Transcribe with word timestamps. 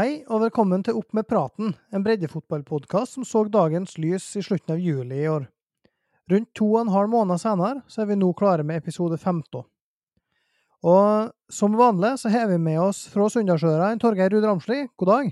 Hei 0.00 0.22
og 0.32 0.38
velkommen 0.40 0.80
til 0.80 0.96
Opp 0.96 1.10
med 1.12 1.26
praten, 1.28 1.74
en 1.92 2.04
breddefotballpodkast 2.06 3.18
som 3.18 3.24
så 3.26 3.42
dagens 3.52 3.98
lys 4.00 4.30
i 4.38 4.40
slutten 4.40 4.72
av 4.72 4.78
juli 4.80 5.18
i 5.18 5.26
år. 5.28 5.42
Rundt 6.32 6.48
to 6.56 6.68
og 6.70 6.78
en 6.86 6.92
halv 6.94 7.10
måned 7.12 7.42
senere 7.42 7.82
så 7.90 8.00
er 8.00 8.08
vi 8.08 8.16
nå 8.16 8.30
klare 8.38 8.64
med 8.64 8.80
episode 8.80 9.18
15. 9.18 9.60
Og 10.88 11.34
som 11.52 11.76
vanlig 11.76 12.14
så 12.22 12.32
har 12.32 12.48
vi 12.48 12.56
med 12.62 12.78
oss 12.80 13.02
fra 13.12 13.26
Sunndalsøra 13.34 13.90
en 13.90 14.00
Torgeir 14.00 14.32
Ruud 14.32 14.46
Ramsli. 14.48 14.78
God 14.96 15.10
dag. 15.12 15.28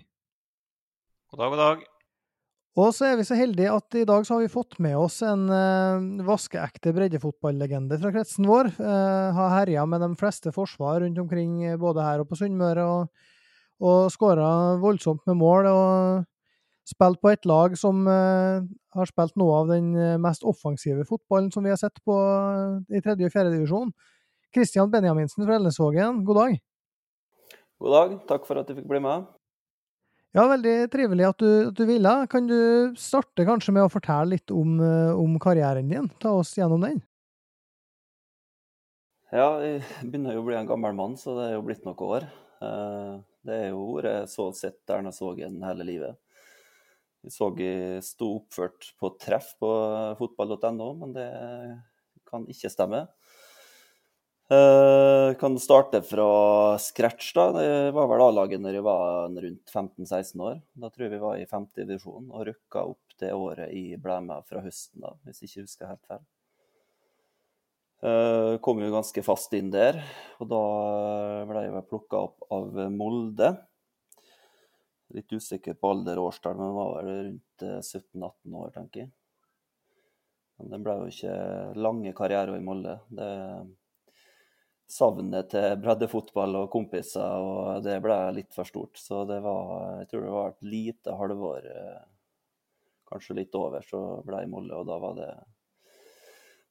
God 1.33 1.41
dag, 1.41 1.55
god 1.55 1.63
dag. 1.63 1.89
Og 2.83 2.93
så 2.99 3.09
er 3.09 3.17
vi 3.23 3.27
så 3.31 3.41
heldige 3.41 3.73
at 3.73 3.99
i 4.03 4.05
dag 4.13 4.29
så 4.29 4.37
har 4.37 4.45
vi 4.45 4.53
fått 4.53 4.77
med 4.85 4.99
oss 5.01 5.23
en 5.25 5.49
uh, 5.49 6.29
vaskeekte 6.29 6.93
breddefotballegende 6.99 8.03
fra 8.05 8.13
kretsen 8.19 8.53
vår. 8.53 8.75
Uh, 8.77 9.33
har 9.39 9.57
herja 9.63 9.89
med 9.89 10.05
de 10.05 10.13
fleste 10.21 10.53
forsvar 10.53 11.01
rundt 11.07 11.25
omkring 11.25 11.63
både 11.81 12.05
her 12.05 12.27
og 12.27 12.29
på 12.29 12.43
Sunnmøre. 12.43 12.85
og 12.85 13.38
og 13.81 14.11
skåra 14.13 14.77
voldsomt 14.83 15.25
med 15.29 15.39
mål. 15.41 15.71
og 15.71 16.27
Spilt 16.89 17.21
på 17.21 17.33
et 17.35 17.45
lag 17.45 17.75
som 17.77 18.07
uh, 18.09 18.65
har 18.97 19.11
spilt 19.11 19.35
noe 19.37 19.59
av 19.59 19.73
den 19.75 19.91
mest 20.23 20.45
offensive 20.49 21.05
fotballen 21.05 21.51
som 21.53 21.67
vi 21.67 21.73
har 21.75 21.81
sett 21.81 22.01
på 22.01 22.15
uh, 22.17 22.79
i 22.89 23.03
tredje 23.05 23.29
og 23.29 23.35
fjerde 23.35 23.53
divisjon. 23.53 23.93
Kristian 24.57 24.89
Benjaminsen 24.89 25.45
fra 25.45 25.59
Elnesvågen, 25.59 26.23
god 26.25 26.41
dag. 26.41 26.57
God 27.79 27.95
dag, 27.95 28.17
takk 28.31 28.49
for 28.49 28.63
at 28.63 28.71
du 28.71 28.73
fikk 28.79 28.89
bli 28.89 29.03
med. 29.05 29.29
Ja, 30.37 30.47
veldig 30.49 30.89
trivelig 30.93 31.29
at 31.29 31.45
du, 31.45 31.51
at 31.69 31.77
du 31.77 31.85
ville. 31.89 32.15
Kan 32.33 32.49
du 32.49 32.97
starte 33.01 33.45
kanskje 33.49 33.77
med 33.77 33.85
å 33.85 33.93
fortelle 33.93 34.33
litt 34.33 34.53
om, 34.53 34.81
om 35.17 35.37
karrieren 35.41 35.93
din? 35.93 36.09
Ta 36.21 36.33
oss 36.41 36.55
gjennom 36.57 36.85
den. 36.85 37.01
Ja, 39.29 39.59
jeg 39.61 39.85
begynner 40.09 40.37
jo 40.37 40.41
å 40.41 40.49
bli 40.49 40.57
en 40.57 40.69
gammel 40.69 40.95
mann, 40.97 41.17
så 41.21 41.37
det 41.37 41.51
er 41.51 41.59
jo 41.59 41.65
blitt 41.69 41.85
noen 41.85 42.05
år. 42.09 42.29
Det 43.49 43.57
er 43.57 43.71
jo 43.73 43.85
vært 43.97 44.29
så 44.31 44.51
sett 44.57 44.93
Erna 44.93 45.13
Sågen 45.15 45.63
hele 45.65 45.87
livet. 45.89 46.19
Vi 47.25 47.33
så 47.35 47.49
jeg 47.59 48.03
sto 48.07 48.35
oppført 48.37 48.93
på 49.01 49.11
treff 49.19 49.55
på 49.59 49.71
fotball.no, 50.21 50.93
men 51.01 51.15
det 51.17 51.29
kan 52.29 52.45
ikke 52.51 52.71
stemme. 52.71 53.07
Jeg 54.49 55.37
kan 55.43 55.59
starte 55.61 56.01
fra 56.09 56.29
scratch. 56.81 57.35
da. 57.37 57.51
Det 57.53 57.91
var 57.97 58.09
vel 58.09 58.25
A-laget 58.25 58.63
når 58.65 58.79
jeg 58.79 58.87
var 58.87 59.29
rundt 59.29 59.75
15-16 59.75 60.41
år. 60.41 60.63
Da 60.73 60.89
tror 60.89 61.05
jeg 61.05 61.13
vi 61.17 61.25
var 61.25 61.37
i 61.37 61.49
femte 61.51 61.85
divisjon 61.85 62.31
og 62.31 62.47
rykka 62.49 62.87
opp 62.95 63.19
det 63.21 63.35
året 63.35 63.75
jeg 63.75 64.01
ble 64.01 64.21
med 64.25 64.47
fra 64.49 64.63
høsten, 64.63 65.03
da, 65.03 65.17
hvis 65.27 65.43
jeg 65.43 65.51
ikke 65.51 65.67
husker 65.67 65.91
helt 65.91 66.05
feil. 66.09 66.25
Uh, 67.99 68.55
kom 68.63 68.79
jo 68.79 68.93
ganske 68.95 69.23
fast 69.27 69.55
inn 69.59 69.73
der, 69.75 69.99
og 70.39 70.51
da 70.53 70.61
ble 71.51 71.65
jeg 71.65 71.87
plukka 71.91 72.21
opp 72.29 72.47
av 72.55 72.77
Molde. 72.95 73.51
Litt 75.17 75.33
usikker 75.33 75.75
på 75.75 75.91
alder 75.95 76.21
og 76.21 76.31
årstall, 76.31 76.59
men 76.59 76.77
var 76.77 76.95
vel 76.99 77.11
rundt 77.17 77.65
17-18 77.65 78.59
år, 78.61 78.71
tenker 78.77 79.03
jeg. 79.03 79.11
Men 80.59 80.73
det 80.75 80.81
ble 80.85 80.97
jo 81.01 81.11
ikke 81.11 81.35
lange 81.79 82.15
karrierer 82.19 82.59
i 82.59 82.65
Molde. 82.65 82.99
Det 83.11 83.29
Savnet 84.89 85.51
til 85.53 85.75
breddefotball 85.83 86.63
og 86.63 86.71
kompiser, 86.73 87.43
og 87.45 87.83
det 87.85 87.99
ble 88.01 88.15
litt 88.39 88.55
for 88.57 88.65
stort. 88.65 88.97
Så 88.97 89.21
det 89.29 89.43
var 89.45 89.99
Jeg 90.01 90.09
tror 90.09 90.23
det 90.25 90.31
var 90.33 90.49
et 90.49 90.63
lite 90.65 91.17
halvår, 91.19 91.67
kanskje 93.11 93.37
litt 93.37 93.59
over, 93.59 93.85
så 93.85 94.01
ble 94.25 94.41
jeg 94.41 94.49
i 94.49 94.53
Molde, 94.55 94.79
og 94.79 94.89
da 94.89 94.97
var 95.03 95.19
det 95.19 95.29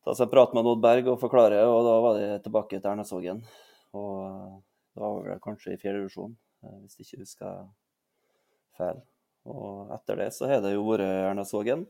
ta 0.08 0.14
seg 0.16 0.30
en 0.30 0.32
prat 0.32 0.54
med 0.56 0.68
Odd 0.72 0.80
Berg 0.80 1.10
og 1.12 1.20
forklare, 1.20 1.60
og 1.68 1.82
da 1.84 1.96
var 2.00 2.14
de 2.16 2.28
tilbake 2.46 2.78
til 2.78 2.88
Ernasvågen. 2.88 3.42
Og 3.98 4.62
da 4.96 5.04
var 5.04 5.26
vel 5.26 5.42
kanskje 5.44 5.74
i 5.76 5.80
fjerde 5.82 6.06
divisjon, 6.06 6.38
hvis 6.64 6.96
jeg 6.96 7.08
ikke 7.10 7.26
husker 7.26 7.58
feil. 8.80 9.02
Og 9.52 9.92
etter 9.98 10.22
det 10.22 10.30
så 10.36 10.48
har 10.48 10.64
det 10.64 10.78
jo 10.78 10.86
vært 10.88 11.04
Ernasvågen. 11.08 11.84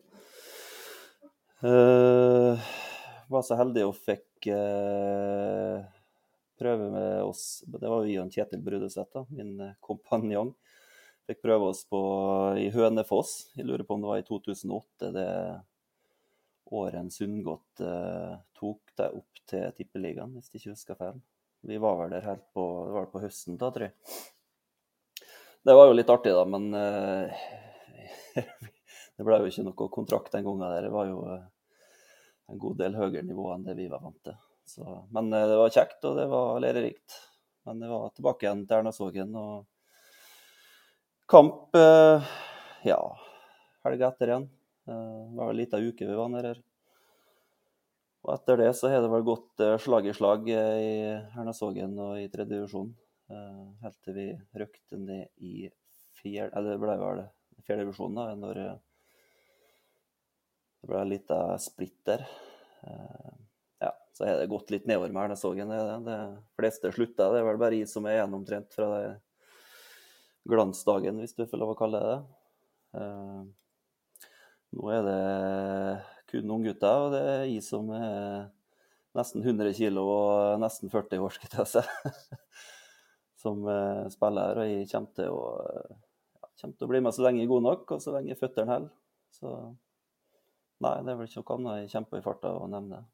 Uh, 1.62 2.58
var 3.30 3.46
så 3.46 3.58
heldig 3.58 3.86
og 3.86 3.96
fikk 3.98 4.50
uh, 4.54 5.86
prøve 6.62 6.92
med 6.94 7.24
oss 7.26 7.64
Det 7.66 7.90
var 7.90 8.06
jo 8.06 8.12
Ion 8.14 8.30
Kjetil 8.34 8.62
Brudeseth, 8.66 9.26
min 9.30 9.62
kompanjong. 9.86 10.56
Fikk 11.30 11.46
prøve 11.46 11.70
oss 11.70 11.86
på, 11.86 12.02
i 12.58 12.70
Hønefoss. 12.74 13.52
Jeg 13.58 13.70
lurer 13.70 13.86
på 13.86 13.98
om 13.98 14.06
det 14.06 14.14
var 14.16 14.22
i 14.22 14.30
2008. 14.30 15.14
det 15.14 15.32
året 16.76 17.00
en 17.00 17.12
Sundgodt 17.12 17.82
eh, 17.84 18.34
tok 18.58 18.94
deg 19.00 19.18
opp 19.20 19.42
til 19.48 19.70
Tippeligaen, 19.78 20.34
hvis 20.36 20.50
jeg 20.52 20.62
ikke 20.62 20.74
husker 20.76 21.00
feil. 21.00 21.20
Vi 21.68 21.78
var 21.82 21.98
vel 22.02 22.14
der 22.14 22.26
helt 22.28 22.46
på, 22.56 22.64
det 22.92 23.06
på 23.12 23.22
høsten 23.24 23.58
da, 23.60 23.72
tror 23.74 23.88
jeg. 23.88 23.96
Det 25.68 25.76
var 25.76 25.90
jo 25.90 25.96
litt 25.98 26.12
artig, 26.12 26.34
da, 26.36 26.44
men 26.48 26.68
eh, 26.78 27.46
det 29.18 29.26
ble 29.28 29.40
jo 29.42 29.50
ikke 29.52 29.66
noe 29.68 29.88
kontrakt 29.92 30.36
den 30.36 30.46
gangen. 30.46 30.68
der. 30.68 30.88
Det 30.88 30.94
var 30.94 31.10
jo 31.10 31.24
eh, 31.34 31.48
en 32.52 32.62
god 32.62 32.78
del 32.80 32.96
høyere 32.96 33.26
nivå 33.28 33.50
enn 33.54 33.66
det 33.68 33.76
vi 33.80 33.90
var 33.92 34.04
vant 34.04 34.20
til. 34.24 34.38
Så, 34.68 34.86
men 35.16 35.32
eh, 35.34 35.48
det 35.50 35.58
var 35.60 35.74
kjekt, 35.74 36.00
og 36.08 36.20
det 36.20 36.28
var 36.32 36.62
lærerikt. 36.64 37.18
Men 37.68 37.82
det 37.84 37.90
var 37.92 38.14
tilbake 38.16 38.48
igjen 38.48 38.64
til 38.68 38.78
Ernasågen 38.80 39.36
og 39.36 39.66
kamp 41.28 41.76
eh, 41.76 42.36
ja, 42.88 43.02
helga 43.84 44.14
etter 44.14 44.32
igjen. 44.32 44.48
Eh, 44.88 45.32
det 45.32 45.38
var 45.38 45.50
en 45.50 45.58
liten 45.58 45.84
uke 45.84 46.08
vi 46.08 46.16
var 46.16 46.30
nede 46.32 46.54
her. 46.54 46.62
Og 48.24 48.34
etter 48.34 48.60
det 48.60 48.72
så 48.76 48.92
har 48.92 49.04
det 49.04 49.12
vel 49.12 49.26
gått 49.28 49.64
eh, 49.64 49.76
slag 49.84 50.08
i 50.08 50.16
slag 50.16 50.50
eh, 50.52 50.80
i 50.80 50.94
Hernasågen 51.36 51.98
og 52.00 52.22
i 52.22 52.30
tredje 52.32 52.56
divisjon. 52.56 52.96
Helt 53.28 53.98
til 54.08 54.16
vi 54.16 54.26
røkte 54.56 54.96
ned 54.96 55.44
i 55.44 55.68
fjerde 56.16 56.54
Eller 56.56 56.70
det 56.72 56.80
ble 56.80 56.94
vel 57.02 57.18
fjerde 57.68 57.84
divisjon 57.84 58.16
da, 58.16 58.30
når 58.40 58.60
det 58.62 58.70
ble 60.88 61.02
en 61.02 61.12
liten 61.12 61.60
splitter. 61.60 62.24
Ja, 63.84 63.92
så 64.16 64.30
har 64.30 64.40
det 64.40 64.48
gått 64.48 64.72
litt 64.72 64.88
nedover 64.88 65.12
med 65.12 65.26
Ernasågen. 65.26 65.76
Det, 66.08 66.18
fleste 66.56 66.94
slutta. 66.96 67.28
Det 67.34 67.42
er 67.42 67.50
vel 67.50 67.60
bare 67.60 67.82
jeg 67.82 67.92
som 67.92 68.08
er 68.08 68.22
igjen 68.22 68.40
omtrent 68.40 68.80
fra 68.80 68.88
glansdagen, 70.48 71.20
hvis 71.20 71.36
du 71.36 71.44
får 71.44 71.60
lov 71.60 71.76
å 71.76 71.80
kalle 71.84 72.00
det 72.00 72.16
det. 72.16 72.22
Nå 74.76 74.92
er 74.92 75.06
det 75.08 75.22
kun 76.28 76.54
unggutter, 76.58 77.06
og 77.06 77.14
det 77.16 77.24
er 77.24 77.44
jeg 77.48 77.64
som 77.64 77.90
er 77.96 78.50
nesten 79.18 79.42
100 79.46 79.74
kg 79.78 80.00
og 80.04 80.62
nesten 80.62 80.92
40 80.92 81.24
år, 81.24 81.36
skal 81.38 81.60
jeg 81.62 81.70
si, 81.72 82.14
som 83.44 83.64
eh, 83.72 84.06
spiller. 84.14 84.62
Og 84.62 84.72
jeg 84.72 84.88
kommer 84.92 85.14
til, 85.18 85.34
å, 85.34 85.52
ja, 86.38 86.50
kommer 86.62 86.78
til 86.78 86.88
å 86.88 86.92
bli 86.94 87.04
med 87.06 87.16
så 87.16 87.26
lenge 87.26 87.42
jeg 87.42 87.50
er 87.50 87.54
god 87.56 87.68
nok, 87.70 87.92
og 87.96 88.04
så 88.04 88.16
lenge 88.18 88.40
føttene 88.40 88.74
holder. 88.74 88.96
Så 89.38 89.54
nei, 90.84 90.96
det 91.04 91.14
er 91.14 91.20
vel 91.20 91.30
ikke 91.30 91.44
noe 91.44 91.60
annet 91.60 91.80
jeg 91.84 91.94
kjemper 91.96 92.20
i 92.20 92.26
farta 92.26 92.58
å 92.58 92.68
nevne. 92.72 93.06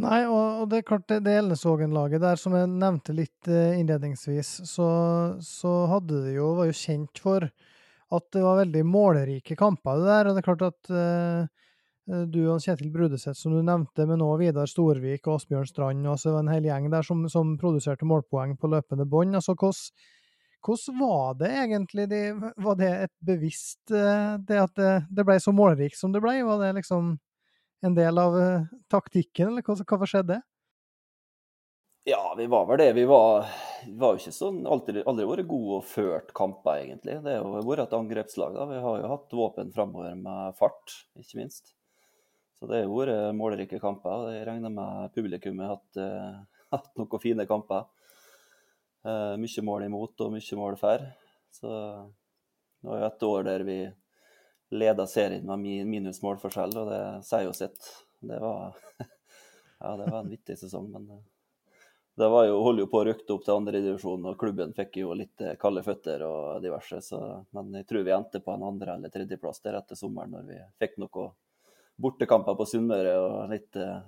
Nei, 0.00 0.22
og, 0.24 0.64
det 0.70 0.78
er 0.80 0.86
klart 0.88 1.10
det, 1.10 1.32
Elnesvågen-laget 1.42 2.22
der, 2.22 2.38
som 2.40 2.54
jeg 2.56 2.70
nevnte 2.72 3.12
litt 3.12 3.50
uh, 3.52 3.76
innledningsvis, 3.76 4.52
så, 4.70 4.86
så 5.44 5.72
hadde 5.90 6.22
det 6.24 6.38
jo, 6.38 6.54
var 6.56 6.70
jo 6.70 6.76
kjent 6.76 7.20
for 7.20 7.44
at 8.10 8.26
det 8.34 8.42
var 8.42 8.60
veldig 8.64 8.84
målrike 8.86 9.56
kamper, 9.58 10.00
det 10.00 10.08
der. 10.10 10.28
Og 10.28 10.36
det 10.36 10.42
er 10.42 10.46
klart 10.48 10.64
at 10.66 10.92
uh, 10.92 12.24
du 12.30 12.40
og 12.50 12.62
Kjetil 12.62 12.90
Brudeseth, 12.94 13.38
som 13.38 13.54
du 13.54 13.60
nevnte, 13.62 14.06
men 14.08 14.24
òg 14.24 14.40
Vidar 14.42 14.70
Storvik 14.70 15.28
og 15.28 15.38
Asbjørn 15.38 15.68
Strand, 15.68 16.08
og 16.10 16.18
så 16.18 16.34
var 16.34 16.44
en 16.44 16.52
hel 16.52 16.66
gjeng 16.66 16.88
der 16.92 17.06
som, 17.06 17.22
som 17.30 17.54
produserte 17.60 18.08
målpoeng 18.08 18.56
på 18.58 18.72
løpende 18.72 19.06
bånd. 19.08 19.38
Altså, 19.38 19.54
hvordan 19.54 20.98
var 21.00 21.38
det 21.40 21.52
egentlig? 21.62 22.08
Var 22.66 22.78
det 22.82 22.92
et 23.06 23.16
bevisst 23.30 23.94
uh, 23.94 24.36
det 24.42 24.62
at 24.66 24.84
det, 25.08 25.26
ble 25.26 25.38
så 25.40 25.54
målrikt 25.54 26.00
som 26.00 26.14
det 26.14 26.24
ble? 26.24 26.40
Var 26.48 26.64
det 26.66 26.76
liksom 26.82 27.14
en 27.86 27.94
del 27.96 28.18
av 28.20 28.34
taktikken, 28.92 29.54
eller 29.54 29.64
hva, 29.64 29.78
hva 29.96 30.08
skjedde? 30.08 30.42
Ja, 32.04 32.34
vi 32.36 32.46
var 32.46 32.66
vel 32.66 32.78
det. 32.78 32.92
Vi 32.92 33.04
var, 33.04 33.46
jo 33.84 34.14
ikke 34.16 34.32
sånn 34.32 34.62
aldri, 34.64 35.02
aldri 35.04 35.26
vært 35.28 35.48
gode 35.50 35.80
og 35.82 35.84
ført 35.84 36.30
kamper, 36.36 36.78
egentlig. 36.80 37.18
Det 37.26 37.34
har 37.36 37.44
jo 37.44 37.64
vært 37.68 37.84
et 37.84 37.96
angrepslag. 37.98 38.54
da. 38.56 38.64
Vi 38.70 38.78
har 38.80 39.02
jo 39.02 39.10
hatt 39.10 39.34
våpen 39.36 39.72
framover 39.74 40.14
med 40.16 40.56
fart, 40.56 40.94
ikke 41.20 41.42
minst. 41.42 41.74
Så 42.56 42.68
det 42.70 42.78
har 42.78 42.86
jo 42.86 42.96
vært 42.96 43.36
målrike 43.36 43.80
kamper. 43.82 44.30
Jeg 44.32 44.46
regner 44.48 44.72
med 44.72 45.12
publikummet 45.12 45.68
har 45.68 45.76
hatt, 45.76 46.00
uh, 46.00 46.62
hatt 46.76 46.88
noen 46.96 47.22
fine 47.22 47.44
kamper. 47.48 47.84
Uh, 49.04 49.36
mye 49.40 49.64
mål 49.64 49.84
imot 49.88 50.24
og 50.24 50.32
mye 50.32 50.60
mål 50.60 50.78
for. 50.80 51.04
Så 51.52 51.68
det 51.68 52.88
var 52.88 53.02
jo 53.02 53.10
et 53.10 53.26
år 53.28 53.44
der 53.48 53.66
vi 53.68 53.80
leda 54.72 55.04
serien 55.10 55.44
med 55.44 55.84
minus 55.90 56.22
målforskjell, 56.24 56.72
og 56.80 56.88
det 56.94 57.02
sier 57.28 57.44
jo 57.44 57.52
sitt. 57.56 57.92
Det 58.24 58.40
var, 58.40 58.72
ja, 59.04 59.92
det 60.00 60.08
var 60.08 60.22
en 60.22 60.32
vittig 60.32 60.56
sesong, 60.60 60.88
men 60.96 61.10
uh, 61.12 61.20
det 62.20 62.28
var 62.28 62.44
jo, 62.44 62.58
holdt 62.64 62.82
jo 62.82 62.88
på 62.92 63.00
å 63.00 63.04
rykte 63.08 63.32
opp 63.32 63.44
til 63.46 63.54
andredivisjon, 63.56 64.26
og 64.28 64.38
klubben 64.40 64.74
fikk 64.76 64.98
jo 65.00 65.14
litt 65.16 65.40
eh, 65.40 65.56
kalde 65.60 65.82
føtter 65.86 66.24
og 66.26 66.60
diverse. 66.64 67.00
Så, 67.04 67.20
men 67.56 67.72
jeg 67.80 67.86
tror 67.88 68.04
vi 68.04 68.12
endte 68.12 68.42
på 68.44 68.52
en 68.54 68.66
andre- 68.68 68.98
eller 68.98 69.12
tredjeplass 69.14 69.62
der 69.64 69.78
etter 69.80 69.96
sommeren, 69.96 70.34
når 70.36 70.48
vi 70.50 70.58
fikk 70.82 70.98
noen 71.00 71.32
bortekamper 72.00 72.56
på 72.58 72.66
Sunnmøre 72.68 73.16
og 73.24 73.54
litt 73.54 73.80
eh, 73.80 73.98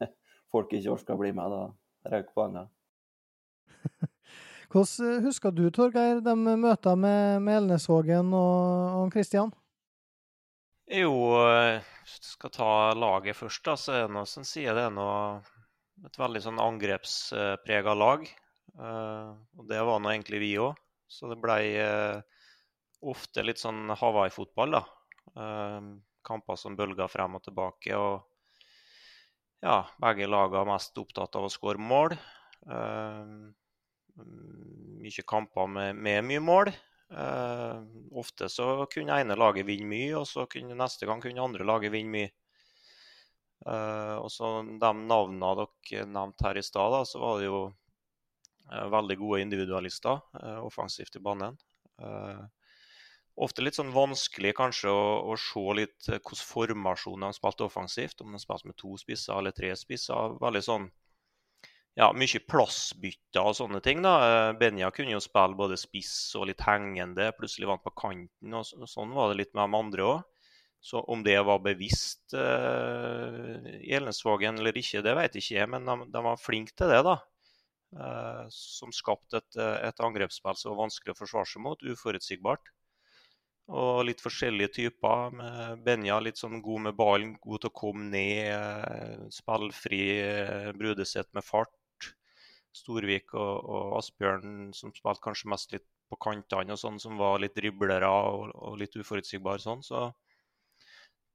folk 0.52 0.72
ikke 0.72 0.94
orka 0.96 1.18
bli 1.20 1.34
med. 1.36 1.52
Da 1.52 2.14
røk 2.16 2.32
poengene. 2.36 2.66
Hvordan 4.72 5.24
husker 5.26 5.52
du, 5.52 5.66
Torgeir, 5.74 6.24
de 6.24 6.36
møtene 6.40 6.96
med, 6.96 7.44
med 7.44 7.62
Elnesvågen 7.62 8.32
og, 8.36 9.00
og 9.02 9.12
Kristian? 9.12 9.52
Jo, 10.90 11.12
du 12.10 12.26
skal 12.26 12.50
ta 12.54 12.70
laget 12.98 13.36
først, 13.38 13.62
da, 13.66 13.76
så 13.78 13.92
er 13.94 14.06
det 14.06 14.14
noe 14.16 14.26
som 14.26 14.46
sier 14.46 14.74
det 14.74 14.88
er 14.88 14.94
noe, 14.94 15.42
et 16.06 16.20
veldig 16.20 16.42
sånn 16.44 16.60
angrepsprega 16.62 17.94
lag. 17.96 18.24
Uh, 18.78 19.34
og 19.58 19.66
det 19.70 19.80
var 19.84 20.00
nå 20.00 20.12
egentlig 20.12 20.40
vi 20.42 20.54
òg. 20.62 20.78
Så 21.10 21.30
det 21.30 21.40
blei 21.42 21.74
uh, 21.82 22.22
ofte 23.10 23.44
litt 23.44 23.60
sånn 23.60 23.90
Hawaii-fotball, 23.98 24.78
da. 24.78 24.84
Uh, 25.34 25.96
kamper 26.26 26.58
som 26.60 26.76
bølga 26.78 27.08
frem 27.10 27.38
og 27.38 27.44
tilbake. 27.44 27.96
Og 27.96 28.20
ja, 29.64 29.82
begge 30.00 30.28
lagene 30.30 30.62
er 30.62 30.70
mest 30.72 31.00
opptatt 31.00 31.36
av 31.36 31.48
å 31.48 31.52
skåre 31.52 31.80
mål. 31.82 32.14
Uh, 32.68 33.50
mye 35.00 35.26
kamper 35.26 35.68
med, 35.70 35.96
med 35.96 36.24
mye 36.28 36.44
mål. 36.44 36.72
Uh, 37.10 37.82
ofte 38.20 38.46
så 38.52 38.86
kunne 38.92 39.18
ene 39.18 39.34
laget 39.38 39.66
vinne 39.66 39.88
mye, 39.90 40.14
og 40.20 40.28
så 40.30 40.46
kunne 40.50 40.78
neste 40.78 41.08
gang 41.08 41.22
kunne 41.22 41.42
andre 41.42 41.66
laget 41.66 41.94
vinne 41.94 42.14
mye. 42.14 42.30
Uh, 43.66 44.16
og 44.22 44.30
så 44.32 44.62
De 44.64 44.90
navnene 44.96 45.50
dere 45.58 46.06
nevnte 46.08 46.46
her 46.46 46.56
i 46.56 46.64
stad, 46.64 46.96
så 47.08 47.20
var 47.20 47.40
det 47.40 47.50
jo 47.50 47.60
uh, 47.68 48.86
veldig 48.94 49.18
gode 49.20 49.42
individualister 49.44 50.22
offensivt 50.64 51.18
i 51.18 51.24
banen. 51.24 51.58
ofte 53.40 53.62
litt 53.62 53.76
sånn 53.76 53.92
vanskelig 53.92 54.54
kanskje 54.56 54.92
å, 54.92 55.04
å 55.32 55.36
se 55.36 55.62
litt 55.76 56.08
hvilken 56.08 56.40
formasjon 56.40 57.26
de 57.26 57.32
spilte 57.36 57.66
offensivt. 57.66 58.20
Om 58.20 58.32
de 58.32 58.40
spilte 58.40 58.68
med 58.70 58.78
to 58.80 58.96
spisser 59.00 59.36
eller 59.36 59.54
tre 59.56 59.74
spisser. 59.76 60.38
Veldig 60.40 60.64
sånn 60.64 60.88
ja, 61.98 62.10
mye 62.16 62.40
plassbytter 62.48 63.44
og 63.44 63.56
sånne 63.58 63.80
ting. 63.84 64.02
da. 64.04 64.52
Benja 64.58 64.90
kunne 64.94 65.16
jo 65.16 65.22
spille 65.22 65.58
både 65.58 65.78
spiss 65.80 66.32
og 66.38 66.48
litt 66.50 66.62
hengende, 66.64 67.30
plutselig 67.36 67.68
vant 67.70 67.84
på 67.84 67.92
kanten. 67.98 68.54
og 68.54 68.88
Sånn 68.88 69.14
var 69.16 69.30
det 69.30 69.40
litt 69.42 69.54
med 69.54 69.66
de 69.66 69.80
andre 69.80 70.06
òg. 70.06 70.39
Så 70.80 71.02
om 71.12 71.22
det 71.22 71.36
var 71.44 71.60
bevisst 71.60 72.32
i 72.32 73.92
Elnesvågen 73.92 74.58
eller 74.58 74.76
ikke, 74.80 75.02
det 75.04 75.12
vet 75.18 75.34
ikke 75.36 75.58
jeg, 75.58 75.68
men 75.68 75.84
de, 75.84 76.06
de 76.08 76.22
var 76.24 76.40
flinke 76.40 76.72
til 76.72 76.88
det. 76.88 77.02
da. 77.04 77.18
Uh, 77.90 78.46
som 78.54 78.92
skapte 78.94 79.40
et, 79.40 79.56
et 79.58 80.02
angrepsspill 80.06 80.54
som 80.54 80.70
var 80.72 80.84
vanskelig 80.84 81.10
å 81.10 81.18
forsvare 81.18 81.50
seg 81.50 81.64
mot, 81.64 81.82
uforutsigbart. 81.82 82.70
Og 83.70 84.04
litt 84.08 84.22
forskjellige 84.22 84.72
typer. 84.78 85.36
Benja 85.84 86.16
litt 86.22 86.40
sånn 86.40 86.58
god 86.62 86.88
med 86.88 86.96
ballen, 86.98 87.36
god 87.42 87.62
til 87.62 87.70
å 87.70 87.76
komme 87.80 88.08
ned. 88.10 89.28
Spillfri 89.34 90.00
Brudeseth 90.74 91.30
med 91.38 91.46
fart. 91.46 91.76
Storvik 92.74 93.34
og, 93.34 93.54
og 93.66 93.94
Asbjørn, 94.00 94.72
som 94.74 94.94
spilte 94.94 95.22
kanskje 95.22 95.50
mest 95.50 95.74
litt 95.74 95.86
på 96.10 96.18
kantene, 96.22 96.74
og 96.74 96.82
sånn, 96.82 96.98
som 97.02 97.18
var 97.18 97.38
litt 97.42 97.54
driblere 97.54 98.10
og, 98.10 98.50
og 98.54 98.78
litt 98.80 98.96
uforutsigbare. 98.98 99.62
sånn, 99.62 99.82
så 99.86 100.08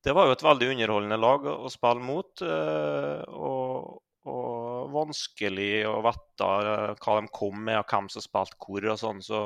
det 0.05 0.13
var 0.13 0.27
jo 0.27 0.35
et 0.35 0.43
veldig 0.45 0.67
underholdende 0.75 1.17
lag 1.17 1.47
å, 1.49 1.69
spille 1.73 2.03
mot. 2.05 2.43
Eh, 2.45 3.23
og, 3.33 4.03
og, 4.29 4.91
vanskelig 4.93 5.71
å 5.89 5.95
vite 6.05 6.49
eh, 6.69 6.91
hva 7.01 7.15
de 7.17 7.31
kom 7.33 7.63
med, 7.65 7.79
og 7.81 7.89
hvem 7.89 8.09
som 8.13 8.23
spilte 8.23 8.59
hvor. 8.61 8.85
og 8.93 9.01
sånn, 9.01 9.23
så 9.25 9.41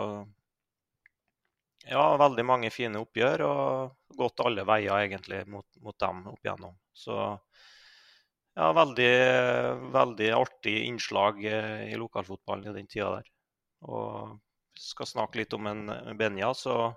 ja, 1.87 2.03
veldig 2.19 2.45
mange 2.45 2.73
fine 2.75 2.99
oppgjør, 2.99 3.45
og 3.47 4.19
gått 4.19 4.43
alle 4.43 4.67
veier 4.67 5.07
egentlig 5.07 5.45
mot, 5.47 5.67
mot 5.79 5.95
dem 6.03 6.25
opp 6.33 6.43
igjennom. 6.43 6.75
Så 6.91 7.15
ja, 8.59 8.71
veldig, 8.75 9.13
veldig 9.95 10.31
artig 10.35 10.75
innslag 10.89 11.39
eh, 11.47 11.85
i 11.93 11.99
lokalfotballen 11.99 12.67
i 12.67 12.79
den 12.81 12.91
tida 12.91 13.13
der. 13.15 13.31
Og 13.87 14.35
skal 14.79 15.07
snakke 15.07 15.39
litt 15.39 15.55
om 15.55 15.71
en 15.71 15.85
Benja, 16.19 16.51
så 16.51 16.89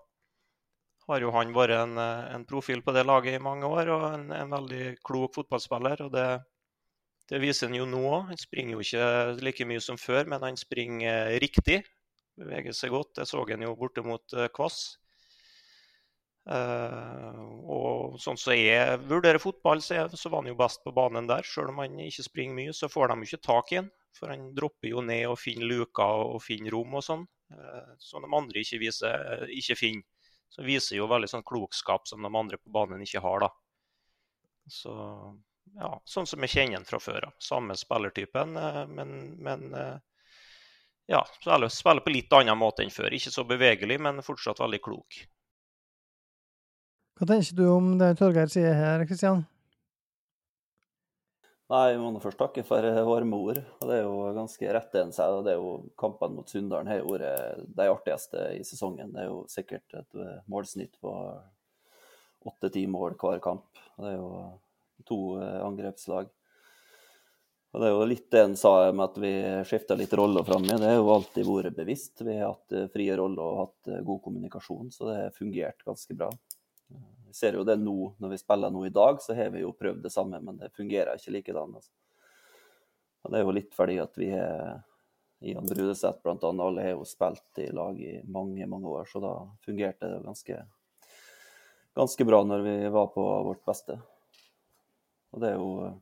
har 1.09 1.25
jo 1.25 1.33
han 1.35 1.53
vært 1.55 1.75
en, 1.77 1.99
en, 1.99 2.47
profil 2.49 2.83
på 2.85 2.95
det 2.95 3.05
laget 3.09 3.37
i 3.37 3.43
mange 3.43 3.67
år, 3.67 3.91
og 3.95 4.07
en, 4.13 4.29
en 4.37 4.55
veldig 4.55 4.97
klok 5.05 5.35
fotballspiller. 5.39 6.05
og 6.07 6.13
det, 6.15 6.27
det 7.31 7.41
viser 7.43 7.71
han 7.71 7.79
jo 7.79 7.89
nå 7.89 8.03
òg. 8.07 8.31
Han 8.31 8.41
springer 8.41 8.77
jo 8.77 8.85
ikke 8.85 9.43
like 9.43 9.69
mye 9.69 9.83
som 9.83 10.01
før, 10.01 10.31
men 10.31 10.45
han 10.47 10.59
springer 10.61 11.35
riktig. 11.43 11.83
Beveger 12.39 12.77
seg 12.77 12.95
godt. 12.95 13.17
Det 13.19 13.29
så 13.29 13.43
han 13.49 13.65
jo 13.67 13.77
borte 13.79 14.05
mot 14.07 14.37
eh, 14.37 14.51
Kvass. 14.55 14.83
Og 16.43 18.19
sånn 18.19 18.35
som 18.35 18.41
så 18.51 18.57
jeg 18.57 18.99
vurderer 19.07 19.39
fotball, 19.39 19.83
så, 19.85 20.09
så, 20.11 20.31
var 20.31 20.43
han 20.43 20.51
jo 20.51 20.59
best 20.59 20.83
på 20.85 20.95
banen 20.95 21.29
der. 21.31 21.47
Selv 21.47 21.71
om 21.71 21.83
han 21.83 21.99
ikke 22.03 22.27
springer 22.27 22.59
mye, 22.59 22.73
så 22.75 22.91
får 22.91 23.13
de 23.13 23.19
jo 23.21 23.31
ikke 23.31 23.47
tak 23.47 23.73
i 23.73 23.81
han. 23.81 23.91
For 24.19 24.33
han 24.33 24.51
dropper 24.57 24.91
jo 24.91 25.05
ned 25.05 25.27
og 25.31 25.39
finner 25.41 25.71
luker 25.71 26.27
og 26.35 26.43
finner 26.45 26.75
rom 26.75 26.99
og 26.99 27.07
sånn. 27.07 27.23
Uh, 27.53 27.95
som 28.01 28.25
de 28.25 28.33
andre 28.33 28.63
ikke, 28.65 28.81
viser, 28.81 29.47
ikke 29.53 29.77
finner. 29.79 30.09
Så 30.53 30.65
viser 30.67 30.99
jo 30.99 31.09
veldig 31.09 31.31
sånn 31.33 31.47
klokskap 31.49 32.05
som 32.09 32.25
de 32.25 32.29
andre 32.29 32.59
på 32.61 32.73
banen 32.75 33.01
ikke 33.05 33.23
har, 33.25 33.47
da. 33.47 33.51
Så 34.69 34.93
ja, 35.79 35.93
sånn 36.05 36.29
som 36.29 36.45
jeg 36.45 36.53
kjenner 36.53 36.77
han 36.77 36.89
fra 36.89 37.01
før 37.01 37.31
av. 37.31 37.37
Samme 37.41 37.77
spillertypen, 37.79 38.59
men, 38.93 39.15
men 39.41 39.63
ja, 41.09 41.23
spiller 41.41 42.05
på 42.05 42.13
litt 42.13 42.37
annen 42.37 42.59
måte 42.61 42.85
enn 42.85 42.93
før. 42.93 43.15
Ikke 43.17 43.33
så 43.33 43.47
bevegelig, 43.49 43.97
men 44.01 44.21
fortsatt 44.25 44.61
veldig 44.61 44.83
klok. 44.85 45.23
Hva 47.19 47.29
tenker 47.29 47.57
du 47.59 47.67
om 47.71 47.97
det 48.01 48.15
Torgeir 48.21 48.53
sier 48.53 48.77
her, 48.77 49.07
Kristian? 49.09 49.45
Nei, 51.73 51.95
Vi 51.97 52.01
må 52.05 52.21
først 52.21 52.37
takke 52.37 52.63
for 52.69 52.85
varme 53.09 53.39
ord. 53.39 53.63
og 53.81 53.89
Det 53.89 53.95
er 53.97 54.03
jo 54.05 54.17
ganske 54.37 54.73
rett 54.77 54.97
en 55.01 55.13
seg. 55.13 55.39
og 55.39 55.45
det 55.47 55.55
er 55.55 55.61
jo 55.61 55.71
Kampene 55.97 56.37
mot 56.37 56.49
Sunndalen 56.49 56.91
har 56.91 57.01
vært 57.07 57.65
de 57.79 57.87
artigste 57.89 58.43
i 58.59 58.61
sesongen. 58.61 59.13
Det 59.15 59.23
er 59.23 59.31
jo 59.31 59.47
sikkert 59.49 59.97
et 59.97 60.21
eh, 60.21 60.43
målsnitt 60.53 61.01
på 61.01 61.15
åtte-ti 62.45 62.85
mål 62.87 63.17
hver 63.17 63.41
kamp. 63.41 63.65
og 63.97 64.05
Det 64.05 64.13
er 64.13 64.19
jo 64.19 64.31
to 65.09 65.21
eh, 65.41 65.63
angrepslag. 65.65 66.29
Og 67.73 67.81
Det 67.81 67.89
er 67.89 67.97
jo 67.97 68.05
litt 68.11 68.31
det 68.31 68.45
en 68.45 68.57
sa 68.57 68.93
med 68.93 69.07
at 69.07 69.17
vi 69.17 69.33
skifta 69.65 69.97
litt 69.97 70.13
roller 70.13 70.45
framme. 70.45 70.77
Det 70.77 70.91
har 70.93 71.01
jo 71.01 71.09
alltid 71.15 71.49
vært 71.49 71.77
bevisst. 71.81 72.21
Vi 72.21 72.37
har 72.37 72.53
hatt 72.53 72.77
eh, 72.77 72.91
frie 72.93 73.17
roller 73.17 73.49
og 73.49 73.61
hatt 73.65 74.05
god 74.05 74.21
kommunikasjon, 74.29 74.93
så 74.93 75.09
det 75.09 75.21
har 75.23 75.37
fungert 75.41 75.81
ganske 75.89 76.21
bra. 76.21 76.29
Ser 77.33 77.57
jo 77.59 77.65
det 77.65 77.79
nå, 77.81 77.97
når 78.21 78.35
vi 78.35 78.39
spiller 78.41 78.73
nå 78.73 78.85
i 78.87 78.95
dag, 78.95 79.21
så 79.23 79.35
har 79.37 79.53
vi 79.55 79.63
jo 79.65 79.73
prøvd 79.77 80.03
det 80.05 80.13
samme, 80.13 80.41
men 80.45 80.59
det 80.61 80.73
fungerer 80.77 81.17
ikke 81.17 81.37
likedan. 81.39 81.75
Altså. 81.79 81.93
Det 83.29 83.39
er 83.39 83.47
jo 83.47 83.55
litt 83.55 83.75
fordi 83.77 83.99
at 84.03 84.19
vi 84.19 84.31
har 84.35 84.83
Ian 85.43 85.67
Brudeseth 85.67 86.23
bl.a. 86.23 86.37
Alle 86.53 86.85
har 86.85 86.95
jo 86.95 87.05
spilt 87.09 87.59
i 87.59 87.69
lag 87.75 87.99
i 88.01 88.21
mange, 88.25 88.67
mange 88.67 88.89
år, 88.89 89.09
så 89.11 89.23
da 89.23 89.33
fungerte 89.65 90.11
det 90.11 90.23
ganske, 90.27 90.61
ganske 91.99 92.27
bra 92.29 92.43
når 92.47 92.67
vi 92.67 92.77
var 92.95 93.11
på 93.15 93.27
vårt 93.49 93.65
beste. 93.67 93.99
Og 95.33 95.43
det 95.43 95.55
er 95.55 95.61
jo 95.61 95.93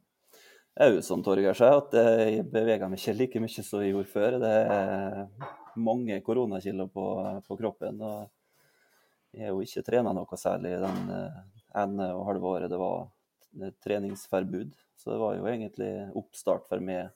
jo 0.94 1.00
som 1.04 1.22
Torgeir 1.25 1.56
sier, 1.56 1.76
at 1.76 1.94
jeg 1.94 2.44
beveger 2.49 2.88
meg 2.88 3.00
ikke 3.00 3.16
like 3.18 3.40
mye 3.42 3.64
som 3.64 3.82
jeg 3.82 3.92
gjorde 3.92 4.12
før. 4.12 4.37
Det 4.40 4.52
er 4.75 5.25
mange 5.80 6.20
koronakilo 6.25 6.87
på, 6.92 7.06
på 7.46 7.56
kroppen. 7.58 8.00
og 8.00 8.28
jeg 9.32 9.46
har 9.46 9.54
jo 9.54 9.62
ikke 9.62 9.84
trena 9.87 10.12
noe 10.14 10.38
særlig 10.38 10.75
den 10.82 11.12
eh, 11.14 11.40
ene 11.80 12.10
og 12.16 12.26
halve 12.26 12.54
året 12.56 12.72
det 12.72 12.80
var 12.80 13.08
treningsforbud. 13.84 14.75
Så 14.99 15.12
det 15.12 15.20
var 15.22 15.37
jo 15.37 15.46
egentlig 15.49 15.92
oppstart 16.18 16.66
for 16.70 16.82
meg 16.84 17.08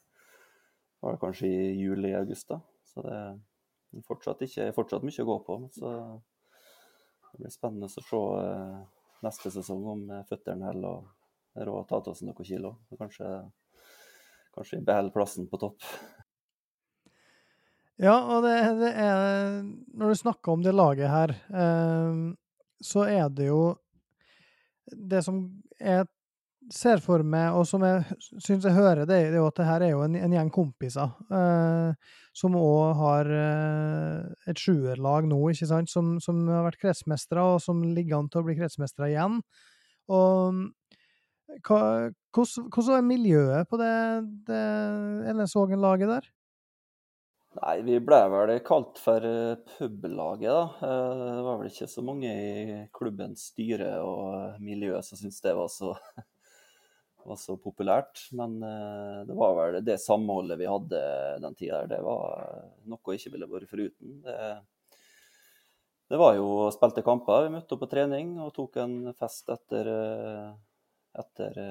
var 1.05 1.15
det 1.15 1.21
kanskje 1.21 1.51
i 1.51 1.73
juli-august. 1.83 2.49
da. 2.49 2.61
Så 2.89 3.03
det 3.05 3.17
er 3.19 4.07
fortsatt, 4.07 4.43
ikke, 4.47 4.71
fortsatt 4.77 5.05
mye 5.05 5.25
å 5.25 5.29
gå 5.29 5.37
på. 5.49 5.59
Så 5.75 5.93
det 7.33 7.43
blir 7.43 7.55
spennende 7.55 7.91
å 7.91 7.93
se 7.93 8.23
eh, 8.39 8.81
neste 9.27 9.53
sesong 9.59 9.85
om 9.95 10.09
føttene 10.31 10.71
holder 10.71 10.91
og 10.95 11.67
råd 11.69 11.89
ta 11.91 12.01
til 12.01 12.15
oss 12.15 12.25
noen 12.27 12.47
kilo. 12.47 12.77
Kanskje, 12.99 13.31
kanskje 14.55 14.83
beholde 14.87 15.15
plassen 15.15 15.51
på 15.51 15.61
topp. 15.67 15.83
Ja, 18.03 18.17
og 18.27 18.43
det, 18.43 18.55
det, 18.81 18.91
er 18.99 19.63
Når 19.95 20.11
du 20.11 20.19
snakker 20.19 20.53
om 20.53 20.63
det 20.65 20.75
laget 20.75 21.11
her, 21.11 21.31
eh, 21.55 22.17
så 22.83 23.07
er 23.07 23.29
det 23.31 23.47
jo 23.47 23.77
Det 24.91 25.23
som 25.25 25.45
jeg 25.79 26.07
ser 26.73 27.01
for 27.05 27.21
meg, 27.21 27.53
og 27.53 27.67
som 27.69 27.83
jeg 27.85 28.05
syns 28.41 28.65
jeg 28.65 28.73
hører, 28.73 29.03
det 29.05 29.17
er 29.19 29.35
jo 29.37 29.47
at 29.51 29.59
det 29.59 29.67
her 29.69 29.83
er 29.85 29.91
jo 29.93 30.05
en, 30.07 30.15
en 30.17 30.33
gjeng 30.33 30.51
kompiser 30.55 31.11
eh, 31.37 32.15
som 32.33 32.57
òg 32.57 32.95
har 32.97 33.29
eh, 33.37 34.23
et 34.49 34.63
sjuerlag 34.63 35.29
nå, 35.29 35.43
ikke 35.53 35.69
sant, 35.69 35.93
som, 35.93 36.15
som 36.25 36.41
har 36.49 36.65
vært 36.71 36.81
kretsmestere, 36.81 37.45
og 37.45 37.61
som 37.61 37.83
ligger 37.85 38.17
an 38.17 38.31
til 38.33 38.41
å 38.41 38.47
bli 38.47 38.57
kretsmestere 38.57 39.11
igjen. 39.13 39.43
Og 40.09 40.63
hva, 41.69 41.83
hvordan, 42.33 42.71
hvordan 42.73 42.97
er 42.97 43.07
miljøet 43.11 43.69
på 43.69 43.83
det, 43.83 43.93
det 44.49 44.65
Elnesvågen-laget 45.35 46.15
der? 46.15 46.33
Nei, 47.55 47.83
vi 47.87 48.01
ble 48.03 48.19
vel 48.33 48.51
kalt 48.67 48.99
for 48.99 49.23
eh, 49.23 49.55
publaget, 49.77 50.51
da. 50.51 50.63
Eh, 50.83 51.21
det 51.37 51.43
var 51.47 51.61
vel 51.61 51.69
ikke 51.71 51.87
så 51.91 52.03
mange 52.03 52.31
i 52.35 52.79
klubbens 52.95 53.45
styre 53.53 53.93
og 54.03 54.57
miljø 54.65 54.99
som 55.07 55.21
syntes 55.21 55.39
det 55.45 55.53
var 55.55 55.71
så 55.71 55.93
var 57.29 57.39
så 57.39 57.55
populært. 57.61 58.25
Men 58.35 58.59
det 58.61 59.37
var 59.39 59.55
vel 59.61 59.79
det 59.87 60.01
samholdet 60.03 60.59
vi 60.61 60.69
hadde 60.69 61.03
den 61.45 61.55
tida. 61.57 61.85
Det 61.89 62.01
var 62.05 62.43
noe 62.91 63.15
jeg 63.15 63.23
ikke 63.23 63.37
ville 63.37 63.51
vært 63.53 63.71
foruten. 63.71 64.19
Det, 64.27 64.51
det 66.11 66.21
var 66.21 66.35
jo 66.37 66.67
spilte 66.75 67.07
kamper. 67.07 67.47
Vi 67.47 67.55
møtte 67.55 67.79
opp 67.79 67.87
på 67.87 67.91
trening 67.95 68.35
og 68.45 68.53
tok 68.59 68.77
en 68.83 68.99
fest 69.17 69.49
etter, 69.55 69.89
etter 71.23 71.63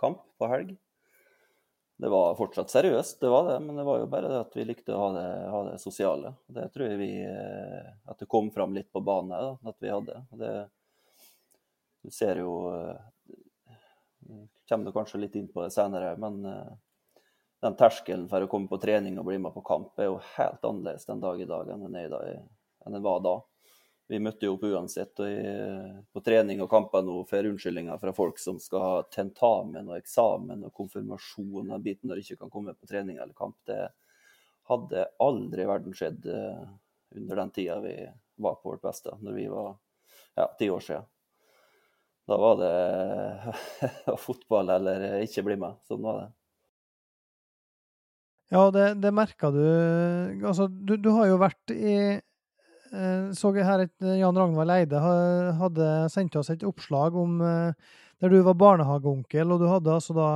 kamp 0.00 0.24
på 0.40 0.50
helg. 0.50 0.74
Det 1.96 2.08
var 2.10 2.34
fortsatt 2.34 2.70
seriøst, 2.70 3.20
det 3.20 3.28
var 3.30 3.52
det, 3.52 3.58
men 3.62 3.76
det 3.76 3.84
var 3.86 4.00
jo 4.00 4.06
bare 4.10 4.30
det 4.30 4.38
at 4.42 4.56
vi 4.56 4.64
likte 4.66 4.94
å 4.96 4.98
ha 4.98 5.10
det, 5.14 5.26
ha 5.50 5.60
det 5.68 5.74
sosiale. 5.78 6.32
Det 6.50 6.66
tror 6.74 6.88
jeg 6.88 6.98
vi 6.98 7.10
eh, 7.22 7.92
At 8.10 8.18
det 8.18 8.26
kom 8.30 8.50
fram 8.50 8.74
litt 8.74 8.90
på 8.92 9.02
banen 9.04 9.30
da, 9.30 9.52
at 9.70 9.76
vi 9.78 9.92
hadde. 9.92 10.16
Det, 10.40 10.54
du 12.02 12.10
ser 12.10 12.42
jo 12.42 12.56
eh, 12.74 12.98
Kommer 14.68 14.88
du 14.88 14.96
kanskje 14.96 15.20
litt 15.20 15.34
inn 15.36 15.50
på 15.52 15.62
det 15.62 15.70
senere, 15.70 16.16
men 16.18 16.42
eh, 16.50 16.74
den 17.62 17.76
terskelen 17.78 18.26
for 18.28 18.42
å 18.42 18.50
komme 18.50 18.68
på 18.68 18.80
trening 18.82 19.20
og 19.20 19.28
bli 19.28 19.38
med 19.38 19.54
på 19.54 19.62
kamp 19.64 20.00
er 20.00 20.10
jo 20.10 20.20
helt 20.34 20.64
annerledes 20.66 21.06
den 21.06 21.22
dag 21.22 21.40
i 21.40 21.48
dag 21.48 21.70
enn 21.70 21.84
den, 21.86 21.94
er 22.00 22.08
i 22.08 22.12
dag, 22.12 22.30
enn 22.84 22.96
den 22.96 23.04
var 23.04 23.22
da 23.24 23.38
vi 24.06 24.20
møtte 24.20 24.46
jo 24.46 24.56
opp 24.56 24.64
uansett. 24.68 25.20
På 26.12 26.22
trening 26.24 26.60
og 26.62 26.70
kamper 26.70 27.04
nå 27.04 27.22
får 27.28 27.48
unnskyldninger 27.48 28.00
fra 28.00 28.12
folk 28.16 28.40
som 28.40 28.58
skal 28.60 28.84
ha 28.84 28.96
tentamen 29.12 29.88
og 29.88 29.96
eksamen 29.96 30.66
og 30.66 30.74
konfirmasjon 30.76 31.72
og 31.72 31.84
biten 31.84 32.10
når 32.10 32.20
de 32.20 32.26
ikke 32.26 32.42
kan 32.42 32.52
komme 32.52 32.74
på 32.76 32.88
trening 32.90 33.16
eller 33.16 33.32
kamp. 33.36 33.56
Det 33.64 33.80
hadde 34.68 35.06
aldri 35.24 35.64
i 35.64 35.68
verden 35.68 35.96
skjedd 35.96 36.28
uh, 36.28 36.66
under 37.16 37.40
den 37.42 37.54
tida 37.56 37.80
vi 37.84 37.96
var 38.44 38.60
på 38.60 38.72
vårt 38.72 38.84
beste, 38.84 39.12
når 39.20 39.36
vi 39.38 39.48
var 39.48 39.74
ja, 40.36 40.46
ti 40.58 40.68
år 40.72 40.84
siden. 40.84 41.08
Da 42.28 42.38
var 42.40 42.60
det 42.60 44.16
fotball 44.26 44.72
eller 44.76 45.04
ikke 45.24 45.44
bli 45.48 45.58
med. 45.60 45.80
Sånn 45.88 46.04
var 46.04 46.20
det. 46.20 46.28
Ja, 48.52 48.68
det, 48.72 48.86
det 49.00 49.12
merka 49.16 49.48
du. 49.52 49.64
Altså, 50.44 50.68
du, 50.68 50.96
du 51.00 51.10
har 51.16 51.28
jo 51.28 51.40
vært 51.40 51.72
i 51.72 51.96
Eh, 51.96 52.20
så 53.34 53.50
jeg 53.56 53.66
her 53.66 53.84
at 53.86 54.04
eh, 54.04 54.18
Jan 54.20 54.38
Ragnvald 54.38 54.72
Eide 54.74 55.00
hadde 55.58 55.88
sendt 56.12 56.36
oss 56.38 56.50
et 56.52 56.64
oppslag 56.66 57.16
om 57.18 57.40
eh, 57.42 57.92
der 58.22 58.32
du 58.32 58.38
var 58.46 58.56
barnehageonkel, 58.58 59.50
og 59.50 59.60
du 59.60 59.66
hadde 59.68 59.92
altså 59.92 60.14
da 60.16 60.28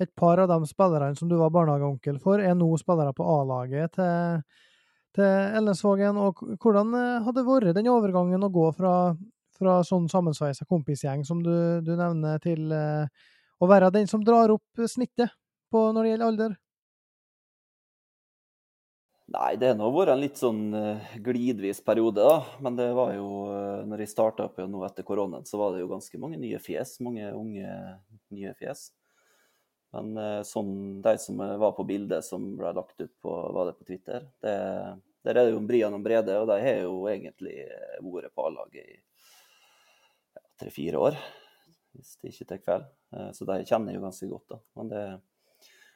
et 0.00 0.12
par 0.16 0.40
av 0.40 0.48
de 0.48 0.68
spillerne 0.68 1.16
som 1.16 1.28
du 1.28 1.36
var 1.40 1.52
barnehageonkel 1.52 2.20
for, 2.22 2.40
er 2.40 2.54
nå 2.56 2.68
spillere 2.80 3.14
på 3.16 3.26
A-laget 3.26 3.96
til, 3.96 4.44
til 5.16 5.58
Elnesvågen. 5.60 6.20
Og 6.20 6.40
hvordan 6.60 6.94
hadde 7.24 7.36
det 7.40 7.46
vært 7.48 7.76
den 7.76 7.90
overgangen 7.92 8.46
å 8.46 8.52
gå 8.52 8.68
fra, 8.76 8.94
fra 9.56 9.80
sånn 9.84 10.08
sammensveisa 10.12 10.68
kompisgjeng 10.68 11.24
som 11.28 11.42
du, 11.44 11.52
du, 11.84 11.92
nevner, 11.98 12.40
til 12.44 12.70
å 12.72 13.68
være 13.68 13.92
den 13.96 14.08
som 14.08 14.24
drar 14.24 14.52
opp 14.54 14.84
snittet 14.88 15.32
på 15.72 15.90
når 15.92 16.06
det 16.06 16.14
gjelder 16.14 16.32
alder? 16.32 16.58
Nei, 19.30 19.54
det 19.62 19.68
har 19.70 19.76
nå 19.78 19.86
vært 19.94 20.10
en 20.10 20.18
litt 20.24 20.38
sånn 20.40 20.72
uh, 20.74 21.10
glidvis 21.22 21.78
periode, 21.86 22.18
da. 22.18 22.56
Men 22.64 22.74
det 22.74 22.88
var 22.96 23.12
jo 23.14 23.28
uh, 23.46 23.82
når 23.86 24.02
jeg 24.02 24.10
starta 24.10 24.48
opp 24.48 24.58
nå 24.66 24.80
etter 24.88 25.06
koronaen, 25.06 25.46
så 25.46 25.60
var 25.60 25.74
det 25.74 25.84
jo 25.84 25.90
ganske 25.92 26.18
mange 26.18 26.40
nye 26.42 26.58
fjes. 26.58 26.96
Mange 27.06 27.28
unge 27.38 27.76
nye 28.34 28.54
fjes. 28.58 28.88
Men 29.94 30.10
uh, 30.18 30.40
sånn 30.46 30.72
de 31.04 31.14
som 31.22 31.38
var 31.38 31.76
på 31.78 31.86
bildet 31.86 32.26
som 32.26 32.48
ble 32.58 32.74
lagt 32.74 32.98
ut 32.98 33.14
på, 33.22 33.36
var 33.54 33.70
det 33.70 33.76
på 33.78 33.86
Twitter, 33.92 34.26
det, 34.42 34.56
der 35.22 35.38
er 35.38 35.46
det 35.46 35.54
jo 35.54 35.62
Brian 35.68 35.94
og 35.94 36.02
Brede, 36.02 36.34
og 36.42 36.50
de 36.50 36.58
har 36.64 36.82
jo 36.82 37.06
egentlig 37.12 37.54
vært 38.02 38.34
på 38.34 38.48
A-laget 38.48 38.96
i 38.96 39.00
tre-fire 40.58 40.96
ja, 40.96 41.06
år, 41.06 41.18
hvis 41.94 42.16
det 42.18 42.34
ikke 42.34 42.50
tar 42.50 42.64
feil. 42.66 42.86
Så 43.36 43.46
de 43.46 43.62
kjenner 43.68 43.94
jo 43.94 44.02
ganske 44.02 44.26
godt, 44.30 44.56
da. 44.56 44.58
Men 44.78 44.90
det 44.90 45.04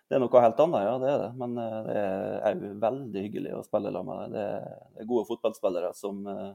det 0.08 0.18
er 0.18 0.20
noe 0.20 0.42
helt 0.44 0.60
annet, 0.60 0.84
ja. 0.84 0.94
Det 1.00 1.10
er 1.10 1.18
det. 1.22 1.30
Men 1.40 1.56
eh, 1.58 1.80
det 1.86 1.98
er 2.04 2.60
jo 2.60 2.70
veldig 2.82 3.24
hyggelig 3.24 3.56
å 3.56 3.64
spille 3.64 3.92
sammen 3.94 4.10
med 4.12 4.36
deg. 4.36 4.62
Det 4.94 5.02
er 5.02 5.10
gode 5.10 5.28
fotballspillere 5.30 5.92
som 5.96 6.22
eh, 6.28 6.54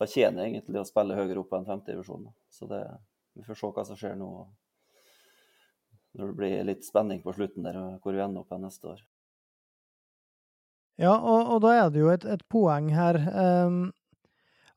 fortjener 0.00 0.46
egentlig 0.46 0.80
å 0.80 0.88
spille 0.88 1.18
høyere 1.18 1.42
opp 1.42 1.52
enn 1.58 1.68
femtedivisjon. 1.68 2.26
Så 2.52 2.68
det, 2.70 2.82
vi 3.36 3.44
får 3.46 3.60
se 3.60 3.72
hva 3.76 3.86
som 3.88 3.98
skjer 4.00 4.16
nå 4.20 4.32
når 6.12 6.28
det 6.28 6.36
blir 6.36 6.64
litt 6.68 6.84
spenning 6.84 7.22
på 7.24 7.32
slutten 7.32 7.64
der, 7.64 7.78
hvor 8.04 8.12
vi 8.12 8.20
ender 8.20 8.44
opp 8.44 8.52
neste 8.60 8.90
år. 8.90 8.98
Ja, 11.00 11.14
og, 11.16 11.54
og, 11.54 11.62
da 11.64 11.72
er 11.72 11.90
det 11.92 12.02
jo 12.02 12.10
et, 12.12 12.26
et 12.28 12.42
poeng 12.52 12.90
her. 12.92 13.16
Um, 13.32 13.78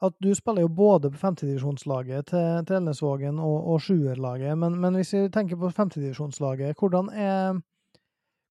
at 0.04 0.16
du 0.24 0.30
spiller 0.36 0.64
jo 0.64 0.72
både 0.72 1.12
på 1.12 1.20
femtedivisjonslaget 1.20 2.30
til, 2.32 2.64
til 2.68 2.78
Elnesvågen 2.80 3.40
og, 3.40 3.58
og 3.74 3.84
sjuerlaget. 3.84 4.56
Men, 4.60 4.78
men 4.80 4.96
hvis 5.00 5.12
vi 5.16 5.26
tenker 5.32 5.60
på 5.60 5.72
femtedivisjonslaget, 5.76 6.76
hvordan 6.80 7.12
er 7.12 7.60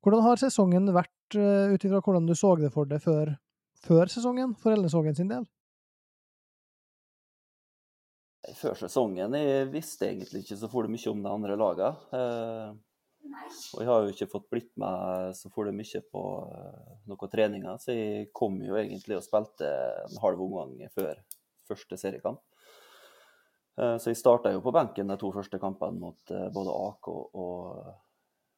hvordan 0.04 0.24
har 0.26 0.40
sesongen 0.40 0.92
vært, 0.92 1.36
uh, 1.38 1.72
ut 1.72 1.84
ifra 1.84 2.02
hvordan 2.04 2.28
du 2.28 2.34
så 2.36 2.54
det 2.60 2.70
for 2.74 2.88
deg 2.88 3.02
før, 3.02 3.34
før 3.84 4.12
sesongen, 4.12 4.52
for 4.60 4.76
Elnesvågen 4.76 5.16
sin 5.16 5.32
del? 5.32 5.46
Før 8.52 8.76
sesongen 8.76 9.32
jeg 9.38 9.68
visste 9.72 10.10
egentlig 10.10 10.44
ikke 10.44 10.58
så 10.60 10.68
for 10.68 10.88
mye 10.92 11.12
om 11.12 11.22
de 11.24 11.30
andre 11.32 11.54
lagene. 11.56 11.94
Eh, 12.12 12.74
og 13.72 13.80
jeg 13.80 13.88
har 13.88 14.02
jo 14.04 14.12
ikke 14.12 14.28
fått 14.34 14.50
blitt 14.52 14.72
med 14.80 15.32
så 15.38 15.48
for 15.52 15.70
mye 15.72 16.00
på 16.12 16.24
eh, 16.52 16.90
noen 17.08 17.32
treninger, 17.32 17.78
så 17.80 17.96
jeg 17.96 18.28
kom 18.36 18.58
jo 18.60 18.76
egentlig 18.76 19.16
og 19.16 19.24
spilte 19.24 19.70
en 20.04 20.20
halv 20.20 20.44
omgang 20.44 20.76
før 20.92 21.22
første 21.64 21.96
seriekamp. 22.00 22.42
Eh, 23.80 23.96
så 23.96 24.12
jeg 24.12 24.20
starta 24.20 24.52
jo 24.52 24.62
på 24.64 24.74
benken 24.76 25.08
de 25.08 25.16
to 25.20 25.32
første 25.34 25.58
kampene 25.62 25.98
mot 26.04 26.34
eh, 26.34 26.50
både 26.54 26.76
AK 26.90 27.10
og 27.14 27.94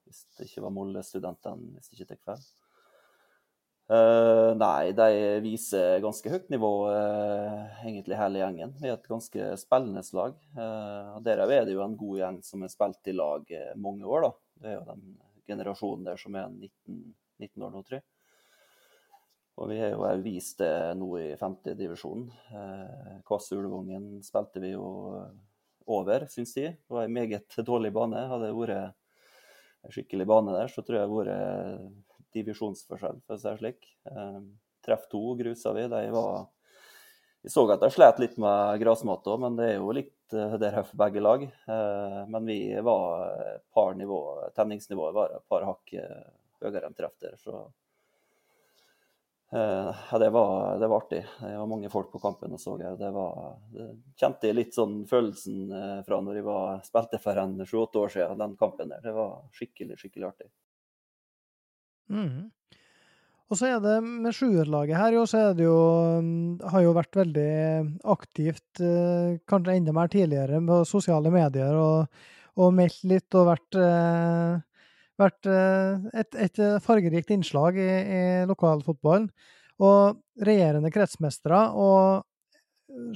hvis 0.06 0.22
det 0.36 0.46
ikke 0.48 0.64
var 0.64 0.72
Molde-studentene, 0.75 1.75
hvis 1.75 1.90
det 1.90 1.98
ikke 1.98 2.14
tar 2.14 2.22
feil. 2.30 2.46
Uh, 3.86 4.50
nei, 4.58 4.90
de 4.98 5.36
viser 5.44 6.00
ganske 6.02 6.30
høyt 6.32 6.48
nivå, 6.50 6.70
uh, 6.90 7.84
egentlig 7.86 8.18
hele 8.18 8.40
gjengen. 8.40 8.72
Vi 8.80 8.90
er 8.90 8.96
et 8.96 9.06
ganske 9.06 9.52
spillende 9.60 10.02
lag. 10.18 10.34
Uh, 10.58 11.12
Derav 11.22 11.52
er 11.54 11.68
det 11.68 11.76
jo 11.76 11.84
en 11.84 11.94
god 11.98 12.18
gjeng 12.18 12.40
som 12.42 12.64
har 12.66 12.72
spilt 12.72 13.12
i 13.12 13.14
lag 13.14 13.54
mange 13.78 14.08
år. 14.10 14.26
da. 14.26 14.32
Det 14.58 14.72
er 14.72 14.76
jo 14.80 14.88
den 14.88 15.06
generasjonen 15.46 16.08
der 16.08 16.18
som 16.18 16.34
er 16.34 16.50
19, 16.50 17.00
19 17.46 17.62
år 17.62 17.75
nå, 17.76 17.84
tror 17.86 18.00
jeg. 18.00 18.06
Og 19.56 19.70
vi 19.70 19.78
har 19.80 19.94
jo 19.94 20.10
vist 20.25 20.58
det 20.60 20.75
nå 20.98 21.12
i 21.22 21.28
femtedivisjon. 21.38 22.26
Uh, 22.50 23.22
Kvass 23.28 23.52
Ulvungen 23.54 24.16
spilte 24.26 24.66
vi 24.66 24.75
jo 24.75 24.88
over, 25.86 26.26
syns 26.26 26.58
de. 26.58 26.72
Det 26.75 26.98
var 26.98 27.06
en 27.06 27.14
meget 27.14 27.60
dårlig 27.62 27.94
bane. 27.94 28.26
Hadde 28.34 28.50
vært 28.50 28.98
skikkelig 29.95 30.26
bane 30.28 30.55
der, 30.55 30.71
så 30.73 30.83
tror 30.83 30.99
jeg 30.99 31.07
det 31.07 31.14
har 31.14 31.31
vært 31.31 31.95
divisjonsforskjell, 32.37 33.23
for 33.25 33.37
å 33.37 33.40
si 33.40 33.49
det 33.49 33.61
slik. 33.61 33.88
Eh, 34.11 34.43
treff 34.87 35.09
to 35.12 35.23
grusa 35.38 35.73
vi. 35.76 35.88
De 35.93 36.05
var 36.14 36.47
Vi 37.47 37.50
så 37.52 37.62
at 37.71 37.81
de 37.81 37.90
slet 37.95 38.19
litt 38.19 38.38
med 38.43 38.81
gressmatta, 38.83 39.37
men 39.38 39.55
det 39.59 39.66
er 39.71 39.76
jo 39.76 39.93
litt 39.95 40.35
uh, 40.35 40.57
der 40.59 40.81
for 40.81 40.99
begge 40.99 41.21
lag. 41.23 41.45
Eh, 41.47 42.21
men 42.26 42.49
vi 42.49 42.59
var 42.83 43.61
par 43.71 43.95
nivå 43.95 44.19
Tenningsnivået 44.57 45.14
var 45.14 45.37
et 45.37 45.45
par 45.47 45.62
hakk 45.69 45.95
høyere 46.64 46.88
enn 46.88 46.97
treff 46.99 47.14
der, 47.23 47.37
så 47.38 47.61
Eh, 47.62 47.86
ja, 49.50 50.19
det 50.19 50.31
var, 50.31 50.79
det 50.79 50.88
var, 50.88 50.97
artig. 50.97 51.25
Det 51.41 51.59
var 51.59 51.67
mange 51.67 51.91
folk 51.91 52.11
på 52.12 52.19
kampen 52.19 52.57
og 52.57 52.61
så 52.61 52.75
jeg. 52.81 52.99
Det 52.99 53.11
var, 53.15 53.55
det 53.71 53.87
kjente 54.19 54.50
litt 54.53 54.75
sånn 54.75 55.05
følelsen 55.07 55.71
eh, 55.71 56.00
fra 56.07 56.19
når 56.25 56.41
jeg 56.41 56.47
var, 56.49 56.83
spilte 56.87 57.21
for 57.23 57.38
en 57.38 57.61
sju-åtte 57.62 58.03
år 58.03 58.12
siden, 58.17 58.43
den 58.43 58.57
kampen 58.59 58.91
der. 58.91 59.05
Det 59.05 59.15
var 59.15 59.38
skikkelig, 59.55 59.99
skikkelig 60.03 60.29
artig. 60.33 60.50
Mm. 62.11 62.50
Og 63.47 63.59
så 63.59 63.69
er 63.71 63.83
det 63.83 63.95
med 64.03 64.35
sjuerlaget 64.35 64.99
her, 64.99 65.15
jo, 65.15 65.23
så 65.31 65.38
er 65.45 65.57
det 65.59 65.65
jo 65.67 65.79
mm, 66.23 66.67
Har 66.71 66.83
jo 66.83 66.95
vært 66.95 67.19
veldig 67.19 67.50
aktivt, 68.17 68.81
eh, 68.83 69.38
kanskje 69.47 69.76
enda 69.79 69.95
mer 69.95 70.11
tidligere, 70.11 70.59
på 70.67 70.81
sosiale 70.91 71.31
medier 71.31 71.79
og, 71.79 72.25
og 72.59 72.75
meldt 72.75 73.07
litt 73.07 73.38
og 73.38 73.53
vært 73.53 73.79
vært 75.20 75.49
eh, 75.50 76.06
et, 76.23 76.38
et 76.46 76.62
fargerikt 76.85 77.32
innslag 77.35 77.78
i, 77.80 77.90
i 77.90 78.23
lokalfotballen. 78.49 79.28
Og 79.76 80.44
regjerende 80.46 80.92
kretsmestere 80.92 81.58
og 81.76 82.25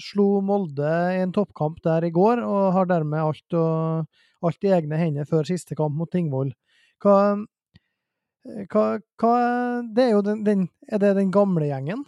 slo 0.00 0.40
Molde 0.44 0.90
i 1.14 1.20
en 1.22 1.32
toppkamp 1.34 1.80
der 1.84 2.04
i 2.06 2.12
går, 2.14 2.42
og 2.44 2.72
har 2.76 2.88
dermed 2.90 3.22
alt, 3.22 3.56
og, 3.56 4.20
alt 4.44 4.66
i 4.66 4.74
egne 4.76 4.98
hender 5.00 5.28
før 5.28 5.48
siste 5.48 5.76
kamp 5.78 5.96
mot 5.96 6.10
Tingvoll. 6.12 6.52
Hva, 7.00 7.16
hva, 8.72 8.84
hva 9.20 9.34
Det 9.88 10.04
er 10.04 10.10
jo 10.12 10.22
den, 10.24 10.42
den, 10.44 10.68
Er 10.90 11.00
det 11.00 11.14
den 11.16 11.30
gamle 11.32 11.70
gjengen? 11.70 12.04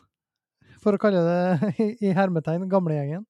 For 0.83 0.97
å 0.97 1.01
kalle 1.01 1.23
det 1.25 1.87
i 2.07 2.13
hermetegn 2.17 2.69
gamlegjengen? 2.69 3.25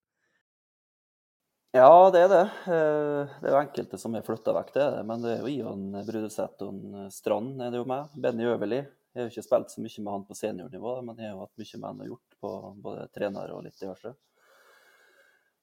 Ja, 1.74 2.10
det 2.12 2.20
er 2.20 2.28
det. 2.28 2.40
Eh, 2.68 3.30
det 3.40 3.48
er 3.48 3.54
jo 3.54 3.60
enkelte 3.62 3.96
som 3.96 4.12
er 4.12 4.24
flytta 4.26 4.52
vekk, 4.52 4.72
det 4.74 4.80
er 4.84 4.90
det. 4.98 5.04
Men 5.08 5.22
det 5.22 5.30
er 5.32 5.38
jo 5.40 5.48
Ivan 5.48 5.84
Brudeseth 6.04 6.66
og 6.66 6.80
eh, 7.00 7.06
Strand 7.08 7.62
er 7.64 7.70
det 7.72 7.78
jo 7.80 7.86
med. 7.88 8.10
Benny 8.12 8.44
Øverli. 8.44 8.80
Jeg 8.82 9.16
har 9.16 9.24
jo 9.24 9.32
ikke 9.32 9.44
spilt 9.46 9.72
så 9.72 9.80
mye 9.80 10.02
med 10.04 10.12
han 10.12 10.26
på 10.28 10.34
seniornivå, 10.36 10.92
men 11.06 11.16
jeg 11.16 11.30
har 11.30 11.32
jo 11.32 11.46
hatt 11.46 11.62
mye 11.62 11.78
med 11.78 11.86
han 11.88 12.02
å 12.04 12.08
gjort 12.10 12.36
på 12.44 12.50
både 12.84 13.06
trener 13.16 13.54
og 13.56 13.64
litt 13.64 13.80
diverse. 13.80 14.12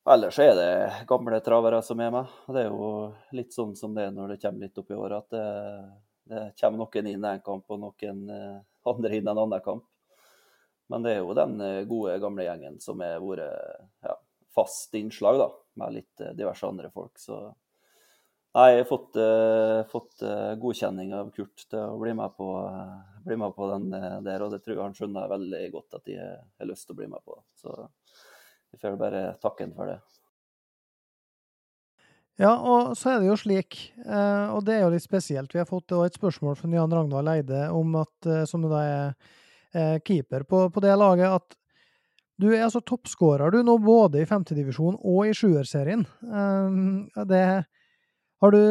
ellers 0.09 0.39
er 0.41 0.55
det 0.57 0.71
gamle 1.11 1.39
travere 1.45 1.81
som 1.85 2.01
er 2.01 2.09
med. 2.15 2.33
Det 2.47 2.63
er 2.63 2.71
jo 2.73 2.89
litt 3.37 3.53
sånn 3.53 3.75
som 3.77 3.93
det 3.93 4.07
er 4.07 4.15
når 4.15 4.33
det 4.33 4.39
kommer 4.41 4.65
litt 4.65 4.81
opp 4.81 4.89
i 4.89 4.97
året, 4.97 5.27
at 5.27 5.37
det, 5.37 5.45
det 6.33 6.41
kommer 6.61 6.81
noen 6.81 7.11
inn 7.11 7.27
en 7.35 7.43
kamp 7.45 7.69
og 7.69 7.83
noen 7.83 8.23
andre 8.93 9.13
inn 9.13 9.29
en 9.29 9.43
annen 9.45 9.61
kamp. 9.61 9.85
Men 10.89 11.05
det 11.05 11.13
er 11.13 11.21
jo 11.21 11.37
den 11.37 11.61
gode, 11.85 12.17
gamle 12.17 12.49
gjengen 12.49 12.81
som 12.81 13.05
har 13.05 13.21
vært 13.21 13.45
ja, 14.01 14.17
fast 14.55 14.93
innslag, 14.97 15.37
da, 15.37 15.49
med 15.79 15.95
litt 15.95 16.27
diverse 16.37 16.67
andre 16.67 16.91
folk. 16.93 17.15
Så 17.19 17.39
Nei, 18.57 18.69
jeg 18.73 18.81
har 18.81 18.87
fått, 18.89 19.17
uh, 19.19 19.79
fått 19.91 20.23
uh, 20.25 20.55
godkjenning 20.57 21.11
av 21.13 21.27
Kurt 21.35 21.67
til 21.69 21.83
å 21.83 21.99
bli 22.01 22.15
med 22.17 22.33
på, 22.33 22.47
uh, 22.65 23.19
bli 23.21 23.37
med 23.37 23.53
på 23.53 23.67
den 23.69 23.91
der, 24.25 24.41
og 24.41 24.55
det 24.55 24.63
tror 24.63 24.73
jeg 24.73 24.81
han 24.81 24.95
skjønner 24.97 25.29
veldig 25.29 25.59
godt 25.75 25.99
at 25.99 26.07
de 26.09 26.15
har 26.17 26.69
lyst 26.69 26.87
til 26.87 26.95
å 26.95 26.99
bli 27.01 27.09
med 27.11 27.21
på. 27.21 27.37
Så 27.61 27.75
vi 28.71 28.81
får 28.81 28.97
bare 28.97 29.21
takke 29.43 29.67
ham 29.67 29.75
for 29.77 29.91
det. 29.91 29.99
Ja, 32.39 32.55
og 32.55 32.95
så 32.97 33.11
er 33.11 33.21
det 33.21 33.27
jo 33.27 33.37
slik, 33.37 33.75
og 33.99 34.61
det 34.63 34.77
er 34.77 34.85
jo 34.85 34.91
litt 34.93 35.03
spesielt. 35.03 35.51
Vi 35.51 35.59
har 35.59 35.67
fått 35.67 35.91
et 35.97 36.15
spørsmål 36.15 36.55
fra 36.55 36.69
Jan 36.71 36.93
Ragnvald 36.95 37.31
Eide 37.33 37.65
om 37.75 37.97
at, 37.99 38.29
som 38.47 38.63
da 38.63 38.83
er 38.85 39.99
keeper 40.07 40.45
på, 40.47 40.61
på 40.71 40.83
det 40.85 40.93
laget, 40.95 41.35
at 41.35 41.58
du 42.39 42.47
er 42.53 42.63
altså 42.63 42.79
toppskårer 42.87 43.51
du 43.51 43.59
nå 43.67 43.75
både 43.83 44.21
i 44.21 44.27
femtedivisjon 44.29 44.95
og 44.97 45.27
i 45.27 45.33
sjuerserien. 45.35 46.05
Det 47.29 47.45
har 48.39 48.55
du 48.55 48.61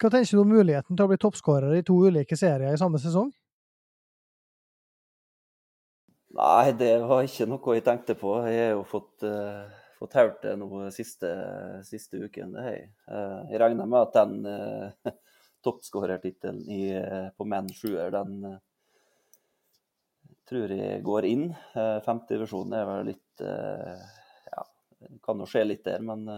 Hva 0.00 0.10
tenker 0.10 0.34
du 0.34 0.42
om 0.42 0.50
muligheten 0.50 0.96
til 0.96 1.04
å 1.04 1.10
bli 1.10 1.20
toppskårer 1.20 1.76
i 1.78 1.84
to 1.86 1.94
ulike 2.08 2.36
serier 2.36 2.74
i 2.74 2.80
samme 2.80 2.98
sesong? 2.98 3.28
Nei, 6.34 6.72
det 6.74 6.96
var 7.06 7.22
ikke 7.22 7.46
noe 7.46 7.76
jeg 7.76 7.84
tenkte 7.86 8.16
på. 8.18 8.32
Jeg 8.50 8.58
har 8.58 8.72
jo 8.72 8.82
fått, 8.90 9.22
uh, 9.22 9.70
fått 10.00 10.16
hørt 10.18 10.40
det 10.42 10.56
nå 10.58 10.88
siste, 10.94 11.30
siste 11.86 12.18
uken. 12.24 12.56
Det 12.56 12.64
jeg. 12.72 12.88
Uh, 13.06 13.44
jeg 13.52 13.60
regner 13.62 13.86
med 13.86 14.00
at 14.00 14.16
den 14.18 14.48
uh, 14.48 15.12
toppskårertittelen 15.64 16.64
på 17.38 17.46
menn 17.48 17.70
sjuer, 17.70 18.10
den 18.16 18.34
uh, 18.48 18.58
tror 20.48 20.74
jeg 20.74 21.04
går 21.06 21.28
inn. 21.28 21.46
Uh, 21.76 22.00
Femtedivisjonen 22.06 22.76
er 22.78 22.88
vel 22.90 23.06
litt 23.12 23.44
Ja, 23.44 24.62
det 25.00 25.16
kan 25.24 25.40
jo 25.42 25.48
skje 25.50 25.64
litt 25.66 25.86
der, 25.86 26.04
men 26.06 26.28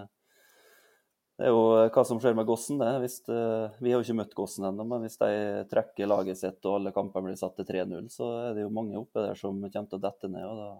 det 1.37 1.51
er 1.51 1.53
jo 1.53 1.65
eh, 1.77 1.91
hva 1.93 2.05
som 2.09 2.21
skjer 2.21 2.37
med 2.37 2.49
Gossen. 2.49 2.79
det. 2.81 2.93
Hvis, 3.03 3.19
vi 3.29 3.93
har 3.93 3.99
jo 3.99 4.05
ikke 4.05 4.21
møtt 4.23 4.37
Gossen 4.37 4.69
ennå, 4.69 4.87
men 4.89 5.05
hvis 5.05 5.19
de 5.21 5.31
trekker 5.71 6.09
laget 6.09 6.41
sitt 6.41 6.65
og 6.65 6.79
alle 6.79 6.95
kamper 6.97 7.25
blir 7.25 7.37
satt 7.37 7.59
til 7.61 7.69
3-0, 7.69 8.09
så 8.13 8.31
er 8.47 8.57
det 8.57 8.65
jo 8.65 8.73
mange 8.73 8.97
oppe 9.01 9.25
der 9.25 9.37
som 9.39 9.61
kommer 9.61 9.91
til 9.91 9.99
å 9.99 10.05
dette 10.07 10.33
ned. 10.33 10.47
og 10.49 10.63
Da 10.63 10.71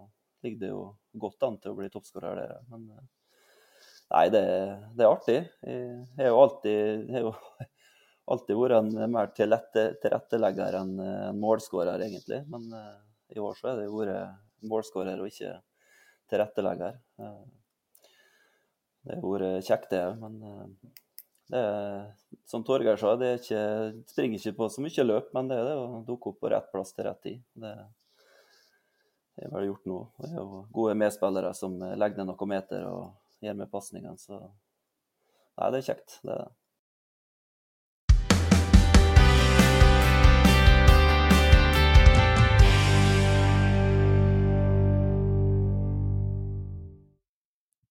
ligger 0.47 0.63
det 0.63 0.73
jo 0.73 0.81
godt 1.27 1.45
an 1.45 1.59
til 1.61 1.73
å 1.73 1.77
bli 1.77 1.91
toppskårer 1.93 2.41
der. 2.41 2.55
Men 2.71 2.87
nei, 2.89 4.25
det, 4.33 4.45
det, 4.97 5.03
er 5.05 5.11
artig. 5.11 5.39
Jeg 5.61 6.23
har 6.23 6.33
jo 6.33 6.41
alltid, 6.47 7.11
jeg 7.13 7.25
jo 7.27 7.35
alltid 8.33 8.61
vært 8.63 8.79
en 8.81 9.13
mer 9.13 9.29
tilrettelegger 9.37 10.79
enn 10.81 10.95
en 11.05 11.43
målskårer, 11.43 12.01
egentlig. 12.09 12.41
Men 12.49 12.65
i 13.35 13.39
år 13.43 13.57
så 13.59 13.71
er 13.71 13.81
det 13.81 13.87
jo 13.87 13.99
vært 13.99 14.67
målskårer 14.67 15.19
og 15.21 15.29
ikke 15.29 15.53
tilrettelegger. 16.31 16.97
Uh, 17.21 17.43
det 19.07 19.19
har 19.19 19.23
vært 19.23 19.67
kjekt, 19.67 19.91
det 19.93 20.01
òg. 20.03 20.17
Men 20.19 20.39
eh, 20.43 20.95
det 21.47 21.59
er, 21.63 22.01
som 22.49 22.65
Torgeir 22.67 22.99
sa, 22.99 23.13
det, 23.19 23.37
ikke, 23.39 23.61
springer 24.11 24.41
ikke 24.41 24.57
på 24.57 24.67
så 24.73 24.83
mye 24.83 25.05
løp, 25.05 25.29
men 25.37 25.47
det 25.47 25.59
er 25.61 25.69
det 25.69 25.77
å 25.79 26.01
dukke 26.07 26.33
opp 26.33 26.41
på 26.43 26.51
rett 26.51 26.67
plass 26.73 26.91
til 26.95 27.07
rett 27.07 27.21
tid. 27.23 27.39
Det 27.55 27.71
er 29.45 29.53
vel 29.53 29.69
gjort 29.69 29.87
nå. 29.87 30.01
Det 30.19 30.31
er 30.33 30.41
jo 30.41 30.65
gode 30.75 30.97
medspillere 30.99 31.53
som 31.55 31.79
legger 31.79 32.19
ned 32.19 32.33
noen 32.33 32.51
meter 32.51 32.83
og 32.89 33.45
gir 33.45 33.55
med 33.55 33.71
pasningene. 33.71 34.19
Så 34.19 34.41
nei, 34.41 35.71
det 35.71 35.79
er 35.79 35.87
kjekt. 35.93 36.19
Det 36.25 36.35
er 36.35 36.43
det. 36.43 36.51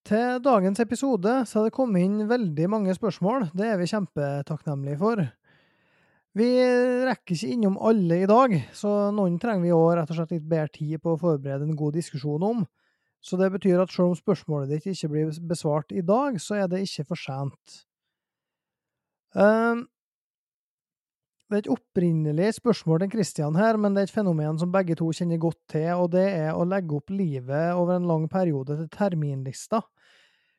Til 0.07 0.37
dagens 0.39 0.79
episode 0.79 1.31
så 1.43 1.57
har 1.59 1.65
det 1.67 1.75
kommet 1.75 2.05
inn 2.05 2.29
veldig 2.29 2.67
mange 2.71 2.93
spørsmål. 2.95 3.49
Det 3.51 3.65
er 3.67 3.75
vi 3.75 3.89
kjempetakknemlige 3.91 4.99
for. 5.01 5.23
Vi 6.37 6.47
rekker 7.09 7.35
ikke 7.35 7.49
innom 7.51 7.75
alle 7.89 8.21
i 8.21 8.29
dag, 8.29 8.53
så 8.77 9.09
noen 9.11 9.35
trenger 9.41 9.65
vi 9.65 9.73
òg 9.75 9.97
rett 9.97 10.13
og 10.13 10.19
slett 10.19 10.31
litt 10.37 10.45
bedre 10.47 10.71
tid 10.77 11.01
på 11.03 11.15
å 11.15 11.19
forberede 11.19 11.67
en 11.67 11.75
god 11.75 11.97
diskusjon 11.97 12.45
om. 12.45 12.63
Så 13.19 13.35
det 13.41 13.49
betyr 13.51 13.81
at 13.83 13.91
selv 13.91 14.13
om 14.13 14.15
spørsmålet 14.15 14.71
ditt 14.77 14.87
ikke 14.93 15.11
blir 15.11 15.33
besvart 15.49 15.91
i 15.91 16.05
dag, 16.05 16.39
så 16.39 16.61
er 16.61 16.71
det 16.71 16.85
ikke 16.85 17.09
for 17.09 17.19
sent. 17.19 17.81
Um, 19.35 19.89
det 21.47 21.55
er 21.55 21.61
et 21.63 21.69
opprinnelig 21.71 22.49
spørsmål 22.57 23.05
til 23.05 23.11
Kristian 23.13 23.55
her, 23.55 23.77
men 23.79 23.95
det 23.95 24.01
er 24.01 24.09
et 24.09 24.15
fenomen 24.15 24.57
som 24.59 24.71
begge 24.73 24.97
to 24.99 25.07
kjenner 25.15 25.39
godt 25.39 25.61
til, 25.71 25.87
og 25.95 26.09
det 26.11 26.25
er 26.27 26.49
å 26.51 26.65
legge 26.67 26.97
opp 26.99 27.13
livet 27.13 27.71
over 27.71 27.95
en 27.95 28.09
lang 28.09 28.25
periode 28.31 28.75
til 28.75 28.89
terminlista. 28.91 29.79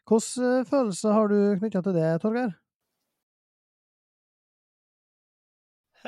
Hvilke 0.08 0.24
følelse 0.24 0.70
følelser 0.70 1.12
har 1.12 1.28
du 1.28 1.38
knytta 1.60 1.82
til 1.84 1.98
det, 1.98 2.08
Torgeir? 2.22 2.56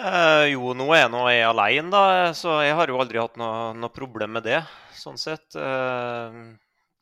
Eh, 0.00 0.46
jo, 0.54 0.72
nå 0.72 0.86
er 0.96 1.10
nå 1.12 1.26
jeg 1.28 1.44
alene, 1.44 1.90
da, 1.92 2.32
så 2.32 2.60
jeg 2.64 2.72
har 2.78 2.88
jo 2.88 3.00
aldri 3.02 3.20
hatt 3.20 3.36
noe, 3.40 3.74
noe 3.76 3.92
problem 3.92 4.38
med 4.38 4.46
det. 4.48 4.62
sånn 4.96 5.20
sett. 5.20 5.52
Eh, 5.60 6.40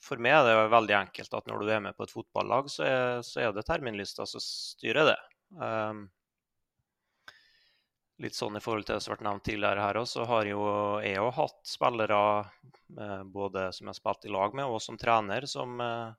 for 0.03 0.23
meg 0.23 0.35
er 0.35 0.49
det 0.49 0.69
veldig 0.75 0.97
enkelt 1.05 1.35
at 1.39 1.47
når 1.47 1.63
du 1.63 1.71
er 1.71 1.83
med 1.85 1.95
på 1.95 2.09
et 2.09 2.15
fotballag, 2.15 2.71
så 2.73 2.83
er, 2.87 3.23
så 3.27 3.45
er 3.45 3.55
det 3.55 3.67
terminlista 3.69 4.27
som 4.27 4.43
styrer 4.43 5.13
det. 5.13 5.19
Eh, 5.63 6.03
litt 8.23 8.35
sånn 8.35 8.59
i 8.59 8.63
forhold 8.63 8.87
til 8.87 8.97
det 8.97 9.03
som 9.03 9.13
har 9.13 9.17
vært 9.19 9.27
nevnt 9.29 9.45
tidligere 9.47 9.83
her 9.85 9.99
òg, 10.01 10.09
så 10.11 10.25
har 10.27 10.49
jo 10.49 10.63
jeg 11.05 11.21
òg 11.23 11.35
hatt 11.37 11.59
spillere 11.71 12.23
eh, 12.41 13.23
både 13.39 13.69
som 13.75 13.87
jeg 13.87 13.93
har 13.93 13.99
spilt 14.01 14.27
i 14.27 14.33
lag 14.35 14.57
med, 14.59 14.67
og 14.67 14.83
som 14.83 14.99
trener, 14.99 15.47
som 15.51 15.79
eh, 15.85 16.17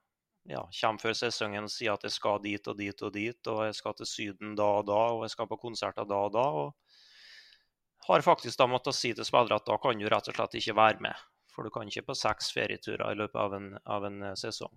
ja, 0.48 0.62
kommer 0.80 1.02
før 1.02 1.16
sesongen 1.18 1.68
og 1.68 1.72
sier 1.72 1.92
at 1.94 2.06
jeg 2.06 2.16
skal 2.16 2.40
dit 2.44 2.70
og 2.72 2.78
dit 2.78 3.04
og 3.04 3.12
dit, 3.14 3.52
og 3.52 3.64
jeg 3.68 3.76
skal 3.76 3.96
til 3.98 4.08
Syden 4.08 4.56
da 4.58 4.70
og 4.80 4.86
da, 4.88 5.00
og 5.16 5.26
jeg 5.26 5.34
skal 5.36 5.50
på 5.50 5.60
konserter 5.60 6.08
da 6.08 6.22
og 6.28 6.32
da. 6.36 6.46
Og 6.64 8.08
har 8.08 8.24
faktisk 8.24 8.58
da 8.58 8.66
måttet 8.70 8.96
si 8.96 9.12
til 9.14 9.26
spillere 9.28 9.60
at 9.60 9.68
da 9.68 9.76
kan 9.82 10.00
du 10.00 10.08
rett 10.08 10.32
og 10.32 10.38
slett 10.38 10.56
ikke 10.60 10.78
være 10.78 11.04
med. 11.04 11.26
For 11.50 11.66
du 11.66 11.72
kan 11.74 11.88
ikke 11.90 12.08
på 12.08 12.16
seks 12.16 12.52
ferieturer 12.54 13.10
i 13.10 13.18
løpet 13.18 13.36
av 13.42 13.54
en, 13.58 13.74
av 13.84 14.06
en 14.08 14.22
eh, 14.30 14.38
sesong. 14.38 14.72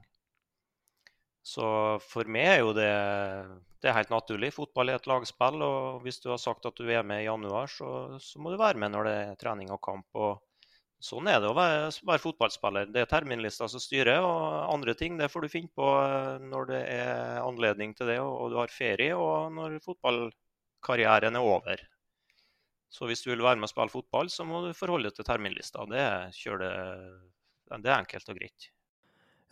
Så 1.43 1.67
for 2.07 2.29
meg 2.31 2.47
er 2.47 2.59
jo 2.61 2.71
det, 2.75 2.89
det 3.83 3.91
er 3.91 3.97
helt 3.97 4.13
naturlig. 4.13 4.53
Fotball 4.55 4.93
er 4.93 4.99
et 5.01 5.09
lagspill, 5.11 5.59
og 5.65 6.05
hvis 6.05 6.21
du 6.23 6.29
har 6.31 6.39
sagt 6.39 6.65
at 6.69 6.79
du 6.79 6.87
er 6.87 7.03
med 7.03 7.25
i 7.25 7.27
januar, 7.27 7.67
så, 7.67 8.15
så 8.23 8.39
må 8.39 8.53
du 8.53 8.59
være 8.61 8.79
med 8.79 8.93
når 8.93 9.09
det 9.09 9.15
er 9.19 9.39
trening 9.41 9.73
og 9.75 9.81
kamp. 9.83 10.07
og 10.15 10.39
Sånn 11.03 11.27
er 11.27 11.41
det 11.43 11.49
å 11.51 11.55
være, 11.57 11.89
være, 12.07 12.23
fotballspiller. 12.23 12.87
Det 12.95 13.01
er 13.03 13.09
terminlista 13.11 13.67
som 13.67 13.81
styrer, 13.83 14.23
og 14.23 14.69
andre 14.71 14.93
ting 14.95 15.17
det 15.19 15.27
får 15.33 15.43
du 15.43 15.51
finne 15.51 15.73
på 15.75 15.89
eh, 15.99 16.45
når 16.47 16.69
det 16.69 16.79
er 16.93 17.41
anledning 17.43 17.91
til 17.97 18.07
det 18.07 18.21
og 18.23 18.53
du 18.53 18.55
har 18.61 18.71
ferie, 18.71 19.11
og 19.11 19.51
når 19.51 19.81
fotballkarrieren 19.83 21.35
er 21.35 21.49
over. 21.49 21.83
Så 22.93 23.09
hvis 23.09 23.25
du 23.25 23.33
vil 23.33 23.43
være 23.43 23.59
med 23.59 23.67
og 23.67 23.73
spille 23.73 23.91
fotball, 23.91 24.31
så 24.31 24.47
må 24.47 24.63
du 24.63 24.71
forholde 24.77 25.09
deg 25.09 25.17
til 25.17 25.27
terminlista. 25.27 25.83
Det, 25.91 26.05
det, 26.63 26.71
det 27.73 27.91
er 27.91 27.97
enkelt 27.97 28.31
og 28.31 28.39
greit. 28.39 28.69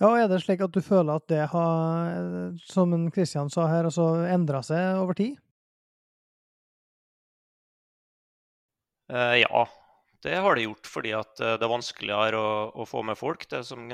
Ja, 0.02 0.10
Er 0.18 0.28
det 0.28 0.42
slik 0.42 0.64
at 0.66 0.74
du 0.74 0.82
føler 0.82 1.20
at 1.20 1.28
det 1.30 1.44
har, 1.52 2.56
som 2.66 2.96
Kristian 3.14 3.52
sa 3.54 3.68
her, 3.70 3.86
altså 3.86 4.26
endra 4.26 4.64
seg 4.66 4.98
over 4.98 5.14
tid? 5.14 5.36
Uh, 9.12 9.38
ja, 9.38 9.68
det 10.24 10.36
har 10.36 10.56
det 10.56 10.68
gjort 10.68 10.90
fordi 10.90 11.12
eh, 11.16 11.24
det 11.40 11.66
er 11.66 11.72
vanskeligere 11.72 12.38
å, 12.38 12.50
å 12.82 12.86
få 12.86 13.02
med 13.06 13.18
folk. 13.18 13.48
Det 13.50 13.64
som 13.66 13.88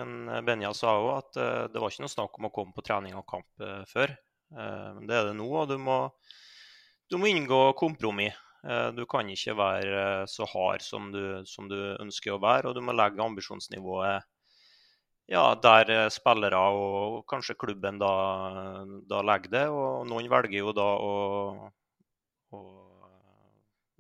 Benja 0.48 0.74
sa 0.76 0.98
òg, 1.00 1.12
at 1.14 1.40
eh, 1.40 1.68
det 1.72 1.80
var 1.80 1.94
ikke 1.94 2.04
noe 2.04 2.12
snakk 2.12 2.40
om 2.40 2.50
å 2.50 2.54
komme 2.56 2.76
på 2.76 2.84
trening 2.88 3.16
og 3.16 3.28
kamp 3.30 3.64
eh, 3.64 3.84
før. 3.88 4.16
Men 4.48 5.10
det 5.10 5.16
er 5.18 5.26
det 5.28 5.34
nå, 5.36 5.46
og 5.60 5.66
du 5.68 5.76
må, 5.76 5.96
du 7.12 7.18
må 7.20 7.28
inngå 7.28 7.74
kompromiss. 7.76 8.38
Du 8.96 9.02
kan 9.12 9.28
ikke 9.28 9.58
være 9.60 10.04
så 10.32 10.48
hard 10.48 10.80
som 10.84 11.10
du, 11.12 11.44
som 11.44 11.68
du, 11.68 11.76
ønsker 12.00 12.32
å 12.32 12.40
være, 12.40 12.70
og 12.70 12.78
du 12.78 12.80
må 12.84 12.96
legge 12.96 13.20
ambisjonsnivået 13.26 14.24
ja, 15.28 15.44
der 15.60 16.10
spillere 16.14 16.60
og 16.72 17.24
kanskje 17.28 17.58
klubben 17.60 18.00
da, 18.00 18.12
da 19.10 19.22
legger 19.26 19.54
det. 19.54 19.66
Og 19.70 20.08
noen 20.08 20.30
velger 20.32 20.62
jo 20.62 20.76
da 20.76 20.88
å, 21.04 21.72
å 22.56 22.62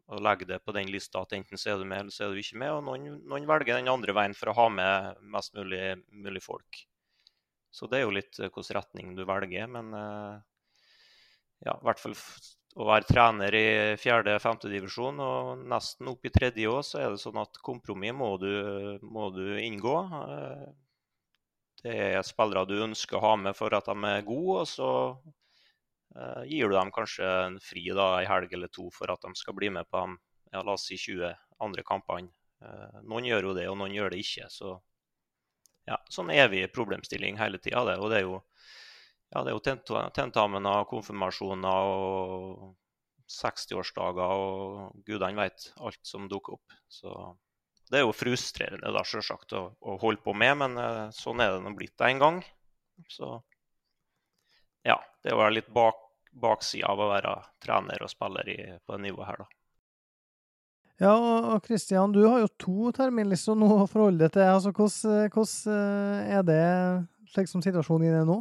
å, 0.07 0.19
legge 0.23 0.47
det 0.47 0.59
på 0.63 0.73
den 0.75 0.91
lista 0.91 1.21
at 1.23 1.35
enten 1.35 1.59
så 1.59 1.73
er 1.73 1.81
du 1.81 1.87
med, 1.87 2.05
eller 2.05 2.15
så 2.15 2.27
er 2.27 2.33
du 2.33 2.41
ikke 2.41 2.59
med. 2.61 2.73
Og 2.75 2.83
noen, 2.87 3.17
noen 3.27 3.47
velger 3.49 3.77
den 3.77 3.91
andre 3.91 4.15
veien 4.15 4.35
for 4.37 4.51
å 4.51 4.57
ha 4.61 4.67
med 4.73 5.23
mest 5.35 5.55
mulig, 5.57 5.97
mulig 6.11 6.43
folk. 6.43 6.83
Så 7.71 7.89
det 7.91 7.99
er 7.99 8.07
jo 8.07 8.15
litt 8.15 8.39
uh, 8.39 8.47
hvilken 8.47 8.77
retning 8.79 9.17
du 9.17 9.25
velger. 9.27 9.67
Men 9.71 9.91
uh, 9.93 10.37
ja, 11.65 11.75
i 11.75 11.83
hvert 11.89 12.01
fall 12.01 12.15
å 12.77 12.85
være 12.87 13.09
trener 13.09 13.55
i 13.57 13.67
fjerde-femte 13.97 14.69
divisjon 14.69 15.19
og 15.23 15.63
nesten 15.67 16.09
opp 16.11 16.27
i 16.27 16.31
tredje 16.33 16.69
òg, 16.69 16.83
så 16.85 17.01
er 17.01 17.13
det 17.13 17.21
sånn 17.23 17.39
at 17.41 17.57
kompromiss 17.65 18.13
må 18.15 18.35
må 19.01 19.31
du 19.33 19.45
inngå. 19.57 19.95
Det 21.83 21.93
er 21.93 22.23
spillere 22.25 22.65
du 22.65 22.77
ønsker 22.81 23.19
å 23.19 23.25
ha 23.25 23.33
med 23.39 23.57
for 23.57 23.73
at 23.77 23.89
de 23.89 24.09
er 24.09 24.25
gode, 24.25 24.63
og 24.63 24.69
så 24.69 24.89
uh, 26.17 26.43
gir 26.49 26.71
du 26.71 26.75
dem 26.77 26.91
kanskje 26.93 27.27
en 27.27 27.59
fri 27.61 27.85
da, 27.93 28.15
en 28.17 28.29
helg 28.31 28.55
eller 28.57 28.71
to 28.73 28.89
for 28.95 29.13
at 29.13 29.21
de 29.23 29.37
skal 29.37 29.55
bli 29.57 29.69
med 29.73 29.89
på 29.91 30.01
de 30.01 30.17
ja, 30.53 30.63
la 30.63 30.73
oss 30.73 30.87
si 30.89 30.97
20 30.97 31.33
andre 31.63 31.85
kampene. 31.87 32.33
Uh, 32.63 33.01
noen 33.05 33.27
gjør 33.29 33.51
jo 33.51 33.55
det, 33.59 33.67
og 33.69 33.77
noen 33.79 33.93
gjør 33.93 34.15
det 34.15 34.23
ikke. 34.23 34.49
Så 34.49 34.73
ja, 35.87 35.99
sånn 36.11 36.33
evig 36.33 36.65
problemstilling 36.75 37.37
hele 37.39 37.61
tida. 37.63 37.83
Og 37.97 38.09
det 38.11 38.21
er 38.21 38.25
jo, 38.25 38.41
ja, 39.33 39.43
det 39.45 39.55
jo 39.55 39.63
tentamener, 40.15 40.87
konfirmasjoner 40.89 41.91
og 41.93 42.75
60-årsdager 43.27 44.41
og 44.41 45.03
gudene 45.07 45.43
veit 45.43 45.69
alt 45.83 46.01
som 46.07 46.27
dukker 46.31 46.57
opp. 46.57 46.77
Så 46.87 47.13
det 47.91 47.99
er 47.99 48.05
jo 48.05 48.15
frustrerende 48.15 48.91
da, 48.93 49.03
selvsagt 49.07 49.53
å, 49.57 49.63
å 49.79 49.97
holde 50.01 50.23
på 50.23 50.33
med, 50.35 50.57
men 50.59 50.79
uh, 50.79 51.05
sånn 51.15 51.43
er 51.43 51.55
det 51.55 51.63
nå 51.63 51.73
blitt 51.77 52.03
en 52.07 52.21
gang. 52.23 52.41
Så 53.11 53.37
ja, 54.87 54.97
det 55.23 55.35
jo 55.35 55.47
litt 55.53 55.69
bak, 55.73 55.99
baksida 56.31 56.89
av 56.93 57.03
å 57.03 57.11
være 57.11 57.35
trener 57.63 58.03
og 58.03 58.11
spiller 58.11 58.49
i, 58.51 58.57
på 58.83 58.95
det 58.95 59.05
nivået 59.07 59.31
her, 59.31 59.43
da. 59.43 59.53
Ja, 60.97 61.13
og 61.53 61.61
Kristian, 61.67 62.13
du 62.13 62.23
har 62.25 62.41
jo 62.41 62.53
to 62.57 62.91
terminlister 62.95 63.57
nå 63.57 63.67
å 63.83 63.89
forholde 63.89 64.25
deg 64.25 64.33
til. 64.33 64.47
Altså, 64.49 64.71
hvordan, 64.73 65.27
hvordan 65.29 65.75
eh, 65.75 66.37
er 66.39 66.47
det 66.47 66.63
slik 67.35 67.51
som 67.51 67.61
situasjonen 67.61 68.07
din 68.07 68.15
er 68.17 68.25
nå? 68.25 68.39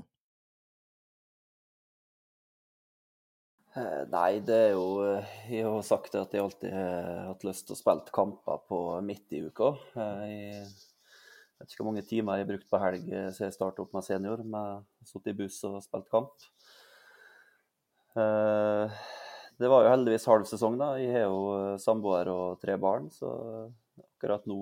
Nei, 4.13 4.41
det 4.47 4.57
er 4.57 4.71
jo 4.73 4.87
eh, 5.05 5.33
Jeg 5.53 5.67
har 5.69 5.83
sagt 5.85 6.15
at 6.17 6.33
jeg 6.33 6.43
alltid 6.43 6.73
har 6.73 7.27
hatt 7.29 7.45
lyst 7.45 7.67
til 7.69 7.77
å 7.77 7.79
spille 7.79 8.15
kamper 8.15 8.63
på 8.71 8.81
midt 9.05 9.37
i 9.37 9.43
uka. 9.45 9.75
Eh, 10.01 10.25
jeg 10.65 11.61
vet 11.61 11.73
ikke 11.73 11.83
hvor 11.83 11.91
mange 11.91 12.05
timer 12.09 12.39
jeg 12.39 12.47
har 12.47 12.51
brukt 12.51 12.71
på 12.71 12.81
helg 12.81 13.05
siden 13.07 13.47
jeg 13.49 13.57
startet 13.57 13.85
opp 13.85 13.95
med 13.97 14.07
senior. 14.07 14.43
Med 14.45 14.85
sittet 15.09 15.33
i 15.33 15.39
buss 15.39 15.63
og 15.69 15.79
spilt 15.85 16.09
kamp. 16.13 16.49
Det 18.17 19.71
var 19.73 19.85
jo 19.85 19.93
heldigvis 19.93 20.29
halv 20.29 20.45
sesong, 20.49 20.77
da. 20.81 20.91
Jeg 21.01 21.15
har 21.15 21.25
jo 21.29 21.79
samboer 21.81 22.29
og 22.33 22.61
tre 22.61 22.77
barn, 22.81 23.09
så 23.13 23.31
akkurat 24.03 24.45
nå 24.49 24.61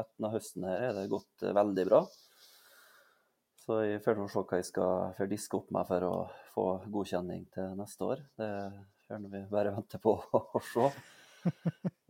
etter 0.00 0.32
høsten 0.32 0.64
her 0.68 0.86
er 0.88 0.96
det 0.96 1.10
gått 1.12 1.44
veldig 1.44 1.86
bra. 1.88 2.00
Så 3.70 3.76
jeg 3.86 4.00
får 4.02 4.16
se 4.26 4.40
hva 4.42 4.58
jeg 4.58 4.66
skal 4.66 5.28
diske 5.30 5.54
opp 5.60 5.68
meg 5.70 5.84
for 5.86 6.02
å 6.02 6.14
få 6.50 6.62
godkjenning 6.90 7.44
til 7.54 7.76
neste 7.78 8.02
år. 8.02 8.22
Det 8.34 8.48
får 9.06 9.28
vi 9.30 9.42
bare 9.52 9.74
vente 9.76 10.00
på 10.02 10.16
å 10.58 10.62
se. 10.72 10.88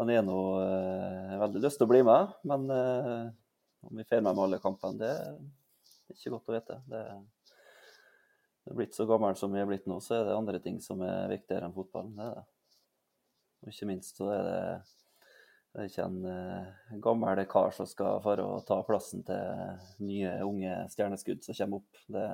Han 0.01 0.13
er 0.15 0.23
nå 0.25 0.39
eh, 0.63 1.35
veldig 1.43 1.61
lyst 1.61 1.77
til 1.77 1.85
å 1.85 1.91
bli 1.91 2.01
med, 2.09 2.33
men 2.49 2.65
eh, 2.73 3.29
om 3.85 4.01
vi 4.01 4.07
får 4.09 4.25
med 4.25 4.31
med 4.31 4.43
alle 4.47 4.61
kampene, 4.63 4.97
det 5.03 5.11
er 5.13 6.17
ikke 6.17 6.33
godt 6.39 6.49
å 6.49 6.57
vite. 6.57 6.79
Det, 6.95 7.05
det 8.65 8.73
er 8.73 8.81
blitt 8.81 8.97
så 8.97 9.05
gammel 9.13 9.37
som 9.37 9.53
vi 9.53 9.61
er 9.61 9.69
blitt 9.69 9.85
nå, 9.91 10.01
så 10.01 10.17
er 10.17 10.31
det 10.31 10.39
andre 10.41 10.63
ting 10.65 10.81
som 10.81 11.05
er 11.05 11.29
viktigere 11.35 11.69
enn 11.69 11.77
fotballen. 11.77 12.17
Det 12.17 12.31
er 12.31 12.41
det. 12.41 12.47
Og 13.61 13.75
ikke 13.75 13.91
minst 13.93 14.17
så 14.17 14.33
er 14.33 14.49
det 14.49 14.65
det 15.71 15.85
er 15.85 15.87
ikke 15.87 16.05
en 16.09 16.23
uh, 16.27 16.99
gammel 17.03 17.41
kar 17.51 17.71
som 17.75 17.87
skal 17.87 18.19
for 18.25 18.43
å 18.43 18.49
ta 18.67 18.81
plassen 18.87 19.23
til 19.27 20.03
nye, 20.03 20.33
unge 20.43 20.81
stjerneskudd 20.91 21.45
som 21.47 21.55
kommer 21.55 21.79
opp. 21.79 22.01
Det, 22.11 22.27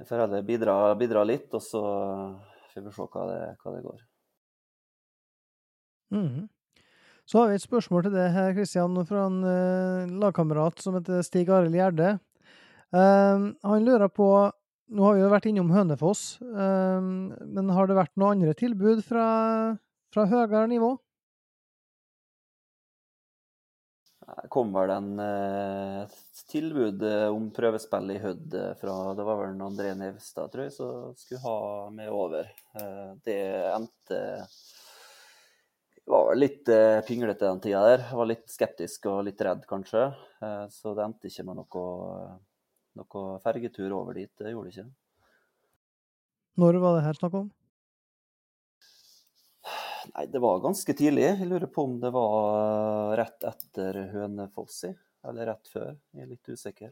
jeg 0.00 0.10
får 0.10 0.22
heller 0.26 0.44
bidra, 0.44 0.76
bidra, 1.00 1.24
litt, 1.24 1.48
og 1.56 1.64
så 1.64 1.82
får 2.74 2.84
vi 2.84 2.94
se 2.98 3.08
hva 3.16 3.26
det, 3.32 3.40
hva 3.62 3.74
det 3.78 3.82
går. 3.88 4.06
Mm. 6.20 6.46
Så 7.24 7.38
har 7.38 7.48
vi 7.48 7.56
et 7.56 7.64
spørsmål 7.64 8.04
til 8.04 8.16
deg, 8.18 8.40
Kristian, 8.60 9.02
fra 9.08 9.26
en 9.30 9.42
uh, 9.46 10.16
lagkamerat 10.20 10.84
som 10.84 11.00
heter 11.00 11.24
Stig 11.24 11.48
Arild 11.48 11.80
Gjerde. 11.80 12.16
Uh, 12.92 13.52
han 13.56 13.86
lurer 13.86 14.10
på 14.12 14.26
Nå 14.90 15.04
har 15.06 15.14
vi 15.14 15.20
jo 15.22 15.28
vært 15.30 15.44
innom 15.46 15.68
Hønefoss, 15.70 16.40
men 16.42 17.68
har 17.70 17.86
det 17.86 17.94
vært 17.94 18.10
noen 18.18 18.40
andre 18.40 18.56
tilbud 18.58 19.04
fra 19.06 19.26
fra 20.14 20.26
høyere 20.30 20.66
nivå? 20.70 20.96
Det 24.30 24.48
kom 24.52 24.70
vel 24.72 24.90
en 24.94 25.18
eh, 25.22 26.18
tilbud 26.50 27.02
eh, 27.02 27.26
om 27.34 27.48
prøvespill 27.54 28.12
i 28.14 28.20
Hødd 28.22 28.54
eh, 28.54 28.74
fra 28.78 28.94
Det 29.18 29.26
var 29.26 29.40
vel 29.40 29.62
André 29.64 29.90
Nevstad, 29.98 30.52
tror 30.52 30.66
jeg, 30.66 30.74
som 30.76 31.16
skulle 31.18 31.42
ha 31.42 31.56
med 31.94 32.12
over. 32.14 32.46
Eh, 32.78 33.10
det 33.26 33.40
endte 33.72 34.20
Jeg 35.98 36.12
var 36.14 36.38
litt 36.38 36.70
eh, 36.70 37.00
pinglete 37.08 37.48
den 37.48 37.62
tida 37.64 37.82
der. 37.88 38.06
Jeg 38.06 38.20
var 38.22 38.30
litt 38.30 38.46
skeptisk 38.50 39.10
og 39.10 39.24
litt 39.26 39.42
redd, 39.46 39.66
kanskje. 39.70 40.08
Så 40.72 40.94
det 40.96 41.04
endte 41.04 41.28
ikke 41.28 41.44
med 41.50 41.58
noe, 41.60 41.84
noe 42.96 43.24
fergetur 43.44 43.92
over 43.98 44.16
dit. 44.16 44.30
Det 44.38 44.54
gjorde 44.54 44.70
det 44.70 44.76
ikke. 44.78 44.90
Når 46.60 46.78
var 46.82 46.96
det 46.96 47.04
her 47.04 47.18
snakk 47.18 47.36
om? 47.42 47.50
Nei, 50.14 50.26
det 50.26 50.38
var 50.38 50.60
ganske 50.60 50.94
tidlig. 50.96 51.22
Jeg 51.22 51.46
lurer 51.46 51.70
på 51.70 51.84
om 51.86 52.00
det 52.02 52.10
var 52.10 53.14
rett 53.20 53.44
etter 53.46 53.98
Hønefossi, 54.10 54.90
eller 55.28 55.52
rett 55.52 55.70
før. 55.70 55.92
Jeg 56.16 56.24
er 56.24 56.30
litt 56.32 56.50
usikker. 56.50 56.90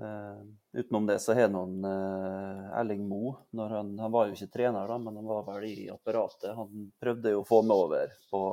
Uh, 0.00 0.46
utenom 0.72 1.08
det 1.08 1.18
så 1.20 1.34
har 1.36 1.50
noen 1.52 1.82
uh, 1.84 2.70
Erling 2.78 3.02
Moe 3.04 3.34
han, 3.52 3.90
han, 4.00 4.12
var 4.14 4.30
jo 4.30 4.32
ikke 4.32 4.54
trener, 4.54 4.86
da, 4.88 4.96
men 4.96 5.18
han 5.18 5.26
var 5.28 5.42
vel 5.48 5.66
i 5.68 5.90
apparatet. 5.92 6.54
Han 6.56 6.86
prøvde 7.02 7.34
jo 7.34 7.42
å 7.42 7.48
få 7.48 7.60
meg 7.66 7.82
over 7.84 8.14
på 8.30 8.44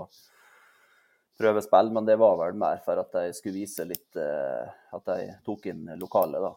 prøvespill, 1.39 1.93
men 1.95 2.09
det 2.09 2.17
var 2.19 2.35
vel 2.41 2.57
mer 2.59 2.81
for 2.83 2.99
at 2.99 3.15
de 3.15 3.31
skulle 3.37 3.61
vise 3.61 3.85
litt 3.87 4.19
uh, 4.19 4.65
at 4.97 5.13
de 5.13 5.29
tok 5.45 5.69
inn 5.71 5.85
lokalet 6.01 6.43
da, 6.49 6.51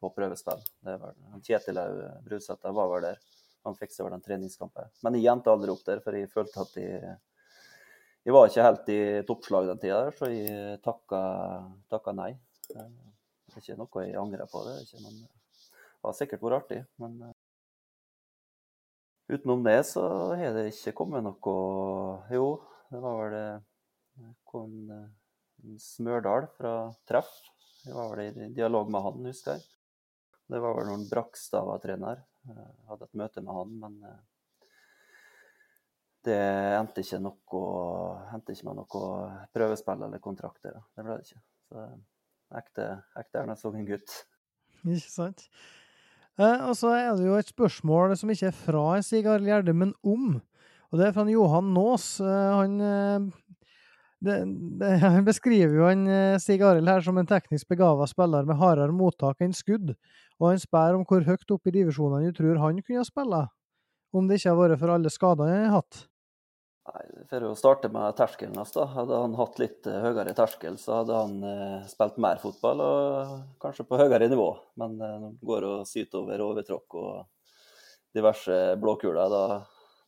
på 0.00 0.10
prøvespill. 0.16 0.66
Det 0.88 0.98
var, 1.04 1.14
Kjetil 1.44 1.78
Bruseth 2.26 2.74
var 2.74 2.90
vel 2.96 3.10
der 3.12 3.22
han 3.64 3.76
fikk 3.78 3.94
vel 4.00 4.16
en 4.16 4.24
treningskamp. 4.24 4.82
Men 5.04 5.18
jeg 5.18 5.30
endte 5.32 5.52
aldri 5.52 5.72
opp 5.72 5.84
der, 5.86 6.02
for 6.04 6.16
jeg 6.16 6.30
følte 6.32 6.64
at 6.64 6.76
jeg, 6.78 7.14
jeg 8.24 8.36
var 8.36 8.48
ikke 8.48 8.66
helt 8.66 8.90
i 8.92 9.00
toppslag 9.28 9.70
den 9.70 9.80
tida, 9.82 10.02
så 10.16 10.30
jeg 10.32 10.78
takka, 10.84 11.20
takka, 11.92 12.14
nei. 12.16 12.32
Det 12.68 12.80
er 12.80 13.62
ikke 13.62 13.78
noe 13.80 14.04
jeg 14.04 14.18
angrer 14.20 14.50
på. 14.50 14.62
Det, 14.66 14.76
ikke, 14.84 15.02
men 15.04 15.18
det 15.22 16.08
har 16.08 16.16
sikkert 16.18 16.44
vært 16.44 16.58
artig. 16.62 16.80
Men 17.02 17.18
uh, 17.22 17.34
utenom 19.32 19.64
det 19.66 19.78
så 19.88 20.06
har 20.36 20.56
det 20.56 20.70
ikke 20.72 20.96
kommet 21.02 21.24
noe 21.24 21.54
Jo, 22.32 22.48
det 22.92 23.04
var 23.04 23.20
vel 23.22 23.36
det 23.36 24.32
kom 24.46 24.74
en 24.92 25.78
Smørdal 25.80 26.46
fra 26.54 26.74
Treff. 27.08 27.32
Jeg 27.84 27.96
var 27.96 28.14
vel 28.14 28.36
i 28.46 28.52
dialog 28.54 28.90
med 28.92 29.02
han, 29.04 29.26
husker 29.26 29.56
jeg. 29.56 29.64
Det 30.52 30.60
var 30.60 30.76
vel 30.76 30.90
noen 30.90 31.08
Brakstad 31.08 31.66
var 31.66 31.80
trener. 31.82 32.22
Jeg 32.44 32.56
eh, 32.60 32.72
hadde 32.90 33.08
et 33.08 33.18
møte 33.18 33.42
med 33.44 33.56
han, 33.56 33.76
men 33.82 33.98
eh, 34.08 34.22
det 36.24 36.40
endte 36.78 37.04
ikke, 37.04 37.20
noe, 37.24 37.62
endte 38.32 38.54
ikke 38.54 38.68
med 38.70 38.80
noe 38.80 39.08
prøvespill 39.52 40.04
eller 40.06 40.22
kontrakter. 40.24 40.76
Det 40.96 41.04
ble 41.04 41.18
det 41.18 41.28
ikke. 41.28 41.42
Så 41.68 41.84
ekte, 42.60 42.88
ekte 43.20 43.42
Ernesvågen-gutt. 43.42 44.14
Ikke 44.84 45.08
sant. 45.08 45.46
Eh, 46.36 46.60
og 46.66 46.74
så 46.76 46.90
er 46.96 47.12
det 47.16 47.28
jo 47.28 47.36
et 47.38 47.52
spørsmål 47.52 48.16
som 48.20 48.32
ikke 48.32 48.50
er 48.50 48.56
fra 48.56 48.84
Stig 49.06 49.28
Arild 49.30 49.48
Gjerde, 49.48 49.74
men 49.76 49.94
om. 50.04 50.34
Og 50.90 51.00
det 51.00 51.06
er 51.06 51.14
fra 51.16 51.24
Johan 51.30 51.72
Nås. 51.74 52.08
Eh, 52.20 52.50
han, 52.58 52.74
det, 54.24 54.38
det, 54.80 54.92
beskriver 55.30 55.76
jo 55.78 55.88
han 55.88 56.06
Stig 56.42 56.64
Arild 56.64 56.90
her 56.90 57.04
som 57.04 57.20
en 57.20 57.28
teknisk 57.28 57.68
begava 57.70 58.08
spiller 58.10 58.48
med 58.48 58.58
hardere 58.60 58.94
mottak 58.94 59.44
enn 59.44 59.54
skudd. 59.56 59.92
Og 60.40 60.48
han 60.50 60.62
spør 60.62 60.98
om 60.98 61.04
hvor 61.08 61.26
høyt 61.26 61.54
opp 61.54 61.70
i 61.70 61.76
divisjonene 61.76 62.32
du 62.32 62.40
tror 62.40 62.62
han 62.62 62.82
kunne 62.82 63.06
spille, 63.06 63.44
om 64.14 64.26
det 64.26 64.40
ikke 64.40 64.50
har 64.54 64.60
vært 64.62 64.82
for 64.82 64.94
alle 64.96 65.12
skadene 65.12 65.54
han 65.54 65.68
har 65.68 65.78
hatt. 65.82 66.04
Nei, 66.84 67.04
For 67.30 67.44
å 67.48 67.54
starte 67.56 67.88
med 67.92 68.16
terskelen 68.18 68.58
hans, 68.60 68.74
da. 68.76 68.84
Hadde 68.92 69.20
han 69.22 69.36
hatt 69.38 69.60
litt 69.62 69.86
eh, 69.88 70.02
høyere 70.04 70.34
terskel, 70.36 70.76
så 70.80 70.98
hadde 70.98 71.16
han 71.16 71.38
eh, 71.48 71.86
spilt 71.88 72.18
mer 72.20 72.42
fotball, 72.42 72.82
og 72.84 73.36
kanskje 73.62 73.86
på 73.88 74.00
høyere 74.02 74.28
nivå. 74.28 74.50
Men 74.80 74.98
eh, 74.98 75.14
når 75.14 75.30
han 75.30 75.38
går 75.48 75.68
og 75.70 75.86
syter 75.88 76.20
over 76.20 76.44
overtråkk 76.44 76.98
og 77.00 77.14
diverse 78.14 78.58
blåkuler, 78.82 79.32
da, 79.32 79.62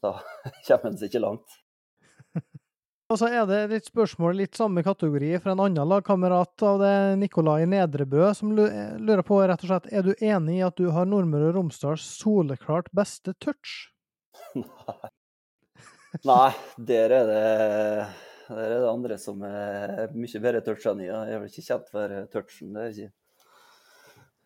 da 0.04 0.12
kommer 0.66 0.90
han 0.90 1.00
seg 1.00 1.08
ikke 1.08 1.24
langt. 1.24 1.56
Og 3.06 3.20
så 3.20 3.28
er 3.30 3.44
det 3.46 3.58
litt 3.70 3.86
spørsmål 3.86 4.34
litt 4.34 4.58
samme 4.58 4.82
kategori 4.82 5.36
fra 5.38 5.52
en 5.54 5.60
annen 5.62 5.86
lagkamerat 5.86 6.62
av 6.66 6.80
det 6.82 6.94
Nikolai 7.20 7.60
Nedrebø, 7.70 8.32
som 8.34 8.50
lurer 8.50 9.22
på 9.26 9.38
rett 9.46 9.62
og 9.62 9.70
slett 9.70 9.86
er 9.94 10.08
du 10.08 10.14
enig 10.16 10.56
i 10.58 10.64
at 10.66 10.74
du 10.80 10.88
har 10.90 11.06
Nordmøre 11.06 11.52
og 11.52 11.60
Romsdals 11.60 12.02
soleklart 12.18 12.90
beste 12.96 13.36
touch? 13.38 13.92
Nei. 14.58 15.12
Nei, 16.30 16.50
der 16.88 17.12
er 17.12 17.30
det 17.30 17.44
der 18.46 18.62
er 18.62 18.80
det 18.80 18.90
andre 18.90 19.16
som 19.18 19.40
er 19.46 20.12
mye 20.14 20.42
bedre 20.42 20.62
touch 20.66 20.84
enn 20.86 21.02
jeg. 21.02 21.10
Jeg 21.10 21.34
er 21.34 21.40
vel 21.42 21.50
ikke 21.50 21.66
kjent 21.66 21.88
for 21.90 22.18
touchen, 22.34 22.74
det 22.74 22.82
er 22.82 22.92
ikke. 22.92 23.08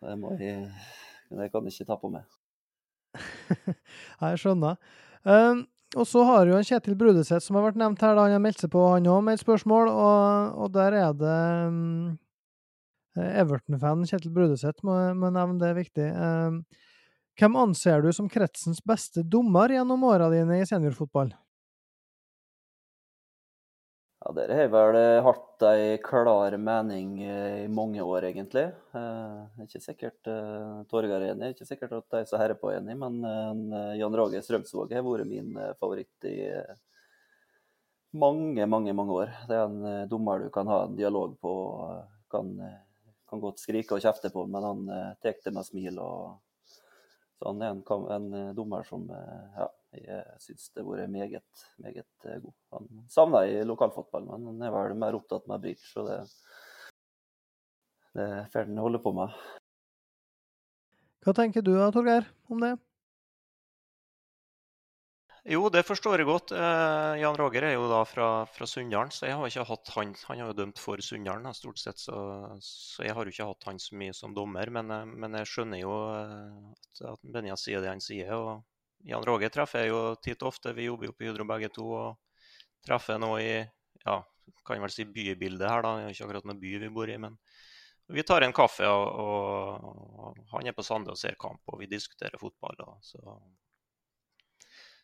Det, 0.01 0.15
må 0.17 0.31
jeg, 0.41 0.63
det 1.29 1.49
kan 1.53 1.67
jeg 1.69 1.75
ikke 1.75 1.89
ta 1.91 1.97
på 2.01 2.09
meg. 2.13 2.39
jeg 4.25 4.41
skjønner. 4.41 4.81
Um, 5.21 5.67
og 5.91 6.07
så 6.07 6.23
har 6.23 6.47
jo 6.47 6.59
Kjetil 6.63 6.95
Brudeseth 6.95 7.43
som 7.43 7.57
har 7.59 7.65
vært 7.67 7.79
nevnt 7.81 8.03
her, 8.03 8.15
da. 8.15 8.27
Han 8.27 8.37
har 8.37 8.43
meldt 8.43 8.63
seg 8.63 8.71
på, 8.71 8.83
han 8.93 9.09
òg, 9.11 9.23
med 9.27 9.35
et 9.35 9.43
spørsmål. 9.43 9.91
Og, 9.91 10.61
og 10.63 10.71
der 10.75 10.95
er 11.01 11.17
det 11.19 11.39
um, 11.67 12.13
Everton-fan 13.19 14.05
Kjetil 14.07 14.31
Brudeseth 14.35 14.87
må, 14.87 14.95
må 15.19 15.33
nevne, 15.35 15.59
det 15.59 15.67
er 15.67 15.77
viktig. 15.81 16.07
Um, 16.15 16.61
hvem 17.39 17.59
anser 17.59 18.03
du 18.03 18.11
som 18.15 18.29
kretsens 18.31 18.79
beste 18.87 19.23
dommer 19.27 19.73
gjennom 19.75 20.07
åra 20.07 20.31
dine 20.31 20.61
i 20.61 20.67
seniorfotball? 20.67 21.33
Ja, 24.31 24.55
har 24.55 24.69
vel 24.71 24.97
hatt 25.25 25.63
ei 25.67 25.97
klar 26.03 26.55
mening 26.57 27.17
i 27.23 27.67
mange 27.67 28.03
år, 28.03 28.29
egentlig. 28.29 28.63
Eh, 28.95 29.65
ikke 29.65 29.81
sikkert 29.83 30.29
uh, 30.31 30.83
Torgeir 30.91 31.17
er 31.17 31.33
enig, 31.33 31.51
ikke 31.51 31.67
sikkert 31.67 31.97
at 31.97 32.15
de 32.15 32.21
som 32.29 32.39
hører 32.39 32.55
på 32.59 32.71
er 32.71 32.79
enig, 32.79 32.95
men 33.01 33.19
Jan 33.99 34.15
Rage 34.15 34.41
Strømsvåg 34.45 34.93
har 34.95 35.03
vært 35.05 35.27
min 35.29 35.57
favoritt 35.81 36.29
i 36.29 36.37
mange, 38.11 38.65
mange 38.67 38.95
mange 38.95 39.17
år. 39.19 39.35
Det 39.49 39.57
er 39.57 39.65
en 39.67 40.07
dommer 40.11 40.45
du 40.45 40.49
kan 40.53 40.69
ha 40.71 40.85
en 40.85 40.95
dialog 40.95 41.35
på. 41.43 41.53
Kan, 42.31 42.55
kan 43.27 43.43
godt 43.43 43.59
skrike 43.59 43.97
og 43.97 44.03
kjefte 44.03 44.31
på, 44.31 44.47
men 44.47 44.63
han 44.63 44.87
tar 45.23 45.37
det 45.43 45.55
med 45.55 45.67
smil. 45.67 45.99
og 45.99 46.39
så 47.35 47.51
Han 47.51 47.61
er 47.61 47.75
en, 47.75 47.83
en 48.15 48.55
dommer 48.55 48.87
som 48.87 49.09
ja, 49.11 49.67
jeg 49.99 50.43
syns 50.43 50.69
det 50.71 50.83
har 50.83 50.87
vært 50.87 51.11
meget, 51.11 51.63
meget 51.83 52.27
eh, 52.27 52.39
god. 52.43 52.53
Han 52.75 53.07
savna 53.11 53.43
i 53.47 53.57
lokalfotball, 53.67 54.27
men 54.29 54.47
han 54.51 54.67
er 54.67 54.75
vel 54.75 54.95
mer 54.99 55.17
opptatt 55.17 55.49
med 55.51 55.63
bridge, 55.63 55.89
og 55.99 56.07
det, 56.07 56.19
det 58.19 58.29
får 58.53 58.69
han 58.69 58.79
holde 58.85 59.03
på 59.03 59.13
med. 59.17 59.35
Hva 61.21 61.35
tenker 61.37 61.65
du 61.65 61.75
da, 61.75 61.91
Torgeir, 61.93 62.25
om 62.49 62.63
det? 62.63 62.77
Jo, 65.49 65.63
det 65.73 65.81
forstår 65.87 66.21
jeg 66.21 66.27
godt. 66.29 66.51
Eh, 66.53 67.15
Jan 67.17 67.37
Roger 67.37 67.65
er 67.65 67.71
jo 67.73 67.87
da 67.89 68.03
fra, 68.05 68.45
fra 68.45 68.65
Sunndalen, 68.69 69.09
så 69.09 69.25
jeg 69.25 69.37
har 69.39 69.49
ikke 69.49 69.65
hatt 69.71 69.89
han 69.95 70.11
Han 70.27 70.41
har 70.43 70.51
jo 70.51 70.57
dømt 70.59 70.81
for 70.81 71.01
Sunndalen 71.01 71.53
stort 71.57 71.81
sett, 71.81 71.97
så, 71.97 72.17
så, 72.61 73.01
jeg 73.07 73.15
har 73.17 73.25
jo 73.25 73.33
ikke 73.33 73.47
hatt 73.49 73.65
han 73.65 73.81
så 73.81 73.97
mye 73.97 74.13
som 74.13 74.35
dommer. 74.37 74.69
Men, 74.69 74.93
eh, 74.93 75.07
men 75.09 75.39
jeg 75.41 75.49
skjønner 75.49 75.81
jo 75.81 75.95
eh, 76.13 76.69
at, 76.75 77.01
at 77.15 77.25
Benja 77.33 77.57
sier 77.57 77.81
det 77.81 77.89
han 77.89 78.03
sier. 78.03 78.29
og 78.37 78.61
Jan 79.07 79.25
Roger 79.25 79.49
treffer 79.53 79.85
jeg 79.85 79.93
jo 79.93 80.01
titt 80.21 80.43
og 80.43 80.51
ofte. 80.51 80.75
Vi 80.77 80.87
jobber 80.87 81.09
jo 81.09 81.15
på 81.15 81.25
Hydro 81.27 81.47
begge 81.49 81.71
to. 81.73 81.87
og 81.97 82.85
Treffer 82.85 83.19
nå 83.21 83.35
i 83.41 83.51
ja, 84.05 84.15
kan 84.65 84.81
vel 84.81 84.93
si 84.93 85.05
bybildet 85.05 85.69
her, 85.69 85.83
da. 85.85 85.97
Det 85.97 86.07
er 86.07 86.15
ikke 86.15 86.27
akkurat 86.27 86.47
noen 86.49 86.61
by 86.61 86.77
vi 86.81 86.89
bor 86.93 87.09
i. 87.09 87.17
men 87.21 87.37
vi 88.11 88.23
tar 88.27 88.43
en 88.43 88.53
kaffe, 88.53 88.87
og, 88.87 89.07
og 89.23 90.39
han 90.51 90.67
er 90.67 90.75
på 90.75 90.83
Sande 90.83 91.13
og 91.13 91.19
ser 91.19 91.37
kamp, 91.39 91.61
og 91.71 91.79
vi 91.79 91.87
diskuterer 91.87 92.41
fotball. 92.41 92.75
Da, 92.79 92.95
så. 93.05 93.37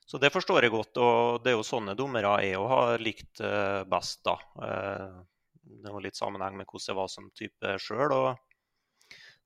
så. 0.03 0.19
det 0.19 0.33
forstår 0.33 0.67
jeg 0.67 0.73
godt. 0.73 0.99
Og 0.99 1.43
det 1.43 1.53
er 1.53 1.57
jo 1.57 1.63
sånne 1.67 1.95
dommere 1.95 2.33
jeg 2.43 2.59
òg 2.59 2.67
har 2.73 3.03
likt 3.03 3.43
eh, 3.45 3.83
best, 3.87 4.25
da. 4.27 4.35
Eh, 4.67 5.21
det 5.85 5.93
var 5.93 6.03
litt 6.03 6.19
sammenheng 6.19 6.57
med 6.59 6.67
hvordan 6.67 6.91
jeg 6.91 6.99
var 6.99 7.09
som 7.11 7.31
type 7.37 7.77
sjøl. 7.83 8.17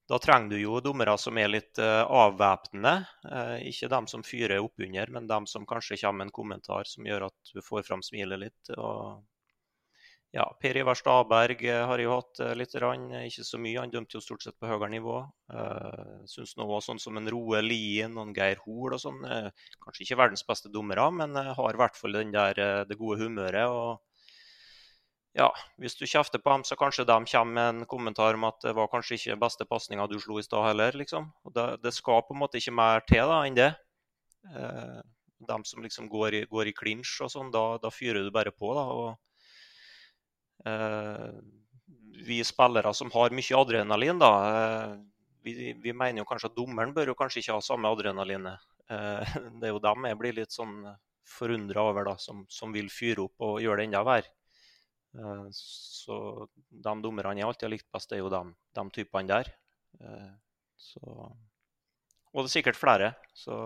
Da 0.10 0.18
trenger 0.20 0.50
du 0.50 0.60
jo 0.60 0.80
dommere 0.84 1.14
som 1.22 1.38
er 1.40 1.52
litt 1.52 1.80
uh, 1.80 2.04
avvæpnende. 2.04 2.94
Uh, 3.26 3.58
ikke 3.70 3.92
dem 3.92 4.08
som 4.12 4.26
fyrer 4.26 4.60
oppunder, 4.60 5.12
men 5.14 5.30
dem 5.30 5.48
som 5.48 5.68
kanskje 5.68 6.00
kommer 6.02 6.24
med 6.24 6.30
en 6.30 6.38
kommentar 6.40 6.90
som 6.90 7.08
gjør 7.08 7.30
at 7.30 7.54
du 7.54 7.62
får 7.64 7.86
fram 7.88 8.04
smilet 8.04 8.42
litt. 8.42 8.74
Og, 8.76 9.22
ja, 10.36 10.46
per 10.60 10.80
Ivar 10.80 11.00
Staberg 11.00 11.64
har 11.68 11.88
har 11.92 12.04
jo 12.04 12.18
hatt 12.18 12.44
litt, 12.58 12.76
rann, 12.84 13.08
ikke 13.22 13.46
så 13.48 13.60
mye. 13.62 13.80
Han 13.80 13.94
dømte 13.94 14.18
jo 14.18 14.24
stort 14.26 14.44
sett 14.44 14.60
på 14.60 14.68
høyere 14.68 14.92
nivå. 14.92 15.18
Uh, 15.54 16.20
Syns 16.28 16.58
nå 16.60 16.68
sånn 16.84 17.00
som 17.00 17.20
en 17.20 17.32
Roe 17.32 17.62
Lien 17.64 18.18
og 18.18 18.28
en 18.28 18.36
Geir 18.36 18.60
Hoel 18.66 18.98
og 18.98 19.04
sånn, 19.06 19.24
kanskje 19.86 20.08
ikke 20.08 20.22
verdens 20.26 20.48
beste 20.48 20.72
dommere, 20.74 21.08
men 21.12 21.36
har 21.36 21.76
i 21.76 21.84
hvert 21.84 22.00
fall 22.00 22.20
den 22.20 22.36
der, 22.36 22.86
det 22.90 23.00
gode 23.00 23.22
humøret. 23.24 23.68
og 23.70 24.00
ja, 25.38 25.48
hvis 25.80 25.96
du 25.96 26.04
kjefter 26.04 26.42
på 26.44 26.52
dem, 26.52 26.64
så 26.68 26.76
kanskje 26.76 27.06
de 27.08 27.16
kommer 27.32 27.54
med 27.56 27.70
en 27.70 27.86
kommentar 27.88 28.36
om 28.36 28.44
at 28.50 28.60
det 28.66 28.74
var 28.76 28.90
kanskje 28.92 29.16
ikke 29.16 29.40
beste 29.40 29.68
pasninga 29.68 30.08
du 30.12 30.18
slo 30.20 30.42
i 30.42 30.44
stad 30.44 30.66
heller, 30.68 30.98
liksom. 31.00 31.30
Det, 31.56 31.68
det, 31.84 31.94
skal 31.96 32.26
på 32.28 32.36
en 32.36 32.42
måte 32.42 32.60
ikke 32.60 32.76
mer 32.76 33.06
til 33.08 33.32
da 33.32 33.38
enn 33.48 33.56
det. 33.56 33.70
Eh, 34.52 35.00
de 35.48 35.58
som 35.66 35.84
liksom 35.84 36.10
går 36.12 36.36
i, 36.36 36.42
går 36.52 36.72
clinch 36.78 37.14
og 37.24 37.32
sånn, 37.32 37.52
da, 37.54 37.78
da, 37.82 37.92
fyrer 37.94 38.26
du 38.26 38.32
bare 38.34 38.52
på, 38.52 38.74
da. 38.76 38.84
Og 38.92 40.68
eh, 40.68 41.40
vi 42.28 42.42
spillere 42.46 42.92
som 42.94 43.14
har 43.16 43.32
mye 43.32 43.62
adrenalin, 43.62 44.20
da 44.20 44.34
eh, 44.50 44.98
vi, 45.48 45.72
vi, 45.80 45.94
mener 45.94 46.22
jo 46.22 46.28
kanskje 46.28 46.52
at 46.52 46.60
dommeren 46.60 46.92
bør 46.94 47.14
jo 47.14 47.18
kanskje 47.18 47.40
ikke 47.42 47.56
ha 47.56 47.64
samme 47.66 47.90
adrenalinet. 47.90 48.68
Eh, 48.92 49.40
det 49.64 49.72
er 49.72 49.74
jo 49.74 49.82
dem 49.88 50.12
jeg 50.12 50.20
blir 50.20 50.38
litt 50.44 50.60
sånn 50.60 50.84
forundra 51.24 51.88
over, 51.88 52.12
da, 52.12 52.20
som, 52.20 52.44
som 52.52 52.76
vil 52.76 52.92
fyre 52.92 53.30
opp 53.30 53.48
og 53.48 53.62
gjøre 53.64 53.80
det 53.80 53.90
enda 53.90 54.04
verre. 54.04 54.36
Eh, 55.18 55.48
så 55.56 56.20
de 56.70 56.94
dommerne 57.04 57.40
jeg 57.40 57.48
alltid 57.48 57.68
har 57.68 57.74
likt 57.76 57.90
best, 57.94 58.14
er 58.14 58.22
jo 58.22 58.32
de, 58.32 58.44
de 58.78 58.86
typene 58.96 59.32
der. 59.32 59.52
Eh, 60.00 60.30
så, 60.80 61.02
og 62.32 62.40
det 62.40 62.48
er 62.48 62.56
sikkert 62.56 62.80
flere, 62.80 63.14
så 63.38 63.58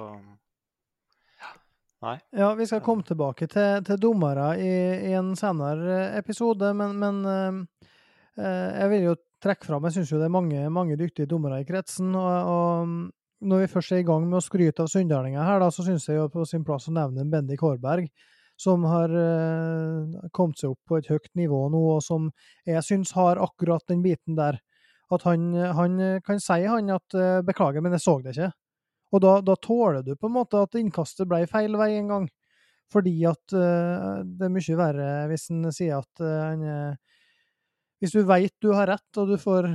Nei. 2.04 2.18
Ja, 2.38 2.52
vi 2.54 2.66
skal 2.70 2.84
komme 2.86 3.06
tilbake 3.08 3.48
til, 3.50 3.80
til 3.88 3.98
dommere 3.98 4.50
i, 4.62 4.74
i, 5.08 5.14
en 5.18 5.32
senere 5.40 6.12
episode, 6.20 6.68
men, 6.78 7.00
men 7.02 7.22
eh, 7.26 8.42
jeg 8.44 8.92
vil 8.92 9.06
jo 9.08 9.16
trekke 9.42 9.66
fram 9.66 9.88
Jeg 9.88 9.96
syns 9.96 10.12
jo 10.12 10.20
det 10.20 10.28
er 10.28 10.36
mange, 10.36 10.68
mange 10.74 10.98
dyktige 11.00 11.30
dommere 11.32 11.62
i 11.64 11.66
kretsen. 11.66 12.12
Og, 12.20 12.52
og 12.52 13.48
når 13.48 13.64
vi 13.64 13.72
først 13.72 13.96
er 13.96 14.04
i 14.04 14.08
gang 14.08 14.28
med 14.28 14.38
å 14.38 14.44
skryte 14.44 14.86
av 14.86 14.92
sunndalendinger 14.92 15.48
her, 15.48 15.64
da, 15.64 15.72
så 15.74 15.88
syns 15.88 16.06
jeg 16.10 16.20
jo 16.20 16.28
på 16.34 16.46
sin 16.50 16.68
plass 16.68 16.90
å 16.92 16.96
nevne 16.96 17.26
Bendik 17.32 17.64
Hårberg 17.64 18.12
som 18.58 18.84
har 18.88 19.12
uh, 19.12 20.30
kommet 20.32 20.60
seg 20.60 20.74
opp 20.74 20.88
på 20.88 21.00
et 21.00 21.10
høyt 21.12 21.28
nivå 21.36 21.66
nå, 21.72 21.82
og 21.98 22.04
som 22.04 22.30
jeg 22.68 22.84
syns 22.86 23.12
har 23.18 23.42
akkurat 23.44 23.84
den 23.92 24.04
biten 24.06 24.38
der. 24.40 24.62
At 25.14 25.26
han, 25.28 25.52
han 25.54 26.00
kan 26.26 26.40
si 26.42 26.64
han 26.66 26.90
at 26.96 27.18
uh, 27.18 27.42
'beklager, 27.46 27.84
men 27.84 27.94
jeg 27.98 28.06
så 28.06 28.18
det 28.24 28.34
ikke'. 28.36 28.54
Og 29.14 29.22
da, 29.22 29.36
da, 29.46 29.56
tåler 29.62 30.02
du 30.04 30.16
på 30.16 30.28
en 30.28 30.38
måte 30.40 30.60
at 30.60 30.76
innkastet 30.80 31.30
ble 31.30 31.46
feil 31.48 31.78
vei 31.80 31.94
en 32.00 32.10
gang. 32.14 32.30
Fordi 32.92 33.14
at 33.28 33.54
uh, 33.54 34.24
det 34.24 34.48
er 34.48 34.56
mye 34.56 34.80
verre 34.80 35.10
hvis 35.30 35.50
en 35.54 35.72
sier 35.74 36.00
at 36.00 36.22
han 36.22 36.96
Hvis 38.00 38.14
du 38.14 38.24
veit 38.28 38.54
du 38.62 38.72
har 38.74 38.88
rett, 38.88 39.18
og 39.18 39.30
du 39.30 39.38
får, 39.40 39.70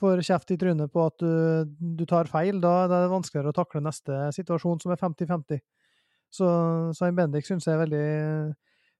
får 0.00 0.24
kjeft 0.26 0.50
i 0.52 0.58
trynet 0.60 0.92
på 0.92 1.06
at 1.06 1.16
du, 1.20 1.64
du 1.96 2.04
tar 2.06 2.28
feil, 2.30 2.60
da, 2.60 2.86
da 2.88 2.98
er 2.98 3.06
det 3.06 3.14
vanskeligere 3.14 3.52
å 3.52 3.56
takle 3.56 3.84
neste 3.84 4.28
situasjon, 4.36 4.80
som 4.80 4.92
er 4.92 5.00
50-50. 5.00 5.60
Så, 6.34 6.48
Svein 6.96 7.16
Bendik 7.18 7.46
syns 7.46 7.68
jeg 7.68 7.76
er 7.76 7.84
veldig 7.84 8.06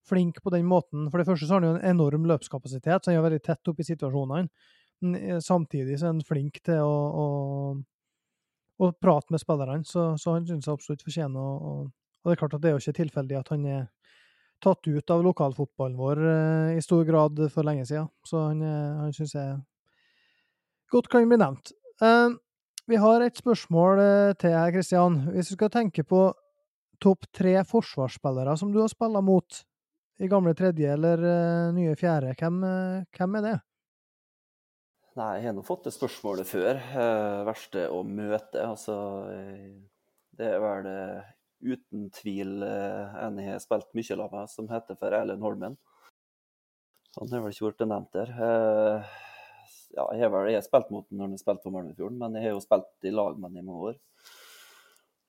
flink 0.09 0.41
på 0.45 0.53
den 0.55 0.69
måten. 0.69 1.09
For 1.11 1.21
det 1.21 1.27
første 1.29 1.49
så 1.49 1.57
har 1.57 1.63
han 1.63 1.69
jo 1.71 1.75
en 1.79 1.91
enorm 1.95 2.29
løpskapasitet, 2.29 3.05
så 3.05 3.11
han 3.11 3.19
er 3.19 3.27
veldig 3.27 3.43
tett 3.45 3.73
opp 3.73 3.81
i 3.81 3.89
situasjonene. 3.89 4.49
Eh, 5.19 5.41
samtidig 5.43 5.99
så 5.99 6.09
er 6.09 6.15
han 6.15 6.25
flink 6.27 6.61
til 6.65 6.85
å, 6.85 6.95
å, 7.25 7.27
å 8.85 8.93
prate 9.01 9.35
med 9.35 9.43
spillerne, 9.43 9.83
så, 9.89 10.13
så 10.21 10.37
han 10.37 10.47
syns 10.49 10.69
jeg 10.69 10.79
absolutt 10.79 11.05
fortjener 11.05 11.41
å 11.41 11.77
Og 12.25 12.31
det 12.31 12.39
er 12.39 12.41
klart 12.41 12.55
at 12.57 12.63
det 12.63 12.71
er 12.71 12.73
jo 12.73 12.81
ikke 12.81 13.01
tilfeldig 13.03 13.37
at 13.37 13.51
han 13.53 13.65
er 13.69 13.81
tatt 14.65 14.87
ut 14.89 15.11
av 15.13 15.25
lokalfotballen 15.27 15.99
vår 15.99 16.21
eh, 16.25 16.77
i 16.79 16.85
stor 16.85 17.05
grad 17.05 17.41
for 17.53 17.67
lenge 17.67 17.85
siden. 17.85 18.09
Så 18.25 18.47
han, 18.47 18.63
eh, 18.65 19.01
han 19.03 19.13
syns 19.13 19.35
jeg 19.37 19.59
godt 20.95 21.11
kan 21.13 21.29
bli 21.29 21.41
nevnt. 21.43 21.75
Eh, 22.01 22.31
vi 22.89 23.01
har 23.01 23.25
et 23.25 23.37
spørsmål 23.41 24.01
til 24.41 24.53
her, 24.53 24.73
Kristian. 24.73 25.23
Hvis 25.33 25.53
du 25.53 25.55
skal 25.57 25.73
tenke 25.73 26.05
på 26.05 26.27
topp 27.03 27.27
tre 27.35 27.57
forsvarsspillere 27.69 28.57
som 28.59 28.73
du 28.73 28.81
har 28.83 28.91
spilt 28.93 29.25
mot 29.25 29.63
i 30.23 30.29
gamle 30.29 30.55
tredje 30.55 30.93
eller 30.95 31.23
uh, 31.23 31.75
nye 31.75 31.95
fjerde, 31.99 32.35
hvem, 32.39 32.61
uh, 32.63 33.07
hvem, 33.17 33.39
er 33.39 33.47
det? 33.49 33.55
Nei, 35.19 35.31
jeg 35.39 35.49
har 35.49 35.57
nå 35.57 35.65
fått 35.67 35.89
det 35.89 35.95
spørsmålet 35.95 36.49
før. 36.49 36.79
Uh, 36.95 37.43
verste 37.49 37.87
å 37.91 38.03
møte. 38.07 38.63
Altså, 38.63 38.97
det 40.35 40.49
er 40.51 40.63
vel 40.63 40.89
uten 41.65 42.09
tvil 42.15 42.63
en 42.67 43.39
jeg 43.41 43.55
har 43.55 43.63
spilt 43.63 43.93
mye 43.95 44.07
sammen 44.07 44.33
med, 44.35 44.51
som 44.53 44.71
heter 44.71 44.99
for 45.01 45.15
Erlend 45.17 45.45
Holmen. 45.45 45.79
Han 47.15 47.31
har 47.31 47.45
vel 47.45 47.55
ikke 47.55 47.71
blitt 47.71 47.87
nevnt 47.87 48.17
der. 48.17 48.33
ja, 49.95 50.05
jeg 50.11 50.25
har 50.25 50.33
vel 50.35 50.51
jeg 50.51 50.59
har 50.59 50.67
spilt 50.67 50.91
mot 50.91 51.07
ham 51.07 51.21
når 51.21 51.29
han 51.29 51.37
har 51.37 51.45
spilt 51.45 51.63
på 51.63 51.75
Malmefjorden, 51.75 52.19
men 52.19 52.35
jeg 52.35 52.49
har 52.49 52.57
jo 52.57 52.65
spilt 52.65 53.07
i 53.07 53.15
lag 53.15 53.39
med 53.39 53.53
ham 53.53 53.61
i 53.63 53.67
mange 53.69 53.93
år. 53.93 54.01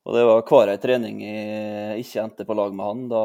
Og 0.06 0.14
det 0.14 0.22
var 0.26 0.44
hver 0.46 0.70
ei 0.70 0.78
trening 0.78 1.22
jeg 1.26 2.02
ikke 2.04 2.22
endte 2.22 2.46
på 2.46 2.54
lag 2.54 2.74
med 2.78 2.86
han, 2.86 3.06
da 3.10 3.22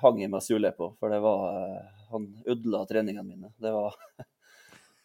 hang 0.00 0.22
jeg 0.22 0.32
meg 0.32 0.44
sule 0.44 0.70
på. 0.72 0.94
For 0.96 1.12
det 1.12 1.20
var 1.20 1.94
Han 2.08 2.30
ødela 2.48 2.86
treningene 2.88 3.26
mine. 3.28 3.50
Det 3.60 3.72
var 3.74 3.96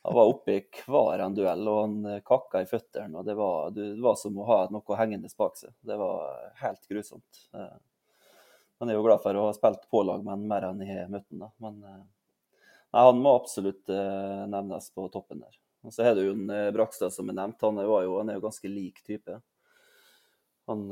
Han 0.04 0.16
var 0.16 0.30
oppe 0.32 0.52
i 0.52 0.62
hver 0.88 1.20
en 1.24 1.36
duell, 1.36 1.68
og 1.68 1.78
han 1.82 2.24
kakka 2.28 2.62
i 2.64 2.68
føttene. 2.68 3.20
og 3.20 3.26
det 3.26 3.36
var, 3.40 3.70
det 3.72 3.86
var, 4.04 4.16
som 4.20 4.36
å 4.40 4.48
ha 4.48 4.58
noe 4.72 4.98
hengende 5.00 5.32
bak 5.38 5.56
seg. 5.56 5.72
Det 5.80 5.96
var 5.96 6.50
helt 6.60 6.88
grusomt. 6.92 7.44
Men 7.52 8.92
jeg 8.92 8.98
er 8.98 9.00
jo 9.00 9.06
glad 9.06 9.24
for 9.24 9.40
å 9.40 9.46
ha 9.48 9.54
spilt 9.56 9.88
på 9.88 10.04
lag 10.04 10.26
med 10.26 10.34
han 10.34 10.44
mer 10.50 10.68
enn 10.68 10.84
jeg 10.84 11.06
har 11.06 11.12
møtt 11.12 11.30
han. 11.32 11.46
da. 11.46 11.50
Men 11.64 11.80
nei, 11.84 12.04
han 13.00 13.24
må 13.24 13.38
absolutt 13.40 13.96
eh, 13.96 14.44
nevnes 14.52 14.92
på 14.92 15.08
toppen 15.12 15.40
der. 15.40 15.56
Og 15.88 15.96
så 15.96 16.04
har 16.04 16.20
du 16.20 16.26
jo 16.26 16.36
Brakstad 16.76 17.16
som 17.16 17.32
er 17.32 17.40
nevnt. 17.40 17.64
Han 17.64 17.80
er 17.80 17.88
jo, 17.88 18.20
han 18.20 18.32
er 18.32 18.40
jo 18.40 18.48
ganske 18.48 18.72
lik 18.72 19.00
type. 19.08 19.40
Han 20.72 20.84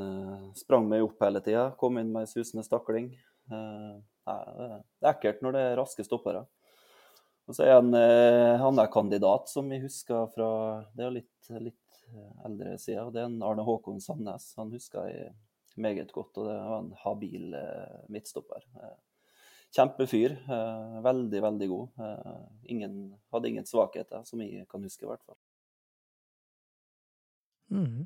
sprang 0.58 0.88
meg 0.92 1.04
opp 1.06 1.22
hele 1.24 1.40
tida, 1.44 1.70
kom 1.80 2.00
inn 2.02 2.12
med 2.12 2.26
ei 2.26 2.32
susende 2.32 2.64
stakling. 2.68 3.12
Nei, 3.52 4.40
det 4.56 5.06
er 5.06 5.14
ekkelt 5.14 5.40
når 5.44 5.56
det 5.56 5.62
er 5.68 5.78
raske 5.80 6.04
stoppere. 6.06 6.44
Og 7.50 7.56
så 7.58 7.66
er 7.66 7.78
han, 7.78 7.90
han 8.62 8.80
er 8.80 8.92
kandidat 8.92 9.50
som 9.52 9.72
vi 9.72 9.80
husker 9.82 10.28
fra 10.36 10.50
Det 10.96 11.04
er 11.08 11.16
litt, 11.16 11.50
litt 11.64 12.04
eldre 12.46 12.76
siden. 12.80 13.14
Det 13.16 13.24
er 13.24 13.30
en 13.32 13.42
Arne 13.48 13.64
Håkon 13.66 14.04
Sandnes. 14.04 14.52
Han 14.60 14.72
husker 14.76 15.08
jeg 15.10 15.32
meget 15.80 16.12
godt, 16.12 16.36
og 16.38 16.48
det 16.52 16.60
var 16.60 16.78
en 16.84 16.94
habil 17.06 17.56
midtstopper. 18.12 18.68
Kjempefyr. 19.72 20.36
Veldig, 21.04 21.42
veldig 21.48 21.68
god. 21.72 22.02
Ingen, 22.76 22.98
hadde 23.32 23.52
ingen 23.56 23.68
svakheter, 23.68 24.24
som 24.28 24.44
jeg 24.44 24.68
kan 24.72 24.84
huske, 24.84 25.08
i 25.08 25.12
hvert 25.12 25.24
fall. 25.24 25.40
Mm. 27.72 28.02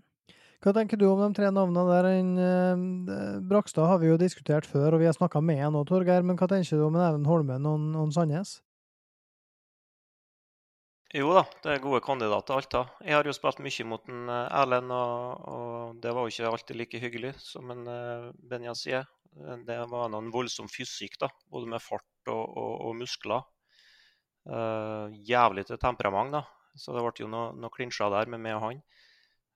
Hva 0.65 0.71
tenker 0.73 0.97
du 0.97 1.03
om 1.05 1.19
de 1.21 1.27
tre 1.37 1.51
navnene 1.53 1.81
der? 1.85 2.05
En, 2.09 2.29
eh, 2.41 3.41
Brakstad 3.45 3.85
har 3.85 3.99
vi 4.01 4.07
jo 4.09 4.17
diskutert 4.17 4.65
før, 4.65 4.95
og 4.95 5.03
vi 5.03 5.05
har 5.05 5.13
snakka 5.13 5.37
med 5.37 5.59
han 5.61 5.75
òg, 5.77 5.85
Torgeir. 5.85 6.25
Men 6.25 6.39
hva 6.39 6.47
tenker 6.49 6.79
du 6.79 6.87
om 6.87 6.97
Erlend 6.97 7.29
Holmen 7.29 7.67
og, 7.69 7.83
og 8.01 8.13
Sandnes? 8.15 8.63
Jo 11.13 11.35
da, 11.37 11.43
det 11.61 11.69
er 11.69 11.83
gode 11.83 12.01
kandidater, 12.01 12.57
alt 12.57 12.71
da. 12.73 12.81
Jeg 13.05 13.13
har 13.13 13.29
jo 13.29 13.35
spilt 13.37 13.61
mye 13.61 13.85
mot 13.85 14.09
en 14.09 14.25
eh, 14.25 14.57
Erlend, 14.63 14.89
og, 14.89 15.45
og, 15.53 16.01
det 16.01 16.15
var 16.17 16.25
jo 16.25 16.33
ikke 16.33 16.49
alltid 16.49 16.81
like 16.81 17.03
hyggelig, 17.05 17.35
som 17.45 17.69
en 17.69 17.85
uh, 17.85 18.33
Benja 18.33 18.73
sier. 18.73 19.05
Det 19.69 19.79
var 19.93 20.09
noen 20.09 20.33
voldsom 20.33 20.65
fysikk, 20.65 21.19
da, 21.21 21.29
både 21.45 21.69
med 21.69 21.83
fart 21.83 22.33
og, 22.33 22.41
og, 22.41 22.73
og 22.89 22.97
muskler. 23.05 23.45
Uh, 24.49 25.13
jævlig 25.29 25.69
til 25.69 25.77
temperament, 25.77 26.39
da. 26.39 26.47
Så 26.73 26.97
det 26.97 27.05
ble 27.05 27.13
jo 27.21 27.29
noen 27.29 27.61
noe 27.61 27.77
klinsjer 27.77 28.09
der 28.17 28.33
med 28.33 28.41
meg 28.41 28.57
og 28.57 28.71
han. 28.71 28.85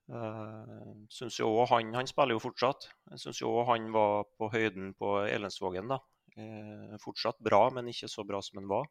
Uh, 0.10 1.06
synes 1.14 1.38
jo 1.38 1.52
også 1.54 1.76
han, 1.76 1.94
han 1.94 2.10
spiller 2.10 2.34
jo 2.34 2.42
fortsatt. 2.42 2.88
Jeg 3.12 3.22
syns 3.22 3.42
jo 3.44 3.52
han 3.68 3.92
var 3.94 4.26
på 4.40 4.50
høyden 4.54 4.94
på 4.98 5.20
Elensvågen. 5.30 5.92
da. 5.92 6.00
Uh, 6.38 6.96
fortsatt 7.04 7.40
bra, 7.46 7.68
men 7.74 7.92
ikke 7.92 8.10
så 8.10 8.26
bra 8.26 8.42
som 8.42 8.62
han 8.62 8.70
var. 8.72 8.90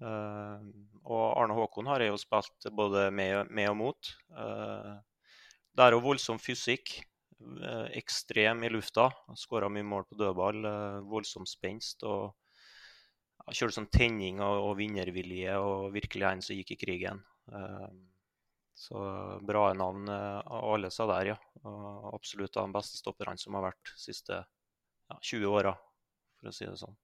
Uh, 0.00 0.62
og 1.02 1.24
Arne 1.34 1.56
Håkon 1.58 1.90
har 1.90 2.04
jeg 2.04 2.12
jo 2.12 2.20
spilt 2.22 2.68
både 2.78 3.08
med, 3.10 3.50
med 3.50 3.72
og 3.72 3.78
mot. 3.80 4.12
Uh, 4.30 4.98
det 5.74 5.86
er 5.86 5.96
jo 5.96 6.04
voldsom 6.04 6.42
fysikk. 6.42 7.00
ekstrem 7.96 8.66
i 8.66 8.68
lufta. 8.68 9.06
Skåra 9.32 9.70
mye 9.72 9.86
mål 9.86 10.04
på 10.04 10.18
dødball. 10.20 10.66
voldsom 11.08 11.46
spenst. 11.48 12.02
og 12.04 12.34
Kjørte 13.48 13.78
sånn 13.78 13.88
tenning 13.88 14.42
og, 14.44 14.58
og 14.68 14.74
vinnervilje 14.76 15.54
og 15.56 15.94
virkelig 15.94 16.26
en 16.28 16.42
som 16.44 16.58
gikk 16.58 16.74
i 16.74 16.80
krigen. 16.82 17.22
Uh, 17.48 17.88
så 18.80 19.00
bra 19.44 19.66
navn 19.76 20.08
av 20.08 20.40
eh, 20.40 20.72
alle 20.72 20.88
seg 20.92 21.10
der, 21.10 21.34
ja. 21.34 21.38
Absolutt 22.14 22.56
av 22.56 22.68
de 22.68 22.76
beste 22.78 22.96
stopperne 22.96 23.36
som 23.40 23.58
har 23.58 23.66
vært 23.66 23.90
de 23.92 24.00
siste 24.00 24.38
ja, 24.40 25.16
20 25.20 25.50
åra, 25.52 25.74
for 26.40 26.48
å 26.48 26.54
si 26.56 26.64
det 26.64 26.78
sånn. 26.80 26.96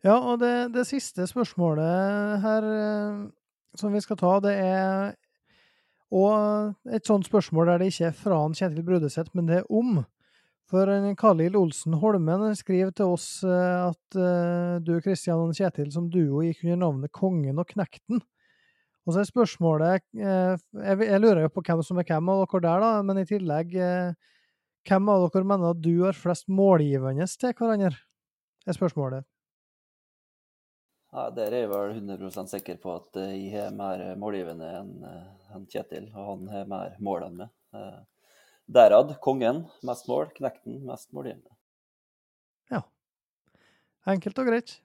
Ja, 0.00 0.16
og 0.16 0.38
det, 0.40 0.70
det 0.72 0.86
siste 0.88 1.26
spørsmålet 1.28 2.40
her 2.46 2.68
eh, 2.70 3.18
som 3.76 3.92
vi 3.92 4.00
skal 4.00 4.20
ta, 4.22 4.38
det 4.46 4.54
er 4.62 5.12
og 6.10 6.88
et 6.90 7.06
sånt 7.06 7.28
spørsmål 7.28 7.68
der 7.68 7.82
det 7.84 7.92
ikke 7.92 8.08
er 8.08 8.16
fra 8.18 8.40
en 8.42 8.56
Kjetil 8.56 8.82
Brudeseth, 8.82 9.30
men 9.36 9.46
det 9.46 9.60
er 9.60 9.68
om. 9.70 10.00
For 10.66 10.90
Kalil 11.20 11.54
Olsen 11.60 11.94
Holmen 12.00 12.48
skriver 12.58 12.90
til 12.96 13.12
oss 13.12 13.28
eh, 13.46 13.84
at 13.84 14.18
du, 14.82 14.96
Kristian 15.04 15.44
og 15.44 15.54
Kjetil, 15.54 15.92
som 15.92 16.08
duo 16.10 16.40
gikk 16.46 16.64
under 16.64 16.86
navnet 16.86 17.14
Kongen 17.14 17.60
og 17.60 17.68
Knekten. 17.68 18.24
Og 19.10 19.16
så 19.16 19.24
er 19.24 19.26
spørsmålet 19.26 20.04
eh, 20.22 20.60
Jeg 20.86 21.18
lurer 21.18 21.42
jo 21.42 21.50
på 21.50 21.64
hvem 21.66 21.80
som 21.82 21.98
er 21.98 22.06
hvem 22.06 22.28
av 22.30 22.44
dere 22.44 22.60
der, 22.62 22.84
da, 22.84 22.90
men 23.02 23.18
i 23.18 23.26
tillegg 23.26 23.72
eh, 23.74 24.12
Hvem 24.86 25.10
av 25.10 25.24
dere 25.24 25.48
mener 25.50 25.72
at 25.74 25.80
du 25.82 26.04
har 26.04 26.14
flest 26.14 26.46
målgivende 26.46 27.26
til 27.26 27.56
hverandre? 27.58 27.96
er 28.68 28.76
spørsmålet. 28.76 29.24
Ja, 31.10 31.24
Der 31.34 31.50
er 31.50 31.64
jeg 31.64 31.70
vel 31.72 31.94
100% 31.96 32.52
sikker 32.52 32.78
på 32.78 32.92
at 32.94 33.18
eh, 33.18 33.34
jeg 33.34 33.50
har 33.56 33.74
mer 33.74 34.04
målgivende 34.20 34.70
enn 34.78 35.66
Kjetil, 35.66 36.06
og 36.14 36.28
han 36.28 36.46
har 36.54 36.70
mer 36.70 36.94
mål 37.02 37.26
enn 37.26 37.40
meg. 37.40 37.50
Derad 38.70 39.16
kongen 39.24 39.64
mest 39.82 40.06
mål, 40.06 40.28
knekten 40.36 40.84
mest 40.86 41.10
målgivende. 41.16 41.50
Ja. 42.70 42.84
Enkelt 44.06 44.38
og 44.38 44.52
greit. 44.52 44.76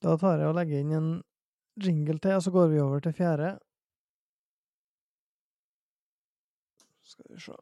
Da 0.00 0.16
tar 0.16 0.40
jeg 0.40 0.48
og 0.48 0.56
legger 0.56 0.80
inn 0.80 0.94
en 0.96 1.10
jingle 1.84 2.18
til, 2.18 2.36
og 2.36 2.42
så 2.42 2.50
går 2.50 2.70
vi 2.74 2.80
over 2.80 3.00
til 3.00 3.12
fjerde. 3.12 3.56
Skal 7.02 7.24
vi 7.34 7.40
se 7.40 7.52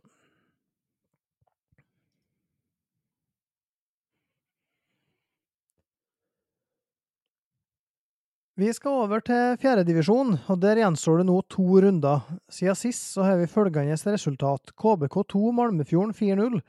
Vi 8.57 8.71
skal 8.73 9.03
over 9.05 9.21
til 9.21 9.59
fjerdedivisjon, 9.61 10.31
og 10.49 10.61
der 10.63 10.79
gjenstår 10.81 11.19
det 11.21 11.27
nå 11.29 11.35
to 11.53 11.65
runder. 11.85 12.23
Siden 12.49 12.79
sist 12.81 13.11
så 13.13 13.27
har 13.27 13.37
vi 13.37 13.51
følgende 13.53 13.93
resultat. 13.93 14.73
KBK2 14.81 15.51
Malmefjorden 15.53 16.15
4-0. 16.17 16.63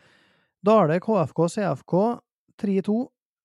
Dale 0.68 0.98
KFK 1.00 1.40
CFK 1.54 1.94
3-2. 2.60 2.98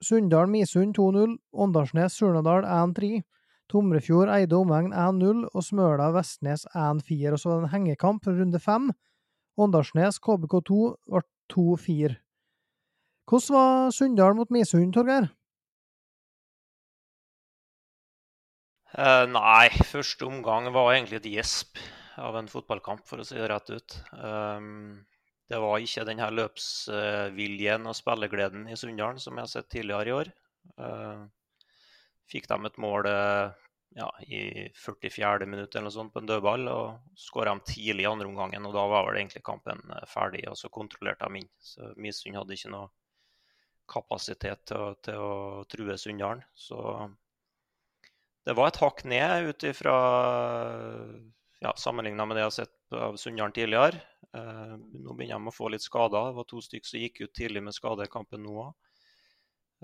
Sunndal 0.03 0.51
Misund 0.51 0.99
2-0. 0.99 1.37
Åndalsnes 1.55 2.19
Surnadal 2.19 2.67
1-3. 2.67 3.23
Tomrefjord 3.71 4.33
eide 4.33 4.59
omegn 4.59 4.93
1-0 4.93 5.47
og 5.53 5.65
Smøla 5.65 6.11
Vestnes 6.17 6.67
1-4. 6.73 7.33
Og 7.33 7.41
så 7.41 7.51
var 7.51 7.61
det 7.61 7.69
en 7.69 7.75
hengekamp 7.77 8.25
for 8.25 8.39
runde 8.39 8.61
fem. 8.63 8.91
Åndalsnes 9.61 10.19
KBK2 10.25 10.81
ble 11.13 11.23
2-4. 11.53 12.17
Hvordan 13.29 13.55
var 13.55 13.95
Sunndal 13.95 14.35
mot 14.37 14.51
Misund, 14.51 14.93
Torgeir? 14.97 15.31
Uh, 18.93 19.25
nei, 19.31 19.71
første 19.89 20.27
omgang 20.29 20.67
var 20.75 20.91
egentlig 20.93 21.23
et 21.23 21.31
gjesp 21.33 21.81
av 22.21 22.37
en 22.37 22.51
fotballkamp, 22.51 23.07
for 23.09 23.23
å 23.23 23.25
si 23.25 23.39
det 23.39 23.49
rett 23.49 23.71
ut. 23.73 23.95
Um, 24.21 25.07
det 25.49 25.61
var 25.61 25.81
ikke 25.81 26.05
den 26.09 26.21
her 26.21 26.35
løpsviljen 26.37 27.89
og 27.89 27.97
spillegleden 27.97 28.67
i 28.69 28.77
Sunndalen 28.77 29.21
som 29.21 29.39
jeg 29.39 29.47
har 29.47 29.53
sett 29.53 29.71
tidligere 29.73 30.11
i 30.11 30.17
år. 30.19 30.33
Uh, 30.77 31.25
fikk 32.33 32.49
de 32.51 32.59
et 32.69 32.81
mål 32.81 33.09
uh, 33.09 33.53
ja, 33.95 34.09
i 34.27 34.69
44. 34.75 35.47
minutt 35.47 35.75
eller 35.75 35.89
noe 35.89 35.95
sånt 35.95 36.13
på 36.15 36.23
en 36.23 36.29
dødball. 36.29 36.67
og 36.73 37.19
Skåra 37.19 37.55
de 37.55 37.73
tidlig 37.75 38.07
i 38.07 38.11
andre 38.11 38.29
omgangen, 38.29 38.67
og 38.67 38.75
da 38.77 38.87
var 38.89 39.07
vel 39.09 39.21
egentlig 39.21 39.45
kampen 39.45 39.83
eh, 39.93 40.07
ferdig. 40.09 40.47
og 40.49 40.57
Så 40.59 40.73
kontrollerte 40.73 41.29
de 41.29 41.43
inn. 41.43 41.51
Så 41.61 41.93
Misund 42.01 42.39
hadde 42.39 42.57
ikke 42.57 42.73
noe 42.73 42.89
kapasitet 43.93 44.65
til 44.71 44.81
å, 44.81 44.95
til 45.05 45.21
å 45.21 45.33
true 45.69 45.99
Sunndalen. 46.01 46.45
Så 46.57 46.79
det 48.47 48.57
var 48.59 48.73
et 48.73 48.81
hakk 48.83 49.05
ned 49.07 49.51
ut 49.51 49.69
ifra 49.69 49.97
ja, 51.63 51.75
sammenligna 51.79 52.27
med 52.27 52.37
det 52.37 52.43
jeg 52.43 52.51
har 52.51 52.57
sett 52.57 52.97
av 52.97 53.19
Sunndalen 53.21 53.55
tidligere. 53.55 54.01
Eh, 54.33 54.75
nå 54.79 55.19
begynner 55.19 55.37
de 55.37 55.53
å 55.53 55.55
få 55.55 55.69
litt 55.73 55.85
skader. 55.85 56.31
Det 56.31 56.39
var 56.41 56.49
to 56.49 56.65
stykker 56.65 56.89
som 56.89 57.05
gikk 57.05 57.23
ut 57.27 57.37
tidlig 57.37 57.63
med 57.69 57.77
skade 57.77 58.09
i 58.09 58.13
kampen 58.13 58.43
nå 58.47 58.57
òg. 58.65 58.73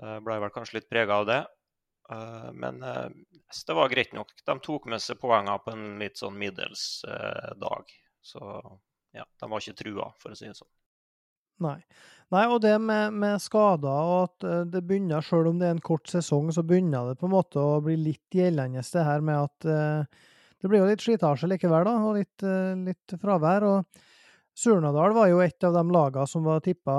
Eh, 0.01 0.17
ble 0.25 0.41
vel 0.41 0.53
kanskje 0.55 0.79
litt 0.79 0.89
prega 0.91 1.21
av 1.21 1.29
det. 1.29 1.41
Eh, 2.09 2.51
men 2.53 2.83
eh, 2.83 3.07
det 3.67 3.73
var 3.73 3.89
greit 3.89 4.13
nok. 4.13 4.33
De 4.45 4.59
tok 4.59 4.85
med 4.89 5.01
seg 5.03 5.19
poengene 5.21 5.59
på 5.63 5.73
en 5.75 5.87
litt 6.01 6.17
sånn 6.17 6.37
middels 6.39 7.03
eh, 7.07 7.51
dag. 7.61 7.91
Så 8.21 8.41
ja, 9.15 9.25
de 9.25 9.49
var 9.49 9.61
ikke 9.61 9.83
trua, 9.83 10.11
for 10.21 10.33
å 10.33 10.37
si 10.37 10.49
det 10.49 10.57
sånn. 10.57 10.71
Nei. 11.59 11.79
Nei, 12.31 12.43
og 12.47 12.61
det 12.63 12.75
med, 12.79 13.15
med 13.19 13.41
skader 13.41 14.09
og 14.13 14.19
at 14.27 14.67
det 14.69 14.83
begynner, 14.85 15.23
selv 15.25 15.49
om 15.49 15.57
det 15.59 15.65
er 15.67 15.73
en 15.75 15.81
kort 15.83 16.05
sesong, 16.07 16.51
så 16.53 16.61
begynner 16.63 17.09
det 17.09 17.17
på 17.19 17.25
en 17.25 17.33
måte 17.33 17.59
å 17.59 17.79
bli 17.83 17.97
litt 17.99 18.37
gjeldende, 18.37 18.83
det 18.85 19.03
her 19.03 19.25
med 19.25 19.47
at 19.47 19.65
det 19.65 20.69
blir 20.69 20.83
jo 20.83 20.91
litt 20.91 21.01
slitasje 21.01 21.49
likevel, 21.49 21.89
da, 21.89 21.95
og 22.05 22.19
litt, 22.19 22.45
litt 22.85 23.15
fravær. 23.19 23.65
og 23.65 24.05
Surnadal 24.57 25.13
var 25.15 25.29
jo 25.29 25.39
et 25.43 25.63
av 25.63 25.73
de 25.73 25.83
lagene 25.93 26.27
som 26.27 26.43
var 26.43 26.59
tippa 26.63 26.95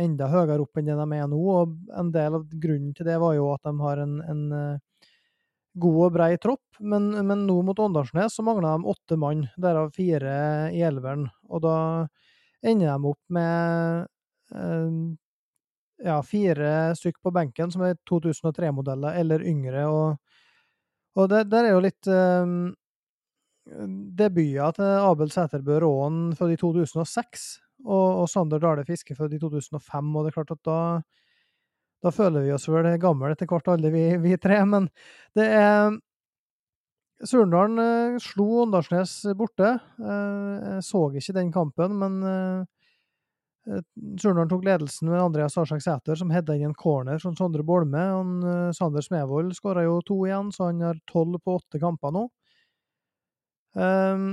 enda 0.00 0.28
høyere 0.28 0.60
opp 0.60 0.76
enn 0.76 0.90
det 0.90 0.96
de 0.98 1.06
er 1.16 1.28
nå. 1.30 1.38
og 1.40 1.76
En 1.96 2.10
del 2.12 2.36
av 2.40 2.48
grunnen 2.52 2.92
til 2.96 3.08
det 3.08 3.16
var 3.22 3.36
jo 3.38 3.52
at 3.54 3.64
de 3.64 3.72
har 3.80 4.02
en, 4.02 4.18
en 4.28 4.42
eh, 4.52 5.06
god 5.78 6.00
og 6.06 6.16
brei 6.18 6.32
tropp. 6.42 6.80
Men, 6.80 7.10
men 7.26 7.46
nå 7.48 7.60
mot 7.66 7.80
Åndalsnes 7.80 8.36
så 8.36 8.44
mangla 8.44 8.74
de 8.76 8.92
åtte 8.92 9.16
mann, 9.20 9.46
derav 9.56 9.94
fire 9.96 10.34
i 10.74 10.82
elveren. 10.84 11.28
Og 11.48 11.64
da 11.64 11.78
ender 12.66 12.92
de 12.92 13.12
opp 13.12 13.22
med 13.32 14.06
eh, 14.54 15.00
ja, 16.04 16.18
fire 16.22 16.74
stykk 16.98 17.22
på 17.22 17.32
benken 17.34 17.72
som 17.72 17.86
er 17.86 17.96
2003-modeller 18.10 19.18
eller 19.22 19.46
yngre. 19.46 19.86
Og, 19.88 20.36
og 21.18 21.32
det 21.32 21.46
der 21.52 21.70
er 21.70 21.76
jo 21.76 21.86
litt 21.88 22.10
eh, 22.12 22.52
debuter 24.18 24.74
til 24.76 24.98
Abel 25.04 25.30
Sæterbø 25.32 25.78
Råen 25.84 26.32
fra 26.38 26.48
i 26.52 26.56
2006 26.56 27.48
og, 27.84 28.22
og 28.22 28.26
Sander 28.30 28.62
Dale 28.62 28.84
Fiske 28.88 29.16
fra 29.16 29.28
i 29.30 29.38
2005. 29.38 30.16
og 30.16 30.24
det 30.24 30.32
er 30.32 30.36
klart 30.36 30.54
at 30.54 30.64
da, 30.66 30.78
da 32.02 32.12
føler 32.14 32.46
vi 32.46 32.52
oss 32.54 32.68
vel 32.68 32.90
gamle 33.00 33.32
etter 33.32 33.50
hvert, 33.50 33.68
alle 33.74 33.92
vi, 33.94 34.04
vi, 34.22 34.36
tre. 34.40 34.60
Men 34.66 34.88
det 35.36 35.48
er 35.52 35.98
Surndalen 37.26 37.78
eh, 37.82 38.18
slo 38.22 38.62
Åndalsnes 38.62 39.20
borte. 39.36 39.76
Eh, 39.98 40.66
jeg 40.76 40.82
så 40.86 41.08
ikke 41.18 41.34
den 41.34 41.52
kampen, 41.52 41.96
men 41.98 42.20
eh, 42.22 43.80
Surndalen 44.22 44.48
tok 44.48 44.64
ledelsen 44.64 45.10
med 45.10 45.20
Andreas 45.20 45.58
Arsek 45.58 45.82
Sæter, 45.82 46.16
som 46.16 46.30
hedda 46.32 46.54
inn 46.56 46.70
en 46.70 46.78
corner 46.78 47.18
fra 47.18 47.34
Sondre 47.36 47.66
Bolme. 47.66 48.04
Eh, 48.52 48.70
Sander 48.76 49.04
Smevold 49.04 49.56
skåra 49.58 49.84
jo 49.84 49.98
to 50.06 50.22
igjen, 50.28 50.52
så 50.54 50.70
han 50.70 50.84
har 50.86 51.00
tolv 51.10 51.40
på 51.42 51.58
åtte 51.58 51.82
kamper 51.82 52.14
nå. 52.14 52.28
Um, 53.78 54.30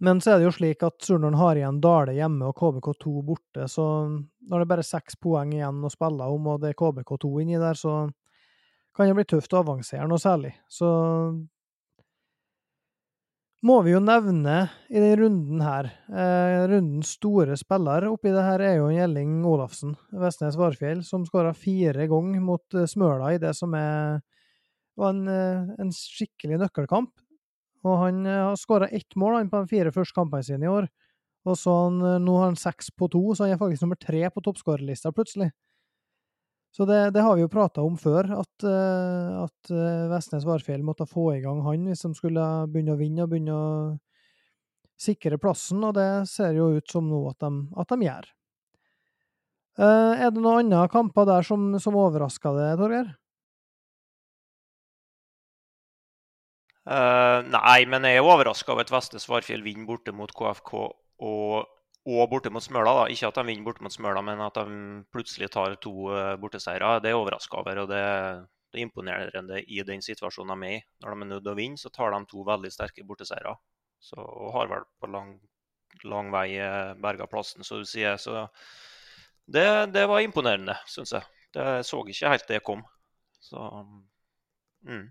men 0.00 0.20
så 0.20 0.32
er 0.32 0.40
det 0.40 0.48
jo 0.48 0.56
slik 0.56 0.82
at 0.84 1.04
Surnadal 1.04 1.36
har 1.40 1.58
igjen 1.60 1.80
Dale 1.84 2.14
hjemme 2.16 2.48
og 2.48 2.56
KBK2 2.56 3.14
borte, 3.24 3.66
så 3.68 3.84
det 4.40 4.56
er 4.56 4.68
bare 4.68 4.84
seks 4.86 5.18
poeng 5.20 5.52
igjen 5.52 5.84
å 5.84 5.92
spille 5.92 6.28
om, 6.32 6.48
og 6.48 6.62
det 6.62 6.72
er 6.72 6.78
KBK2 6.80 7.32
inni 7.42 7.60
der, 7.60 7.76
så 7.76 8.06
kan 8.96 9.10
det 9.10 9.18
bli 9.18 9.26
tøft 9.28 9.52
å 9.52 9.60
avansere 9.60 10.08
noe 10.08 10.20
særlig. 10.20 10.54
Så 10.72 10.88
må 13.60 13.76
vi 13.84 13.92
jo 13.92 14.00
nevne 14.00 14.56
i 14.88 14.96
denne 14.96 15.18
runden 15.20 15.60
her 15.60 15.90
eh, 16.08 16.62
Rundens 16.70 17.12
store 17.18 17.58
spiller 17.60 18.06
oppi 18.08 18.32
det 18.32 18.44
her 18.46 18.62
er 18.64 18.78
jo 18.78 18.88
Gjelling 18.88 19.42
Olafsen, 19.44 19.98
Vestnes 20.16 20.56
Varfjell, 20.56 21.02
som 21.04 21.26
skåra 21.28 21.52
fire 21.52 22.08
ganger 22.08 22.40
mot 22.40 22.76
eh, 22.76 22.88
Smøla 22.88 23.34
i 23.36 23.42
det 23.42 23.52
som 23.58 23.76
er, 23.76 24.22
var 24.96 25.12
en, 25.12 25.26
eh, 25.28 25.74
en 25.84 25.92
skikkelig 25.92 26.62
nøkkelkamp. 26.64 27.12
Og 27.86 27.96
han 28.02 28.26
eh, 28.26 28.42
har 28.48 28.58
skåra 28.60 28.88
ett 28.88 29.16
mål 29.16 29.38
han, 29.38 29.50
på 29.52 29.62
de 29.62 29.70
fire 29.70 29.92
første 29.94 30.16
kampene 30.16 30.44
sine 30.46 30.66
i 30.66 30.70
år. 30.70 30.88
Og 31.48 31.56
så 31.56 31.74
han, 31.86 32.00
eh, 32.04 32.20
nå 32.22 32.36
har 32.38 32.50
han 32.50 32.60
seks 32.60 32.92
på 32.92 33.08
to, 33.12 33.22
så 33.32 33.46
han 33.46 33.54
er 33.54 33.60
faktisk 33.60 33.86
nummer 33.86 34.00
tre 34.00 34.26
på 34.30 34.44
toppskårerlista 34.44 35.12
plutselig. 35.16 35.50
Så 36.70 36.86
det, 36.86 37.00
det, 37.16 37.22
har 37.26 37.34
vi 37.34 37.42
jo 37.42 37.50
prata 37.50 37.82
om 37.82 37.96
før, 37.98 38.28
at, 38.30 38.62
uh, 38.62 39.40
at 39.42 39.70
Vestnes 40.12 40.44
Varfjell 40.46 40.84
måtte 40.86 41.02
få 41.02 41.24
i 41.34 41.40
gang 41.42 41.64
han 41.64 41.88
hvis 41.90 42.04
de 42.04 42.10
skulle 42.14 42.44
begynne 42.70 42.94
å 42.94 43.00
vinne 43.00 43.24
og 43.24 43.32
begynne 43.32 43.56
å 43.56 43.72
sikre 44.94 45.40
plassen, 45.42 45.82
og 45.82 45.96
det 45.98 46.28
ser 46.30 46.54
jo 46.54 46.68
ut 46.76 46.86
som 46.86 47.08
nå 47.10 47.24
at 47.32 47.42
de, 47.42 47.50
at 47.74 47.90
de 47.90 48.06
gjør. 48.06 48.30
Er 49.82 50.30
det 50.30 50.44
noen 50.44 50.60
andre 50.68 50.84
kamper 50.92 51.26
der 51.26 51.48
som, 51.48 51.72
som 51.82 51.98
overrasker 51.98 52.54
deg, 52.54 52.78
Torgeir? 52.78 53.10
Nei, 56.86 57.80
men 57.90 58.06
jeg 58.08 58.20
er 58.20 58.24
overraska 58.24 58.72
over 58.72 58.86
at 58.86 58.92
Vestnes 58.94 59.26
Svarfjell 59.26 59.62
vinner 59.62 59.88
borte 59.88 60.14
mot 60.16 60.32
KFK 60.32 60.72
og 60.80 61.68
og 62.08 62.30
borte 62.30 62.50
mot 62.50 62.64
Smøla. 62.64 62.94
da. 62.96 63.08
Ikke 63.12 63.28
at 63.28 63.36
de 63.36 63.44
vinner 63.46 63.64
borte 63.64 63.84
mot 63.84 63.92
Smøla, 63.92 64.22
men 64.24 64.40
at 64.40 64.56
de 64.56 65.04
plutselig 65.12 65.50
tar 65.52 65.76
to 65.84 66.08
uh, 66.08 66.36
borteseiere. 66.40 67.00
Det 67.00 67.10
er 67.10 67.18
overraska 67.18 67.60
over. 67.60 67.82
og 67.82 67.88
det, 67.88 68.00
det 68.72 68.80
er 68.80 68.86
imponerende 68.86 69.60
i 69.62 69.82
den 69.86 70.02
situasjonen 70.02 70.60
de 70.60 70.68
er 70.68 70.78
i. 70.78 70.82
Når 71.02 71.10
de 71.10 71.20
er 71.20 71.30
nødt 71.34 71.44
til 71.44 71.52
å 71.52 71.58
vinne, 71.58 71.80
så 71.80 71.92
tar 71.92 72.14
de 72.14 72.22
to 72.30 72.44
veldig 72.46 72.72
sterke 72.72 73.04
borteseiere. 73.04 73.54
Så, 74.00 74.16
og 74.16 74.54
har 74.56 74.70
vel 74.70 74.86
på 75.00 75.10
lang, 75.12 75.34
lang 76.08 76.32
vei 76.32 76.46
uh, 76.56 76.96
berga 76.96 77.28
plassen, 77.28 77.64
så 77.66 77.82
du 77.82 77.84
sier. 77.84 78.16
Så 78.16 78.46
det, 79.44 79.92
det 79.92 80.06
var 80.08 80.24
imponerende, 80.24 80.78
syns 80.88 81.12
jeg. 81.18 81.28
Det 81.52 81.68
så 81.84 82.00
ikke 82.06 82.32
helt 82.32 82.48
det 82.48 82.64
kom. 82.64 82.84
Så 83.42 83.60
mm. 84.86 85.08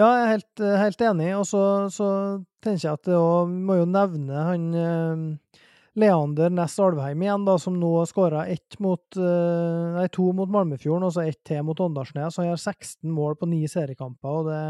Ja, 0.00 0.06
jeg 0.16 0.20
er 0.24 0.30
helt, 0.32 0.62
helt 0.80 1.02
enig. 1.04 1.32
Og 1.36 1.42
så, 1.48 1.62
så, 1.92 2.06
tenker 2.64 2.86
jeg 2.86 2.96
at 2.96 3.08
det 3.08 3.16
òg 3.18 3.50
må 3.52 3.76
jo 3.80 3.88
nevne 3.88 4.44
han 4.46 4.64
eh, 4.76 5.58
Leander 6.00 6.52
Næss 6.52 6.78
Alvheim 6.80 7.20
igjen, 7.24 7.44
da, 7.44 7.56
som 7.60 7.76
nå 7.76 7.90
skåra 8.08 8.46
ett 8.48 8.78
eh, 8.80 10.06
to 10.14 10.30
mot 10.36 10.48
Malmefjorden 10.48 11.04
og 11.08 11.12
så 11.16 11.26
ett 11.28 11.40
til 11.44 11.64
mot 11.66 11.80
Åndalsnes. 11.80 12.38
Han 12.40 12.48
har 12.48 12.60
16 12.60 13.10
mål 13.12 13.36
på 13.36 13.48
ni 13.50 13.66
seriekamper. 13.68 14.28
og 14.28 14.48
det 14.48 14.62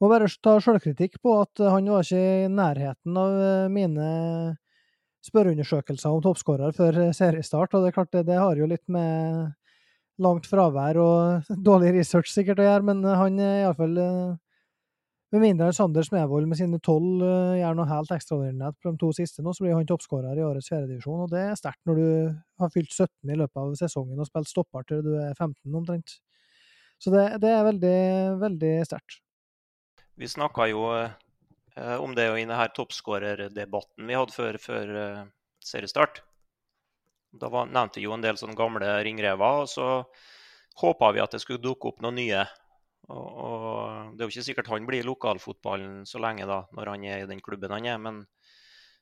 må 0.00 0.08
bare 0.12 0.28
ta 0.44 0.56
sjølkritikk 0.60 1.20
på 1.24 1.38
at 1.40 1.60
han 1.60 1.88
var 1.88 2.04
ikke 2.04 2.22
i 2.46 2.48
nærheten 2.52 3.20
av 3.20 3.36
eh, 3.42 3.68
mine 3.72 4.08
spørreundersøkelser 5.26 6.16
om 6.16 6.24
toppskårer 6.24 6.72
før 6.72 7.10
seriestart. 7.12 7.74
Og 7.74 7.84
det 7.84 7.92
er 7.92 7.98
klart, 7.98 8.12
det, 8.12 8.24
det 8.30 8.40
har 8.40 8.56
jo 8.56 8.72
litt 8.72 8.84
med 8.88 9.52
langt 10.16 10.48
fravær 10.48 10.96
og 10.96 11.52
dårlig 11.68 11.92
research 11.98 12.32
sikkert 12.32 12.64
å 12.64 12.70
gjøre, 12.70 12.88
men 12.88 13.04
han 13.04 13.36
er 13.36 13.62
iallfall 13.66 14.00
med 15.34 15.42
mindre 15.42 15.72
Sander 15.74 16.04
Smevold 16.06 16.46
med 16.46 16.58
sine 16.58 16.78
tolv 16.84 17.22
uh, 17.24 17.56
gjør 17.58 17.74
noe 17.78 17.88
helt 17.90 18.12
ekstraordinært 18.14 18.76
på 18.78 18.92
de 18.92 19.00
to 19.00 19.10
siste 19.16 19.42
nå, 19.42 19.54
så 19.54 19.64
blir 19.64 19.74
han 19.74 19.88
toppskårer 19.88 20.38
i 20.38 20.44
årets 20.46 20.70
fjerdedivisjon. 20.70 21.24
Og 21.24 21.32
det 21.32 21.42
er 21.42 21.58
sterkt 21.58 21.82
når 21.88 21.98
du 21.98 22.08
har 22.62 22.72
fylt 22.74 22.92
17 22.94 23.32
i 23.34 23.38
løpet 23.40 23.62
av 23.62 23.74
sesongen 23.80 24.22
og 24.22 24.28
spilt 24.28 24.50
stopper 24.52 24.86
til 24.86 25.02
du 25.06 25.12
er 25.18 25.34
15 25.34 25.80
omtrent. 25.80 26.18
Så 27.02 27.12
det, 27.12 27.24
det 27.42 27.50
er 27.52 27.66
veldig, 27.66 27.96
veldig 28.44 28.72
sterkt. 28.88 29.18
Vi 30.16 30.30
snakka 30.30 30.68
jo 30.70 30.86
uh, 30.94 31.10
om 32.00 32.14
det 32.16 32.28
i 32.30 32.46
denne 32.46 32.70
toppskårerdebatten 32.78 34.06
vi 34.06 34.16
hadde 34.16 34.36
før, 34.36 34.60
før 34.62 34.94
uh, 34.94 35.24
seriestart. 35.64 36.22
Da 37.36 37.50
var, 37.52 37.66
nevnte 37.68 38.00
vi 38.00 38.06
jo 38.06 38.14
en 38.14 38.24
del 38.24 38.38
sånne 38.40 38.56
gamle 38.56 38.94
ringrever, 39.04 39.66
og 39.66 39.68
så 39.68 39.90
håpa 40.80 41.10
vi 41.12 41.20
at 41.24 41.34
det 41.34 41.42
skulle 41.42 41.60
dukke 41.60 41.90
opp 41.90 42.00
noen 42.04 42.16
nye 42.22 42.46
og, 43.12 43.26
og, 43.46 44.14
Det 44.14 44.22
er 44.22 44.28
jo 44.28 44.34
ikke 44.34 44.46
sikkert 44.48 44.70
han 44.72 44.86
blir 44.88 45.04
i 45.04 45.06
lokalfotballen 45.06 46.06
så 46.08 46.20
lenge 46.22 46.48
da, 46.48 46.64
når 46.76 46.92
han 46.92 47.04
er 47.06 47.22
i 47.22 47.28
den 47.30 47.42
klubben 47.44 47.74
han 47.74 47.86
er. 47.86 48.00
Men 48.02 48.24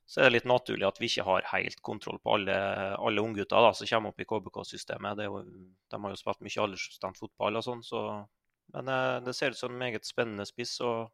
så 0.06 0.20
er 0.20 0.28
det 0.28 0.36
litt 0.36 0.48
naturlig 0.50 0.86
at 0.88 1.00
vi 1.00 1.08
ikke 1.08 1.26
har 1.28 1.48
helt 1.54 1.80
kontroll 1.86 2.20
på 2.20 2.36
alle, 2.36 2.56
alle 2.98 3.24
unggutter 3.24 3.70
som 3.72 3.88
kommer 3.88 4.12
opp 4.12 4.20
i 4.20 4.28
KBK-systemet. 4.28 5.22
De 5.22 5.28
har 5.30 6.14
jo 6.14 6.20
spilt 6.20 6.44
mye 6.44 6.64
aldersbestemt 6.66 7.20
fotball 7.20 7.60
og 7.60 7.64
sånn. 7.64 7.84
Så, 7.86 8.02
men 8.76 8.92
eh, 8.92 9.20
det 9.24 9.36
ser 9.36 9.56
ut 9.56 9.60
som 9.60 9.72
en 9.72 9.80
meget 9.80 10.04
spennende 10.08 10.44
spiss 10.48 10.76
og 10.84 11.08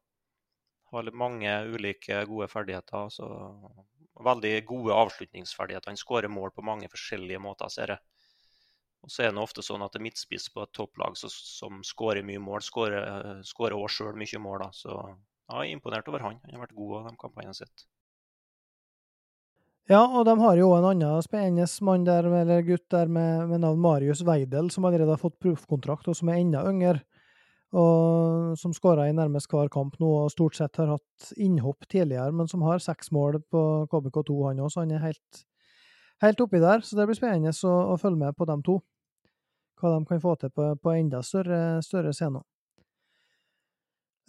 har 0.91 1.15
mange 1.15 1.53
ulike 1.71 2.25
gode 2.27 2.51
ferdigheter. 2.51 3.13
Så, 3.15 3.31
veldig 4.25 4.65
gode 4.69 4.97
avslutningsferdigheter. 4.97 5.91
Han 5.91 6.01
skårer 6.01 6.33
mål 6.33 6.53
på 6.55 6.65
mange 6.67 6.89
forskjellige 6.93 7.41
måter, 7.43 7.71
ser 7.73 7.95
jeg. 7.95 8.03
Og 9.01 9.13
så 9.13 9.25
er 9.25 9.33
det 9.33 9.41
ofte 9.41 9.65
sånn 9.65 9.83
at 9.85 9.95
det 9.95 10.03
er 10.03 10.07
midtspiss 10.09 10.51
på 10.53 10.65
et 10.65 10.73
topplag 10.77 11.17
så, 11.17 11.31
som 11.33 11.81
skårer 11.87 12.27
mye 12.27 12.43
mål, 12.43 12.61
skårer 12.65 13.77
òg 13.77 13.89
sjøl 13.93 14.19
mye 14.19 14.43
mål. 14.43 14.67
da. 14.67 14.69
Så 14.77 14.91
ja, 14.93 15.63
jeg 15.63 15.73
er 15.73 15.79
imponert 15.79 16.11
over 16.11 16.27
han. 16.27 16.37
Han 16.45 16.59
har 16.59 16.67
vært 16.67 16.77
god 16.77 16.99
av 16.99 17.09
de 17.09 17.17
kampene 17.21 17.57
sine. 17.57 17.89
Ja, 19.91 20.05
og 20.05 20.23
de 20.29 20.37
har 20.39 20.59
jo 20.61 20.69
en 20.77 20.87
annen 20.87 21.25
spennende 21.27 21.67
mann 21.83 22.05
der, 22.07 22.29
eller 22.43 22.61
gutt 22.63 22.85
der 22.95 23.09
med, 23.11 23.49
med 23.51 23.65
navn 23.65 23.81
Marius 23.83 24.21
Weidel, 24.23 24.69
som 24.71 24.85
allerede 24.87 25.17
har 25.17 25.19
fått 25.19 25.41
proffkontrakt, 25.43 26.07
og 26.07 26.15
som 26.15 26.31
er 26.31 26.39
enda 26.39 26.63
yngre. 26.71 27.01
Og 27.75 28.55
som 28.59 28.75
skåra 28.75 29.09
i 29.09 29.15
nærmest 29.15 29.51
hver 29.51 29.71
kamp 29.71 29.97
nå, 30.03 30.11
og 30.25 30.31
stort 30.31 30.59
sett 30.59 30.79
har 30.79 30.93
hatt 30.95 31.33
innhopp 31.39 31.89
tidligere, 31.91 32.31
men 32.35 32.51
som 32.51 32.63
har 32.67 32.83
seks 32.83 33.11
mål 33.15 33.41
på 33.51 33.65
KBK2, 33.91 34.39
han 34.47 34.63
òg, 34.63 34.71
så 34.71 34.85
han 34.85 34.95
er 34.95 35.03
helt, 35.09 35.43
helt 36.23 36.47
oppi 36.47 36.63
der. 36.63 36.87
Så 36.87 36.99
det 36.99 37.09
blir 37.11 37.19
spennende 37.19 37.55
å, 37.55 37.75
å 37.95 37.99
følge 37.99 38.23
med 38.23 38.39
på 38.39 38.47
dem 38.51 38.63
to 38.67 38.79
hva 39.81 39.97
de 39.97 40.07
kan 40.09 40.23
få 40.23 40.37
til 40.41 40.53
på, 40.55 40.71
på 40.83 40.95
enda 40.95 41.23
større, 41.27 41.81
større 41.85 42.15
scener. 42.17 42.45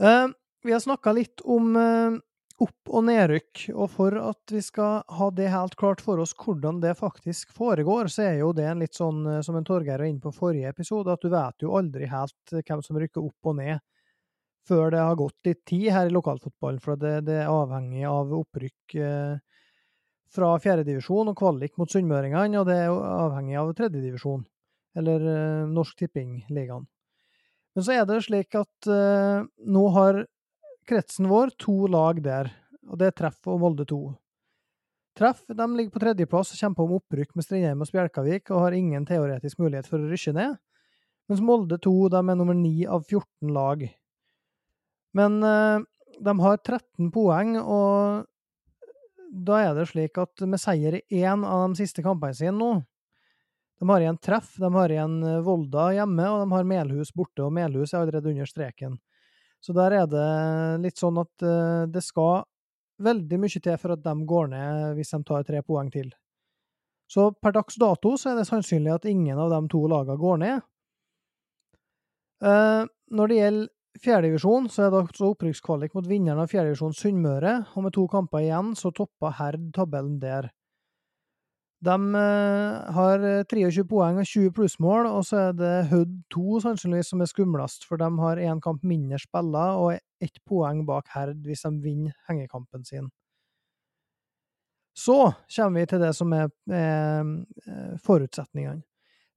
Eh, 0.02 0.28
vi 0.64 0.74
har 0.74 0.84
snakka 0.84 1.14
litt 1.14 1.42
om 1.46 1.76
eh, 1.76 2.18
opp- 2.62 2.92
og 2.94 3.06
nedrykk, 3.08 3.68
og 3.74 3.88
for 3.92 4.18
at 4.22 4.54
vi 4.54 4.62
skal 4.62 5.02
ha 5.18 5.30
det 5.34 5.50
helt 5.54 5.76
klart 5.80 6.02
for 6.06 6.22
oss 6.22 6.34
hvordan 6.38 6.82
det 6.84 6.98
faktisk 7.00 7.54
foregår, 7.58 8.10
så 8.14 8.28
er 8.30 8.42
jo 8.42 8.52
det 8.54 8.68
en 8.70 8.82
litt 8.84 8.98
sånn 8.98 9.24
eh, 9.28 9.42
som 9.46 9.58
en 9.58 9.66
Torgeir 9.68 10.02
var 10.02 10.10
inne 10.10 10.24
på 10.24 10.34
forrige 10.36 10.70
episode, 10.74 11.14
at 11.14 11.22
du 11.24 11.32
vet 11.34 11.66
jo 11.66 11.74
aldri 11.78 12.10
helt 12.12 12.54
hvem 12.54 12.84
som 12.86 13.00
rykker 13.02 13.24
opp 13.24 13.52
og 13.52 13.58
ned 13.62 13.82
før 14.68 14.92
det 14.94 15.02
har 15.02 15.18
gått 15.18 15.48
litt 15.48 15.64
tid 15.66 15.88
her 15.90 16.10
i 16.10 16.14
lokalfotballen, 16.14 16.82
for 16.84 17.00
det, 17.02 17.16
det 17.26 17.40
er 17.42 17.50
avhengig 17.50 18.04
av 18.06 18.34
opprykk 18.42 18.96
eh, 19.02 19.40
fra 20.32 20.52
fjerdedivisjon 20.64 21.32
og 21.34 21.38
kvalik 21.38 21.78
mot 21.82 21.92
sunnmøringene, 21.92 22.62
og 22.62 22.70
det 22.70 22.78
er 22.84 22.94
avhengig 22.94 23.58
av 23.60 23.74
tredjedivisjon 23.78 24.46
eller 24.98 25.24
uh, 25.24 25.70
Norsk 25.72 26.00
Tipping-ligaen. 26.02 26.88
Men 27.76 27.86
så 27.86 27.96
er 27.96 28.08
det 28.08 28.20
slik 28.26 28.56
at 28.60 28.90
uh, 28.92 29.44
nå 29.64 29.84
har 29.96 30.26
kretsen 30.90 31.30
vår 31.32 31.54
to 31.62 31.86
lag 31.92 32.20
der, 32.24 32.52
og 32.90 33.00
det 33.00 33.12
er 33.12 33.16
Treff 33.16 33.48
og 33.48 33.62
Molde 33.64 33.86
2. 33.88 34.02
Treff 35.18 35.44
de 35.48 35.68
ligger 35.76 35.94
på 35.94 36.02
tredjeplass 36.04 36.54
og 36.54 36.60
kjemper 36.60 36.86
om 36.86 36.98
opprykk 36.98 37.34
med 37.36 37.46
Strindheim 37.46 37.84
og 37.84 37.90
Spjelkavik 37.90 38.52
og 38.52 38.66
har 38.66 38.76
ingen 38.76 39.06
teoretisk 39.08 39.60
mulighet 39.62 39.88
for 39.90 40.00
å 40.00 40.12
rykke 40.12 40.36
ned, 40.36 40.58
mens 41.32 41.44
Molde 41.46 41.80
2 41.84 41.96
de 42.14 42.22
er 42.22 42.40
nummer 42.40 42.58
9 42.58 42.88
av 42.92 43.06
14 43.08 43.56
lag. 43.56 43.88
Men 45.16 45.40
uh, 45.44 45.84
de 46.20 46.36
har 46.44 46.60
13 46.60 47.12
poeng, 47.14 47.58
og 47.60 48.28
da 49.32 49.62
er 49.64 49.76
det 49.78 49.88
slik 49.92 50.20
at 50.20 50.44
med 50.44 50.60
seier 50.60 51.00
i 51.00 51.22
én 51.24 51.46
av 51.48 51.70
de 51.72 51.80
siste 51.80 52.04
kampene 52.04 52.36
sine 52.36 52.56
nå, 52.58 52.74
de 53.82 53.90
har 53.90 54.04
igjen 54.04 54.18
treff, 54.22 54.56
de 54.62 54.70
har 54.74 54.92
igjen 54.94 55.24
eh, 55.26 55.40
Volda 55.42 55.88
hjemme, 55.96 56.26
og 56.30 56.44
de 56.44 56.54
har 56.54 56.68
Melhus 56.70 57.10
borte, 57.18 57.42
og 57.42 57.54
Melhus 57.56 57.96
er 57.96 58.04
allerede 58.04 58.30
under 58.30 58.46
streken. 58.46 59.00
Så 59.62 59.74
der 59.74 59.96
er 59.98 60.06
det 60.10 60.26
litt 60.84 61.02
sånn 61.02 61.18
at 61.22 61.46
uh, 61.46 61.88
det 61.90 62.02
skal 62.06 62.44
veldig 63.02 63.40
mye 63.42 63.62
til 63.62 63.80
for 63.82 63.94
at 63.94 64.04
de 64.06 64.14
går 64.30 64.52
ned 64.54 64.94
hvis 64.98 65.14
de 65.14 65.20
tar 65.26 65.46
tre 65.46 65.64
poeng 65.66 65.90
til. 65.94 66.12
Så 67.10 67.28
per 67.34 67.58
dags 67.58 67.78
dato 67.82 68.14
så 68.22 68.32
er 68.32 68.40
det 68.40 68.48
sannsynlig 68.50 68.94
at 68.94 69.10
ingen 69.10 69.42
av 69.42 69.50
de 69.54 69.60
to 69.74 69.82
lagene 69.90 70.22
går 70.22 70.42
ned. 70.46 70.64
Uh, 72.46 72.86
når 73.10 73.34
det 73.34 73.42
gjelder 73.42 74.02
fjerdedivisjon 74.06 74.70
så 74.70 74.86
er 74.86 74.94
det 74.94 75.04
også 75.08 75.34
opprykkskvalik 75.34 75.98
mot 75.98 76.10
vinneren 76.10 76.46
av 76.46 76.54
fjerdedivisjon 76.54 76.98
Sunnmøre, 77.02 77.58
og 77.74 77.90
med 77.90 77.98
to 77.98 78.06
kamper 78.14 78.46
igjen 78.46 78.76
så 78.78 78.94
topper 78.94 79.40
Herd 79.42 79.72
tabellen 79.74 80.20
der. 80.22 80.54
De 81.82 82.16
eh, 82.16 82.92
har 82.94 83.24
23 83.50 83.84
poeng 83.90 84.20
og 84.22 84.28
20 84.30 84.52
plussmål, 84.54 85.08
og 85.10 85.24
så 85.26 85.48
er 85.48 85.56
det 85.58 85.72
Hud 85.90 86.12
2 86.34 86.60
sannsynligvis 86.68 87.10
som 87.10 87.24
er 87.24 87.30
skumlest, 87.32 87.88
for 87.90 87.98
de 87.98 88.10
har 88.22 88.42
én 88.42 88.62
kamp 88.62 88.86
mindre 88.86 89.18
spilla 89.22 89.72
og 89.82 89.96
ett 90.22 90.38
poeng 90.46 90.84
bak 90.86 91.10
Herd 91.16 91.42
hvis 91.48 91.66
de 91.66 91.74
vinner 91.82 92.14
hengekampen 92.30 92.86
sin. 92.86 93.10
Så 94.94 95.34
kommer 95.56 95.80
vi 95.80 95.88
til 95.90 96.04
det 96.04 96.14
som 96.14 96.34
er, 96.38 96.52
er 96.70 97.98
forutsetningene. 98.06 98.84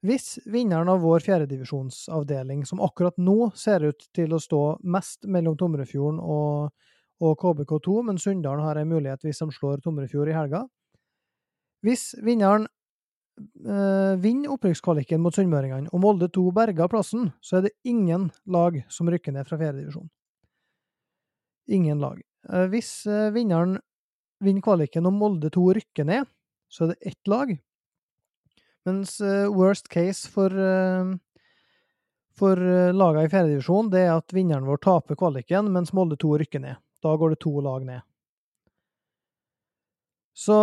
Hvis 0.05 0.35
vinneren 0.45 0.91
av 0.93 1.01
vår 1.01 1.25
fjerdedivisjonsavdeling, 1.25 2.67
som 2.69 2.83
akkurat 2.85 3.17
nå 3.17 3.55
ser 3.57 3.87
ut 3.89 4.05
til 4.13 4.35
å 4.37 4.43
stå 4.43 4.65
mest 4.85 5.25
mellom 5.25 5.57
Tomrefjorden 5.57 6.19
og, 6.21 6.75
og 7.25 7.39
KBK2, 7.41 7.95
men 8.11 8.21
Sunndalen 8.21 8.67
har 8.67 8.77
en 8.77 8.91
mulighet 8.91 9.25
hvis 9.25 9.41
de 9.41 9.49
slår 9.55 9.81
Tomrefjord 9.81 10.29
i 10.29 10.37
helga 10.37 10.67
Hvis 11.85 12.14
vinneren 12.24 12.64
øh, 13.66 14.14
vinner 14.22 14.55
opprykkskvaliken 14.55 15.20
mot 15.20 15.37
sunnmøringene, 15.37 15.91
og 15.93 16.01
Molde 16.01 16.30
2 16.32 16.47
berger 16.57 16.89
plassen, 16.89 17.28
så 17.45 17.59
er 17.59 17.66
det 17.66 17.74
ingen 17.85 18.30
lag 18.49 18.78
som 18.89 19.11
rykker 19.12 19.35
ned 19.37 19.45
fra 19.49 19.59
fjerdedivisjon. 19.61 20.09
Ingen 21.68 22.01
lag. 22.01 22.22
Eh, 22.49 22.64
hvis 22.72 23.05
øh, 23.05 23.35
vinneren 23.37 23.76
vinner 24.45 24.64
kvaliken 24.64 25.11
og 25.11 25.16
Molde 25.18 25.53
2 25.53 25.66
rykker 25.80 26.09
ned, 26.09 26.32
så 26.72 26.87
er 26.87 26.95
det 26.95 27.12
ett 27.12 27.30
lag 27.30 27.57
mens 28.85 29.14
worst 29.49 29.87
case 29.89 30.28
for, 30.28 30.53
for 32.37 32.61
lagene 32.93 33.22
i 33.24 33.30
fjerdedivisjon, 33.32 33.89
det 33.89 34.03
er 34.03 34.11
at 34.12 34.35
vinneren 34.37 34.66
vår 34.68 34.82
taper 34.85 35.16
kvaliken, 35.16 35.70
mens 35.72 35.95
Molde 35.97 36.18
2 36.20 36.35
rykker 36.43 36.61
ned. 36.61 36.76
Da 37.01 37.14
går 37.16 37.32
det 37.32 37.41
to 37.47 37.55
lag 37.64 37.87
ned. 37.89 38.05
Så 40.35 40.55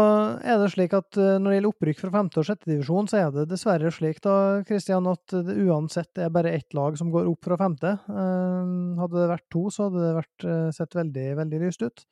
er 0.44 0.58
det 0.60 0.68
slik 0.74 0.92
at 0.98 1.16
når 1.16 1.46
det 1.46 1.56
gjelder 1.56 1.72
opprykk 1.72 2.00
fra 2.02 2.10
femte 2.12 2.42
og 2.42 2.48
sjettedivisjon, 2.50 3.08
så 3.08 3.22
er 3.22 3.30
det 3.32 3.46
dessverre 3.54 3.92
slik 3.96 4.18
da, 4.24 4.34
Kristian, 4.68 5.08
at 5.08 5.32
det 5.48 5.56
uansett 5.64 6.20
er 6.20 6.34
bare 6.36 6.52
ett 6.58 6.76
lag 6.76 6.98
som 7.00 7.12
går 7.14 7.30
opp 7.32 7.48
fra 7.48 7.56
femte. 7.62 7.94
Hadde 8.04 9.16
det 9.16 9.30
vært 9.32 9.48
to, 9.54 9.70
så 9.72 9.88
hadde 9.88 10.02
det 10.04 10.18
vært, 10.18 10.48
sett 10.76 10.98
veldig, 11.00 11.28
veldig 11.40 11.62
lyst 11.64 11.86
ut. 11.88 12.04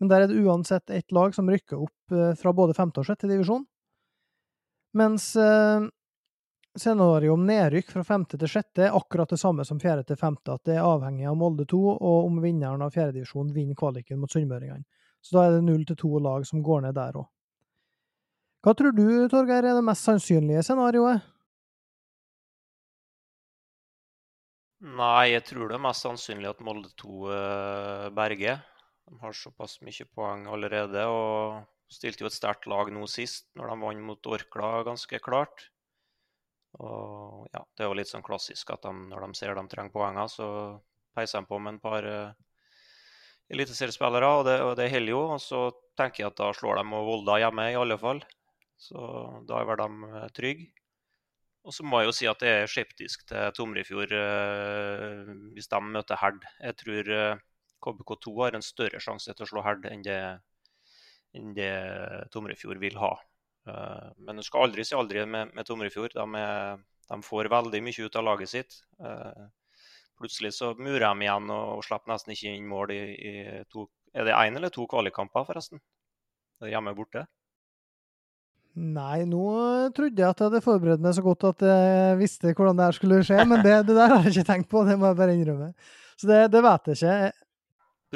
Men 0.00 0.08
der 0.08 0.24
er 0.24 0.32
det 0.32 0.40
uansett 0.40 0.90
ett 0.90 1.12
lag 1.12 1.36
som 1.36 1.50
rykker 1.52 1.84
opp 1.84 2.16
fra 2.40 2.54
både 2.56 2.74
femte 2.74 3.04
og 3.04 3.10
sjettedivisjon. 3.10 3.68
Mens 4.96 5.28
scenario 6.72 7.36
om 7.36 7.44
nedrykk 7.46 7.92
fra 7.92 8.06
femte 8.08 8.40
til 8.40 8.48
sjette 8.48 8.88
er 8.88 8.96
akkurat 8.96 9.28
det 9.28 9.40
samme 9.40 9.68
som 9.68 9.80
fjerde 9.80 10.08
til 10.08 10.16
femte, 10.16 10.56
at 10.56 10.64
det 10.64 10.78
er 10.78 10.88
avhengig 10.88 11.28
av 11.28 11.36
Molde 11.36 11.68
2 11.68 11.84
og 11.92 12.30
om 12.30 12.40
vinneren 12.40 12.80
av 12.80 12.96
fjerdedivisjon 12.96 13.52
vinner 13.52 13.76
kvaliken 13.76 14.24
mot 14.24 14.32
sunnmøringene. 14.32 14.88
Så 15.22 15.36
da 15.36 15.46
er 15.46 15.56
det 15.56 15.66
null 15.66 15.84
til 15.86 15.98
to 15.98 16.18
lag 16.22 16.46
som 16.48 16.62
går 16.66 16.86
ned 16.86 16.96
der 16.98 17.20
òg. 17.20 17.28
Hva 18.62 18.74
tror 18.78 18.94
du, 18.94 19.06
Torgeir, 19.30 19.66
er 19.66 19.74
det 19.78 19.86
mest 19.86 20.06
sannsynlige 20.06 20.62
scenarioet? 20.66 21.24
Nei, 24.82 25.32
jeg 25.32 25.44
tror 25.46 25.70
det 25.70 25.76
er 25.78 25.82
mest 25.82 26.02
sannsynlig 26.02 26.48
at 26.50 26.62
Molde 26.66 26.90
2 26.98 27.08
uh, 27.26 28.06
berger. 28.14 28.62
De 29.06 29.18
har 29.20 29.34
såpass 29.34 29.76
mye 29.86 30.06
poeng 30.14 30.48
allerede. 30.50 31.04
og 31.06 31.62
Stilte 31.92 32.24
jo 32.24 32.30
et 32.30 32.34
sterkt 32.34 32.66
lag 32.70 32.88
nå 32.90 33.04
sist, 33.10 33.50
når 33.58 33.70
de 33.70 33.76
vant 33.82 34.06
mot 34.08 34.30
Orkla 34.34 34.70
ganske 34.86 35.20
klart. 35.22 35.68
Og 36.80 37.46
ja, 37.52 37.62
Det 37.76 37.84
er 37.84 37.90
jo 37.90 37.98
litt 37.98 38.10
sånn 38.10 38.24
klassisk 38.26 38.70
at 38.74 38.86
de, 38.86 38.94
når 39.10 39.26
de 39.26 39.38
ser 39.38 39.54
de 39.54 39.66
trenger 39.70 39.94
poenger, 39.94 40.30
så 40.32 40.48
peiser 41.14 41.42
de 41.42 41.50
på 41.50 41.58
med 41.60 41.76
en 41.76 41.82
par 41.82 42.08
uh, 42.08 42.38
eliteseriespillere, 43.52 44.28
og 44.38 44.46
det, 44.48 44.58
og 44.64 44.76
det 44.78 44.90
holder 44.92 45.14
jo. 45.14 45.22
Og 45.36 45.42
så 45.42 45.64
tenker 45.98 46.24
jeg 46.24 46.32
at 46.32 46.38
da 46.40 46.52
slår 46.56 46.80
de 46.80 46.86
og 46.98 47.08
Volda 47.08 47.38
hjemme, 47.42 47.68
i 47.72 47.78
alle 47.78 47.98
fall. 48.00 48.22
Så 48.80 49.02
da 49.48 49.60
er 49.60 49.68
vel 49.68 49.82
de 49.82 50.12
uh, 50.12 50.30
trygge. 50.34 50.70
Og 51.62 51.74
så 51.74 51.84
må 51.86 52.00
jeg 52.00 52.08
jo 52.08 52.14
si 52.16 52.26
at 52.26 52.40
jeg 52.42 52.62
er 52.64 52.70
skeptisk 52.70 53.20
til 53.28 53.52
Tomrefjord 53.54 54.12
eh, 54.16 55.28
hvis 55.54 55.70
de 55.70 55.78
møter 55.94 56.18
Herd. 56.18 56.40
Jeg 56.58 56.74
tror 56.80 57.10
eh, 57.14 57.42
KBK2 57.86 58.32
har 58.40 58.56
en 58.58 58.66
større 58.66 58.98
sjanse 59.02 59.30
til 59.30 59.46
å 59.46 59.50
slå 59.50 59.62
Herd 59.62 59.86
enn 59.86 60.02
det 60.02 60.18
enn 61.38 61.52
det 61.56 61.72
Tomrefjord 62.34 62.80
vil 62.82 62.98
ha. 63.00 63.12
Eh, 63.70 64.08
men 64.26 64.40
du 64.40 64.44
skal 64.46 64.66
aldri 64.66 64.84
si 64.86 64.96
aldri 64.98 65.24
med, 65.24 65.54
med 65.56 65.68
Tomrefjord. 65.68 66.16
De, 66.18 66.42
er, 66.42 66.82
de, 67.08 67.20
får 67.24 67.50
veldig 67.52 67.82
mye 67.86 68.06
ut 68.08 68.18
av 68.18 68.26
laget 68.26 68.52
sitt. 68.52 68.78
Eh, 69.00 69.44
plutselig 70.22 70.54
så 70.56 70.72
murer 70.78 71.04
de 71.04 71.26
igjen 71.26 71.50
og, 71.52 71.76
og 71.76 71.84
slipper 71.86 72.14
nesten 72.14 72.34
ikke 72.36 72.54
inn 72.54 72.70
mål 72.70 72.94
i, 72.94 73.02
i 73.12 73.32
to 73.72 73.88
Er 74.14 74.28
det 74.28 74.34
én 74.36 74.56
eller 74.58 74.72
to 74.72 74.86
kvalikkamper, 74.88 75.46
forresten? 75.48 75.80
Er 76.60 76.68
det 76.68 76.74
hjemme 76.74 76.92
borte? 76.96 77.26
Nei, 78.72 79.24
nå 79.28 79.44
trodde 79.92 80.16
jeg 80.16 80.32
at 80.32 80.38
jeg 80.40 80.48
hadde 80.48 80.64
forberedt 80.64 81.02
meg 81.04 81.12
så 81.16 81.24
godt 81.24 81.44
at 81.50 81.64
jeg 81.68 82.18
visste 82.20 82.54
hvordan 82.56 82.78
det 82.78 82.86
her 82.86 82.96
skulle 82.96 83.18
skje, 83.26 83.42
men 83.44 83.60
det, 83.64 83.74
det 83.88 83.96
der 83.98 84.14
har 84.14 84.24
jeg 84.24 84.32
ikke 84.32 84.48
tenkt 84.48 84.70
på, 84.72 84.84
det 84.88 84.96
må 84.96 85.10
jeg 85.10 85.18
bare 85.18 85.34
innrømme. 85.36 85.72
Så 86.16 86.28
det, 86.30 86.38
det 86.54 86.62
vet 86.64 86.88
jeg 86.88 87.00
ikke. 87.00 87.48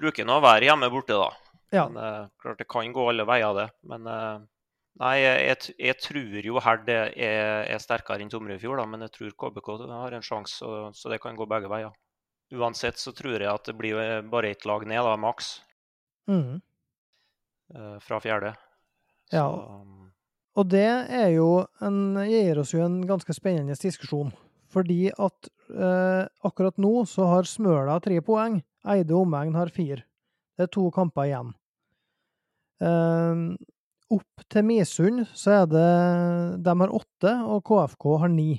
Bruker 0.01 0.29
nå 0.29 0.39
å 0.39 0.45
være 0.45 0.71
hjemme 0.71 0.89
borte, 0.93 1.19
da. 1.21 1.29
Ja. 1.75 1.85
Men, 1.91 1.99
uh, 2.01 2.29
klart 2.41 2.63
det 2.63 2.69
kan 2.73 2.95
gå 2.95 3.05
alle 3.11 3.27
veier, 3.29 3.53
det. 3.59 3.67
Men 3.91 4.09
uh, 4.09 4.39
nei, 5.03 5.15
jeg, 5.21 5.75
jeg, 5.79 5.99
tror 6.03 6.49
jo 6.49 6.63
Herd 6.65 6.91
er, 6.93 7.13
er, 7.17 7.79
sterkere 7.83 8.25
enn 8.25 8.33
Tomrefjord, 8.33 8.83
men 8.91 9.05
jeg 9.07 9.15
tror 9.17 9.37
KBK 9.43 9.71
har 9.93 10.17
en 10.17 10.25
sjanse, 10.25 10.59
så, 10.61 10.91
så, 10.97 11.11
det 11.13 11.21
kan 11.23 11.39
gå 11.39 11.49
begge 11.51 11.71
veier. 11.73 11.95
Uansett 12.55 13.01
så 13.03 13.11
tror 13.17 13.41
jeg 13.41 13.51
at 13.51 13.67
det 13.67 13.75
blir 13.79 14.23
bare 14.31 14.53
ett 14.55 14.67
lag 14.69 14.87
ned, 14.87 15.03
da, 15.03 15.17
maks. 15.19 15.57
Mm. 16.31 16.61
Uh, 17.75 17.97
fra 18.03 18.21
fjerde. 18.23 18.55
Så, 19.27 19.41
ja. 19.41 19.47
Og 20.57 20.69
det 20.71 20.87
er 20.87 21.31
jo 21.35 21.67
en, 21.85 22.17
gir 22.31 22.63
oss 22.63 22.73
jo 22.73 22.85
en 22.85 23.01
ganske 23.07 23.35
spennende 23.37 23.75
diskusjon. 23.77 24.31
Fordi 24.73 25.11
at 25.11 25.49
akkurat 26.47 26.79
nå 26.79 27.05
så 27.09 27.27
har 27.31 27.49
Smøla 27.49 27.97
tre 28.03 28.21
poeng, 28.25 28.61
Eide 28.87 29.15
omegn 29.19 29.57
har 29.59 29.73
fire. 29.75 30.05
Det 30.57 30.67
er 30.67 30.73
to 30.73 30.87
kamper 30.95 31.29
igjen. 31.29 31.51
Uh, 32.81 33.57
opp 34.13 34.47
til 34.53 34.65
Misund 34.67 35.25
så 35.35 35.63
er 35.63 35.67
det 35.71 35.91
De 36.65 36.75
har 36.81 36.95
åtte, 36.95 37.33
og 37.47 37.65
KFK 37.67 38.09
har 38.23 38.33
ni. 38.33 38.51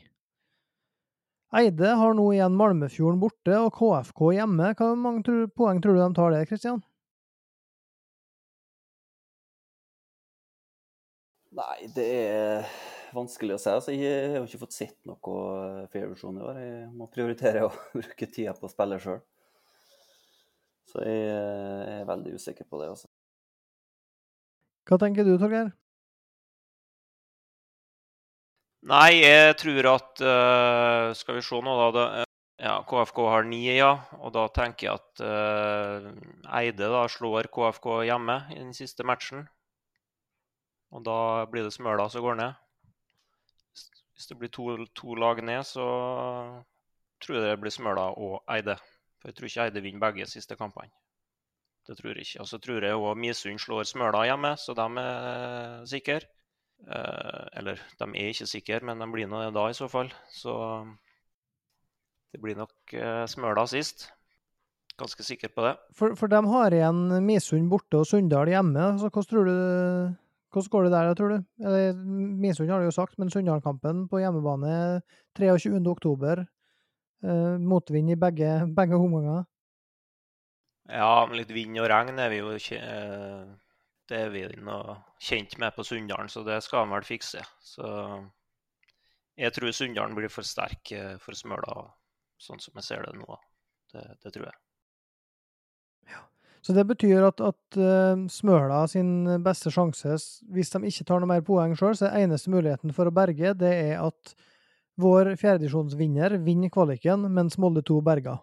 Eide 1.56 1.94
har 1.96 2.14
nå 2.18 2.26
igjen 2.36 2.58
Malmefjorden 2.60 3.22
borte 3.22 3.56
og 3.64 3.72
KFK 3.78 4.22
hjemme. 4.36 4.74
Hvor 4.76 4.98
mange 5.00 5.48
poeng 5.56 5.80
tror 5.84 5.96
du 5.96 6.02
de 6.04 6.10
tar 6.18 6.36
det, 6.36 6.44
Kristian? 6.50 6.82
Nei, 11.58 11.88
det 11.96 12.06
er 12.06 12.68
vanskelig 13.16 13.56
å 13.56 13.62
si. 13.62 13.72
Altså, 13.72 13.96
jeg 13.96 14.34
har 14.36 14.44
ikke 14.44 14.62
fått 14.62 14.76
sett 14.76 14.98
noe 15.10 15.88
fairvisjon 15.94 16.38
i 16.38 16.44
år. 16.46 16.60
Jeg 16.62 16.92
må 17.00 17.08
prioritere 17.10 17.64
å 17.66 17.72
bruke 17.96 18.28
tida 18.28 18.54
på 18.58 18.68
å 18.68 18.74
spille 18.74 19.00
sjøl. 19.02 19.24
Så 20.92 21.04
jeg 21.04 21.32
er 21.32 22.06
veldig 22.08 22.36
usikker 22.38 22.68
på 22.68 22.84
det. 22.84 22.92
altså. 22.94 23.10
Hva 24.88 24.96
tenker 25.02 25.28
du, 25.28 25.34
Torgeir? 25.36 25.74
Nei, 28.88 29.20
jeg 29.20 29.56
tror 29.60 29.90
at 29.92 30.22
uh, 30.24 31.10
Skal 31.18 31.36
vi 31.36 31.44
se 31.44 31.60
nå, 31.60 31.74
da. 31.76 31.88
Det, 31.96 32.28
ja, 32.64 32.78
KFK 32.88 33.20
har 33.28 33.44
ni, 33.50 33.66
ja. 33.76 33.90
Og 34.22 34.32
da 34.38 34.46
tenker 34.56 34.88
jeg 34.88 35.02
at 35.02 35.24
uh, 35.28 36.08
Eide 36.62 36.88
da 36.94 37.04
slår 37.12 37.50
KFK 37.52 37.90
hjemme 38.08 38.38
i 38.56 38.62
den 38.62 38.72
siste 38.78 39.04
matchen. 39.04 39.44
Og 40.96 41.04
da 41.04 41.20
blir 41.52 41.68
det 41.68 41.74
Smøla 41.76 42.08
som 42.10 42.24
går 42.24 42.40
ned. 42.40 42.56
Hvis 44.16 44.32
det 44.32 44.40
blir 44.40 44.54
to, 44.56 44.70
to 44.96 45.18
lag 45.20 45.44
ned, 45.44 45.68
så 45.68 45.84
tror 47.22 47.38
jeg 47.38 47.44
det 47.44 47.60
blir 47.60 47.76
Smøla 47.76 48.08
og 48.16 48.40
Eide. 48.56 48.78
For 49.20 49.30
jeg 49.30 49.36
tror 49.38 49.52
ikke 49.52 49.68
Eide 49.68 49.84
vinner 49.84 50.06
begge 50.08 50.30
siste 50.32 50.56
kampene. 50.56 50.96
Det 51.88 51.96
tror 51.96 52.12
jeg 52.14 52.26
ikke. 52.26 52.42
Og 52.44 52.50
så 52.50 52.60
tror 52.60 52.84
jeg 52.84 53.00
òg 53.00 53.20
Misund 53.20 53.62
slår 53.64 53.88
Smøla 53.88 54.26
hjemme, 54.28 54.54
så 54.60 54.76
de 54.76 54.88
er 55.02 55.86
sikre. 55.88 56.20
Eh, 56.84 57.46
eller, 57.60 57.80
de 58.00 58.08
er 58.12 58.34
ikke 58.34 58.50
sikre, 58.50 58.82
men 58.86 59.00
de 59.02 59.08
blir 59.14 59.30
nå 59.32 59.46
det 59.46 59.56
da 59.56 59.68
i 59.72 59.78
så 59.78 59.88
fall. 59.92 60.12
Så 60.34 60.54
det 62.34 62.44
blir 62.44 62.60
nok 62.60 62.94
eh, 62.94 63.24
Smøla 63.32 63.66
sist. 63.72 64.10
Ganske 64.98 65.24
sikker 65.24 65.54
på 65.54 65.64
det. 65.64 65.76
For, 65.96 66.18
for 66.18 66.32
de 66.32 66.42
har 66.52 66.74
igjen 66.74 67.02
Misund 67.24 67.70
borte 67.72 68.02
og 68.02 68.08
Sunndal 68.10 68.50
hjemme. 68.52 68.96
så 68.98 69.12
hvordan 69.12 69.30
tror 69.32 69.48
du 69.48 69.58
hvordan 70.58 70.72
går 70.72 70.84
det 70.84 70.92
der, 70.92 71.14
tror 71.14 71.30
du? 71.30 71.44
Misund 72.42 72.70
har 72.72 72.80
det 72.80 72.88
jo 72.88 72.96
sagt, 72.96 73.18
men 73.20 73.30
Sunndal-kampen 73.30 74.08
på 74.10 74.22
hjemmebane 74.24 75.02
23.10. 75.38 76.46
Eh, 77.24 77.58
motvind 77.60 78.12
i 78.12 78.16
begge, 78.16 78.50
begge 78.76 78.96
omganger. 78.96 79.44
Ja, 80.88 81.26
med 81.28 81.42
litt 81.42 81.52
vind 81.52 81.80
og 81.82 81.90
regn 81.92 82.20
er 82.20 82.32
vi 82.32 82.40
jo 82.40 82.54
uh, 82.56 83.48
det 84.08 84.20
er 84.24 84.30
vi 84.32 84.46
kjent 85.20 85.58
med 85.60 85.76
på 85.76 85.84
Sunndalen, 85.84 86.30
så 86.32 86.46
det 86.48 86.62
skal 86.64 86.86
han 86.86 86.94
vel 86.96 87.08
fikse. 87.08 87.44
Så 87.60 87.88
jeg 89.38 89.52
tror 89.54 89.76
Sunndalen 89.76 90.16
blir 90.16 90.32
for 90.32 90.48
sterk 90.48 90.94
uh, 90.96 91.18
for 91.24 91.36
Smøla, 91.36 91.84
sånn 92.40 92.64
som 92.64 92.80
jeg 92.80 92.88
ser 92.88 93.04
det 93.04 93.18
nå. 93.20 93.42
Det, 93.92 94.06
det 94.24 94.34
tror 94.36 94.48
jeg. 94.50 94.58
Så 96.68 96.74
det 96.76 96.84
betyr 96.90 97.24
at, 97.24 97.40
at 97.40 97.78
uh, 97.80 98.26
Smøla 98.32 98.82
sin 98.92 99.28
beste 99.44 99.72
sjanse, 99.72 100.18
hvis 100.52 100.74
de 100.74 100.82
ikke 100.90 101.06
tar 101.08 101.22
noe 101.24 101.30
mer 101.30 101.46
poeng 101.48 101.76
sjøl, 101.78 101.96
så 101.96 102.10
er 102.10 102.26
eneste 102.26 102.52
muligheten 102.52 102.96
for 102.96 103.08
å 103.08 103.14
berge, 103.16 103.54
det 103.56 103.72
er 103.92 104.02
at 104.04 104.34
vår 105.00 105.36
fjerdedivisjonsvinner 105.38 106.40
vinner 106.44 106.74
kvaliken, 106.74 107.28
mens 107.32 107.60
Molde 107.62 107.86
2 107.88 108.02
berger. 108.04 108.42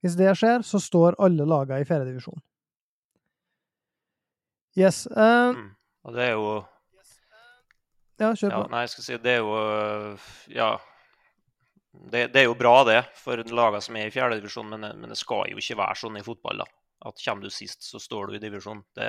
Hvis 0.00 0.16
det 0.16 0.32
skjer, 0.38 0.64
så 0.64 0.80
står 0.80 1.18
alle 1.20 1.44
lagene 1.48 1.82
i 1.82 1.88
fjerdedivisjon. 1.88 2.40
Yes. 4.78 5.04
Uh, 5.10 5.52
mm. 5.56 5.66
Og 6.06 6.14
det 6.16 6.28
er 6.28 6.36
jo 6.38 6.52
Ja, 8.20 8.30
kjør 8.36 8.52
på. 8.52 8.60
Ja, 8.62 8.66
nei, 8.70 8.84
jeg 8.84 8.92
skal 8.94 9.06
si 9.06 9.18
det 9.24 9.34
er 9.34 9.42
jo 9.42 10.16
Ja. 10.54 10.70
Det, 11.90 12.28
det 12.30 12.44
er 12.44 12.46
jo 12.46 12.54
bra, 12.54 12.84
det, 12.86 13.00
for 13.18 13.40
lagene 13.50 13.80
som 13.82 13.96
er 13.98 14.06
i 14.06 14.12
fjerdedivisjon, 14.14 14.68
men, 14.70 14.86
men 15.00 15.10
det 15.10 15.18
skal 15.18 15.48
jo 15.50 15.58
ikke 15.58 15.80
være 15.80 15.98
sånn 15.98 16.20
i 16.20 16.22
fotball, 16.22 16.62
da. 16.62 16.66
At 17.08 17.18
kommer 17.24 17.42
du 17.42 17.50
sist, 17.50 17.82
så 17.82 17.98
står 17.98 18.30
du 18.30 18.36
i 18.36 18.42
divisjon. 18.42 18.84
Det, 18.94 19.08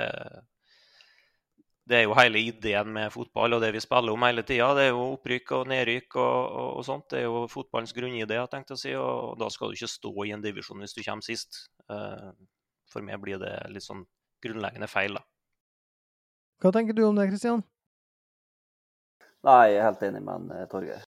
det, 1.88 1.98
er 1.98 2.04
jo 2.06 2.16
hele 2.16 2.40
ideen 2.46 2.92
med 2.94 3.12
fotball 3.14 3.56
og 3.56 3.62
det 3.64 3.72
vi 3.74 3.82
spiller 3.82 4.14
om 4.14 4.26
hele 4.26 4.44
tida. 4.46 4.70
Det 4.78 4.86
er 4.86 4.92
jo 4.92 5.04
opprykk 5.16 5.54
og 5.58 5.68
nedrykk 5.72 6.16
og, 6.16 6.38
og, 6.46 6.70
og, 6.78 6.86
sånt. 6.86 7.08
Det 7.10 7.20
er 7.20 7.28
jo 7.28 7.44
fotballens 7.50 7.94
grunnidé, 7.96 8.38
jeg 8.38 8.52
tenkte 8.52 8.78
å 8.78 8.80
si. 8.80 8.94
Og 8.98 9.36
da 9.40 9.50
skal 9.52 9.70
du 9.70 9.78
ikke 9.78 9.90
stå 9.90 10.14
i 10.26 10.34
en 10.36 10.44
divisjon 10.44 10.82
hvis 10.84 10.96
du 10.96 11.02
kommer 11.02 11.26
sist. 11.26 11.64
Eh, 11.90 12.32
for 12.92 13.04
meg 13.06 13.20
blir 13.22 13.40
det 13.42 13.54
litt 13.72 13.86
sånn 13.86 14.04
grunnleggende 14.42 14.90
feil, 14.90 15.18
da. 15.18 15.24
Hva 16.62 16.74
tenker 16.74 16.94
du 16.94 17.06
om 17.08 17.18
det, 17.18 17.30
Kristian? 17.32 17.64
Nei, 19.42 19.72
jeg 19.72 19.80
er 19.80 19.88
helt 19.88 20.04
enig 20.06 20.22
med 20.22 20.52
en, 20.54 20.68
Torgeir 20.70 21.02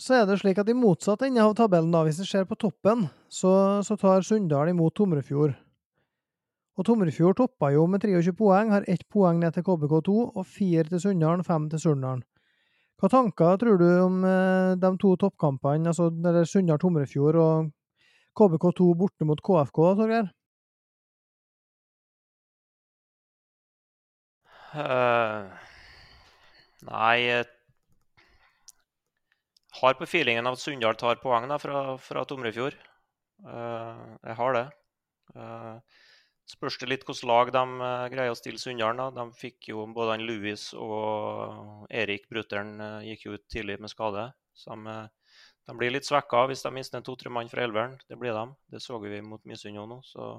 så 0.00 0.16
er 0.16 0.28
det 0.28 0.38
slik 0.40 0.58
at 0.60 0.70
i 0.72 0.76
motsatt 0.76 1.24
ende 1.26 1.42
av 1.44 1.54
tabellen, 1.58 1.92
da, 1.92 2.02
hvis 2.06 2.22
det 2.22 2.28
ser 2.28 2.46
på 2.48 2.56
toppen, 2.58 3.04
så, 3.28 3.82
så 3.84 3.96
tar 4.00 4.24
Sunndal 4.26 4.72
imot 4.72 4.96
Tomrefjord. 4.96 5.52
Og 6.80 6.86
Tomrefjord 6.88 7.36
toppa 7.36 7.68
jo 7.74 7.84
med 7.90 8.00
23 8.00 8.32
poeng, 8.36 8.70
har 8.72 8.86
ett 8.88 9.04
poeng 9.12 9.40
ned 9.42 9.52
til 9.52 9.64
KBK2 9.66 10.12
og 10.32 10.44
fire 10.48 10.86
til 10.88 11.02
Sunndalen, 11.04 11.44
fem 11.44 11.68
til 11.68 11.82
Surndalen. 11.82 12.22
Hva 12.96 13.10
tanker 13.12 13.58
tror 13.60 13.80
du 13.80 13.88
om 14.00 14.22
eh, 14.24 14.72
de 14.80 14.90
to 15.02 15.16
toppkampene, 15.20 15.90
altså 15.90 16.08
Sunndal-Tomrefjord 16.48 17.38
og 17.42 17.72
KBK2 18.38 18.86
borte 19.00 19.28
mot 19.28 19.42
KFK, 19.42 19.80
Torgeir? 19.98 20.30
Uh, 24.72 25.50
nei, 26.88 27.42
har 29.82 29.98
på 29.98 30.08
feelingen 30.08 30.48
at 30.48 30.62
Sunndal 30.62 30.96
tar 30.96 31.20
poeng 31.20 31.50
da, 31.50 31.58
fra, 31.60 31.98
fra 32.00 32.24
Tomrefjord. 32.24 32.78
Uh, 33.44 34.16
jeg 34.22 34.38
har 34.38 34.56
det. 34.56 34.64
Uh, 35.36 35.76
Spørs 36.52 36.76
det 36.82 36.88
litt 36.90 37.04
hvilket 37.08 37.28
lag 37.28 37.50
de 37.54 37.62
uh, 37.80 38.06
greier 38.12 38.34
å 38.34 38.36
stille 38.36 38.60
Sunndalen. 38.60 39.14
De 39.16 39.24
fikk 39.38 39.70
jo 39.70 39.86
både 39.96 40.16
han 40.16 40.24
Louis 40.28 40.64
og 40.76 41.86
Erik 41.88 42.26
Brutter'n 42.28 42.74
uh, 42.82 43.04
gikk 43.06 43.26
jo 43.26 43.36
ut 43.38 43.44
tidlig 43.52 43.78
med 43.80 43.92
skade. 43.92 44.26
Så 44.58 44.74
de, 44.74 44.96
uh, 44.96 45.38
de 45.68 45.76
blir 45.78 45.94
litt 45.94 46.08
svekka 46.08 46.44
hvis 46.50 46.64
de 46.66 46.74
mister 46.76 47.04
to-tre 47.04 47.32
mann 47.32 47.48
fra 47.52 47.64
elveren. 47.64 47.96
Det 48.10 48.18
blir 48.20 48.36
de. 48.36 48.44
Det 48.74 48.82
så 48.84 49.00
vi 49.00 49.22
mot 49.24 49.44
Misund 49.48 49.80
nå. 49.80 50.00
Så 50.04 50.34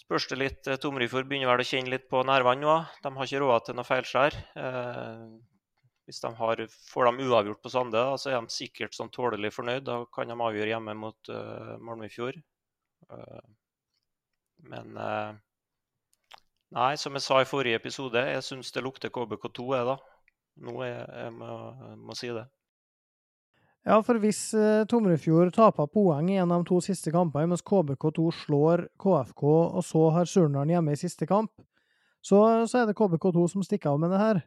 spørs 0.00 0.28
det 0.30 0.40
litt. 0.40 0.72
Tomrifjord 0.80 1.28
begynner 1.28 1.52
vel 1.52 1.66
å 1.66 1.68
kjenne 1.68 1.92
litt 1.92 2.08
på 2.08 2.24
nervene 2.24 2.64
nå. 2.64 2.78
De 3.04 3.12
har 3.18 3.28
ikke 3.28 3.42
råd 3.44 3.68
til 3.68 3.76
noe 3.76 3.88
feilskjær. 3.88 4.40
Hvis 6.06 6.22
de 6.22 6.32
har, 6.38 6.64
får 6.94 7.10
dem 7.10 7.22
uavgjort 7.26 7.60
på 7.64 7.72
Sande, 7.74 8.02
så 8.22 8.30
er 8.30 8.38
de 8.38 8.54
sikkert 8.54 8.94
sånn 8.96 9.10
tålelig 9.12 9.50
fornøyd. 9.56 9.84
Da 9.88 10.00
kan 10.14 10.30
de 10.30 10.36
avgjøre 10.38 10.76
hjemme 10.76 10.94
mot 11.00 11.32
Malmöfjord. 11.82 12.38
Uh, 13.10 13.40
men 14.70 14.96
eh, 14.96 15.34
Nei, 16.76 16.96
som 16.98 17.14
jeg 17.14 17.22
sa 17.22 17.38
i 17.40 17.46
forrige 17.46 17.78
episode, 17.78 18.18
jeg 18.18 18.42
syns 18.42 18.72
det 18.74 18.82
lukter 18.82 19.12
KBK2, 19.14 19.66
jeg, 19.76 19.86
da. 19.86 19.94
Nå 20.66 20.72
jeg, 20.82 21.04
jeg 21.22 21.34
må, 21.36 21.50
må 22.02 22.16
si 22.18 22.32
det. 22.34 22.42
Ja, 23.86 24.00
for 24.02 24.18
hvis 24.18 24.40
uh, 24.58 24.82
Tomrefjord 24.90 25.52
taper 25.54 25.86
poeng 25.86 26.26
i 26.32 26.40
en 26.42 26.50
av 26.50 26.64
de 26.64 26.66
to 26.66 26.80
siste 26.82 27.12
kampene, 27.14 27.52
mens 27.52 27.62
KBK2 27.62 28.24
slår 28.34 28.82
KFK, 28.98 29.44
og 29.46 29.84
så 29.86 30.08
har 30.16 30.26
Surnadal 30.26 30.72
hjemme 30.74 30.96
i 30.96 30.98
siste 30.98 31.28
kamp, 31.30 31.52
så, 32.18 32.40
så, 32.66 32.80
er 32.80 32.88
det 32.88 32.96
KBK2 32.98 33.46
som 33.52 33.62
stikker 33.62 33.92
av 33.92 34.02
med 34.02 34.10
det 34.10 34.18
her. 34.18 34.42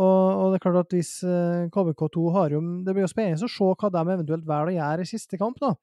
Og, 0.00 0.06
og 0.06 0.46
det 0.48 0.60
er 0.60 0.64
klart 0.64 0.86
at 0.86 0.96
hvis 0.96 1.12
uh, 1.28 1.68
KBK2 1.74 2.24
har 2.32 2.54
jo 2.54 2.60
Det 2.86 2.94
blir 2.94 3.04
jo 3.04 3.10
spennende 3.10 3.44
å 3.44 3.52
se 3.52 3.68
hva 3.68 3.90
de 3.92 4.00
eventuelt 4.00 4.46
velger 4.48 4.70
å 4.70 4.76
gjøre 4.78 5.04
i 5.04 5.10
siste 5.12 5.36
kamp, 5.36 5.60
da. 5.60 5.74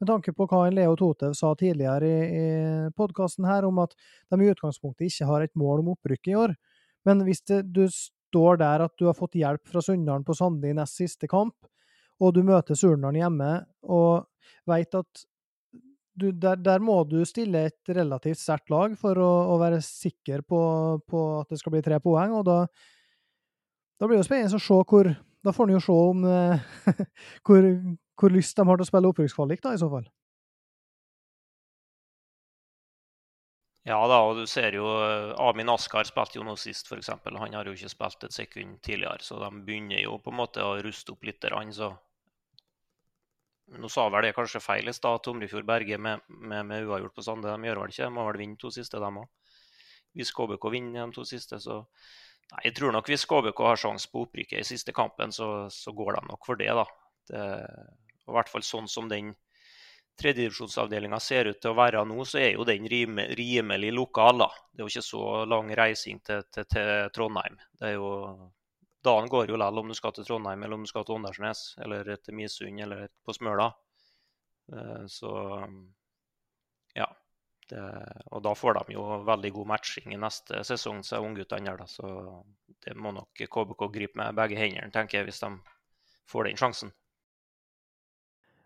Med 0.00 0.08
tanke 0.08 0.32
på 0.32 0.46
hva 0.48 0.62
Leo 0.72 0.94
Totev 0.96 1.34
sa 1.36 1.50
tidligere 1.60 2.08
i, 2.08 2.20
i 2.40 2.92
podkasten 2.96 3.44
her, 3.44 3.66
om 3.68 3.82
at 3.82 3.92
de 4.32 4.38
i 4.40 4.48
utgangspunktet 4.48 5.10
ikke 5.10 5.28
har 5.28 5.44
et 5.44 5.58
mål 5.60 5.82
om 5.82 5.90
opprykk 5.92 6.30
i 6.30 6.38
år. 6.40 6.54
Men 7.04 7.20
hvis 7.26 7.44
det, 7.48 7.66
du 7.68 7.84
står 7.92 8.60
der 8.62 8.86
at 8.86 8.94
du 8.96 9.06
har 9.10 9.18
fått 9.18 9.36
hjelp 9.36 9.68
fra 9.68 9.82
Sunndalen 9.84 10.24
på 10.24 10.36
Sande 10.38 10.70
i 10.70 10.76
nest 10.76 10.96
siste 11.02 11.28
kamp, 11.28 11.56
og 12.20 12.34
du 12.36 12.42
møter 12.44 12.76
Surnadal 12.76 13.18
hjemme 13.20 13.50
og 13.88 14.26
veit 14.68 14.96
at 14.96 15.26
du, 16.20 16.30
der, 16.36 16.58
der, 16.60 16.82
må 16.84 16.98
du 17.08 17.20
stille 17.24 17.66
et 17.70 17.92
relativt 17.96 18.40
sterkt 18.40 18.72
lag 18.72 18.96
for 19.00 19.16
å, 19.20 19.30
å 19.54 19.56
være 19.60 19.78
sikker 19.84 20.42
på, 20.44 20.60
på, 21.08 21.22
at 21.40 21.52
det 21.52 21.60
skal 21.60 21.76
bli 21.76 21.84
tre 21.84 22.00
poeng. 22.02 22.34
og 22.36 22.44
da, 22.48 22.58
da 24.00 24.08
blir 24.08 24.20
det 24.20 24.26
spennende 24.28 24.60
å 24.60 24.64
se 24.64 24.80
hvor 24.80 25.12
Da 25.40 25.54
får 25.56 25.70
en 25.70 25.76
jo 25.78 25.80
se 25.80 25.94
om 25.96 26.24
hvor, 27.46 27.68
hvor 28.20 28.32
lyst 28.32 28.58
de 28.58 28.66
har 28.68 28.78
til 28.78 28.86
å 28.86 28.90
spille 28.90 29.12
opprykkskvalik, 29.12 29.62
da, 29.64 29.74
i 29.74 29.80
så 29.80 29.88
fall. 29.92 30.08
Ja 33.88 33.96
da, 34.06 34.18
og 34.28 34.36
du 34.36 34.44
ser 34.46 34.76
jo 34.76 34.84
eh, 35.00 35.32
Amin 35.40 35.70
Askar 35.72 36.04
spilte 36.04 36.36
jo 36.36 36.44
nå 36.44 36.52
sist, 36.60 36.90
f.eks. 36.90 37.08
Han 37.24 37.56
har 37.56 37.66
jo 37.66 37.72
ikke 37.74 37.90
spilt 37.90 38.26
et 38.28 38.36
sekund 38.36 38.76
tidligere, 38.84 39.24
så 39.24 39.40
de 39.40 39.48
begynner 39.64 40.02
jo 40.02 40.18
på 40.20 40.30
en 40.34 40.40
måte 40.42 40.64
å 40.64 40.76
ruste 40.84 41.14
opp 41.14 41.24
litt. 41.24 41.46
Så 41.72 41.88
nå 43.80 43.88
sa 43.88 44.06
vel 44.12 44.28
det 44.28 44.34
kanskje 44.36 44.62
feil 44.62 44.90
i 44.90 44.94
stad, 44.94 45.22
Tomrefjord 45.24 45.66
Berge 45.66 45.98
med, 45.98 46.20
med, 46.28 46.66
med, 46.68 46.84
uavgjort 46.84 47.16
på 47.16 47.24
Sande. 47.24 47.48
De 47.48 47.70
gjør 47.70 47.82
vel 47.82 47.94
ikke 47.94 48.04
De 48.04 48.14
må 48.18 48.26
vel 48.28 48.42
vinne 48.44 48.60
to 48.60 48.72
siste, 48.74 49.00
dem 49.00 49.22
òg. 49.22 49.30
Hvis 50.18 50.34
KBK 50.34 50.66
vinner 50.74 51.06
de 51.06 51.16
to 51.16 51.24
siste, 51.28 51.60
så 51.62 51.84
Nei, 52.50 52.64
jeg 52.66 52.74
tror 52.74 52.90
nok 52.90 53.06
hvis 53.06 53.22
KBK 53.30 53.60
har 53.62 53.78
sjanse 53.78 54.08
på 54.10 54.24
opprykket 54.24 54.58
i 54.58 54.66
siste 54.66 54.90
kampen, 54.90 55.30
så, 55.30 55.68
så, 55.70 55.92
går 55.94 56.16
de 56.16 56.22
nok 56.26 56.48
for 56.48 56.58
det, 56.58 56.66
da. 56.74 56.82
Det, 57.30 57.44
og 58.30 58.36
i 58.36 58.38
hvert 58.38 58.52
fall 58.52 58.66
sånn 58.66 58.88
som 58.88 59.08
den 59.10 59.34
tredjedivisjonsavdelinga 60.20 61.18
ser 61.22 61.50
ut 61.50 61.60
til 61.62 61.72
å 61.72 61.78
være 61.78 62.02
nå, 62.08 62.24
så 62.28 62.40
er 62.42 62.54
jo 62.54 62.66
den 62.68 62.86
rime, 62.90 63.26
rimelig 63.38 63.92
lokal. 63.96 64.42
da. 64.44 64.48
Det 64.70 64.82
er 64.82 64.86
jo 64.86 64.92
ikke 64.94 65.06
så 65.06 65.26
lang 65.48 65.70
reising 65.76 66.20
til, 66.26 66.42
til, 66.52 66.66
til 66.70 66.90
Trondheim. 67.14 67.56
Det 67.80 67.92
er 67.92 67.96
jo, 67.96 68.10
Dagen 69.04 69.30
går 69.32 69.48
jo 69.48 69.56
likevel 69.56 69.80
om 69.80 69.88
du 69.88 69.96
skal 69.96 70.12
til 70.16 70.26
Trondheim, 70.28 70.62
eller 70.62 70.76
om 70.76 70.84
du 70.84 70.90
skal 70.90 71.06
til 71.08 71.16
Åndalsnes, 71.16 71.62
eller 71.80 72.12
til 72.20 72.36
Misund, 72.36 72.82
eller 72.84 73.08
på 73.24 73.36
Smøla. 73.36 73.70
Eh, 74.74 75.06
så 75.08 75.32
ja. 76.94 77.08
Det, 77.70 77.82
og 78.34 78.42
da 78.42 78.50
får 78.58 78.80
de 78.80 78.96
jo 78.96 79.04
veldig 79.22 79.50
god 79.54 79.68
matching 79.70 80.10
i 80.10 80.18
neste 80.18 80.64
sesong, 80.66 81.04
så 81.06 81.20
ungguttene 81.22 81.70
der. 81.70 81.86
Så 81.86 82.08
det 82.82 82.96
må 82.98 83.12
nok 83.14 83.44
KBK 83.46 83.84
gripe 83.94 84.18
med 84.18 84.34
begge 84.34 84.58
hendene, 84.58 84.90
tenker 84.90 85.20
jeg, 85.20 85.28
hvis 85.28 85.38
de 85.44 85.52
får 86.30 86.48
den 86.48 86.58
sjansen. 86.58 86.90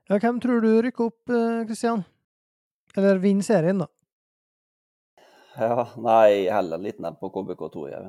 Ja, 0.04 0.18
hvem 0.20 0.36
tror 0.36 0.60
du 0.60 0.68
rykker 0.84 1.06
opp, 1.08 1.30
Kristian? 1.64 2.02
Eh, 2.04 2.98
Eller 3.00 3.16
vinner 3.22 3.46
serien, 3.46 3.78
da? 3.80 3.86
Ja, 5.56 5.86
nei, 5.96 6.44
heller 6.52 6.82
litt 6.82 7.00
ned 7.00 7.16
på 7.20 7.30
KBK2. 7.32 7.84
Ja. 7.88 8.02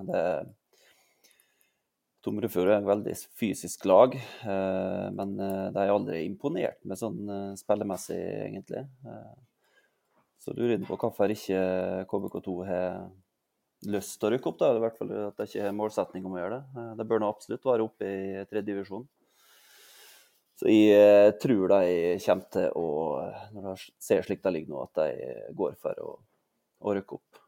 Tomrefjord 2.25 2.73
er 2.73 2.81
en 2.81 2.89
veldig 2.89 3.13
fysisk 3.39 3.85
lag, 3.87 4.17
eh, 4.17 5.07
men 5.15 5.35
eh, 5.39 5.71
de 5.71 5.83
er 5.85 5.93
aldri 5.93 6.25
imponert 6.25 6.81
med 6.83 6.99
sånn 6.99 7.31
spillemessig, 7.61 8.19
egentlig. 8.49 8.83
Så 10.43 10.51
lurer 10.51 10.75
jeg 10.75 10.85
på 10.89 10.99
hvorfor 10.99 11.31
ikke 11.31 11.61
KBK2 12.11 12.57
har 12.67 13.05
lyst 13.87 14.19
til 14.19 14.27
å 14.27 14.35
rykke 14.35 14.51
opp. 14.51 14.59
da, 14.59 14.73
I 14.75 14.83
hvert 14.83 14.99
fall 14.99 15.15
at 15.29 15.39
det 15.39 15.47
ikke 15.47 15.69
er 15.69 15.79
målsetning 15.79 16.27
om 16.27 16.35
å 16.35 16.43
gjøre 16.43 16.59
det. 16.59 16.89
Det 16.99 17.07
bør 17.07 17.23
nå 17.23 17.31
absolutt 17.31 17.71
være 17.71 17.87
oppe 17.87 18.09
i 18.09 18.43
tredje 18.49 18.67
divisjon. 18.73 19.07
Så 20.55 20.71
jeg 20.71 20.95
eh, 20.95 21.33
tror 21.41 21.67
de 21.73 22.15
kommer 22.23 22.49
til 22.55 22.79
å, 22.79 22.87
når 23.51 23.65
de 23.67 23.93
ser 23.99 24.23
slik 24.23 24.43
det 24.43 24.53
ligger 24.55 24.71
nå, 24.71 24.83
at 24.87 25.01
de 25.01 25.53
går 25.55 25.75
for 25.81 25.99
å, 25.99 26.11
å 26.79 26.95
rykke 26.95 27.17
opp. 27.17 27.39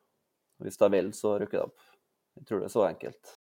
Hvis 0.66 0.80
de 0.82 0.90
vil, 0.92 1.12
så 1.16 1.38
rykker 1.40 1.62
de 1.62 1.68
opp. 1.70 1.92
Jeg 2.38 2.50
tror 2.50 2.60
det 2.60 2.68
er 2.68 2.74
så 2.74 2.88
enkelt. 2.90 3.38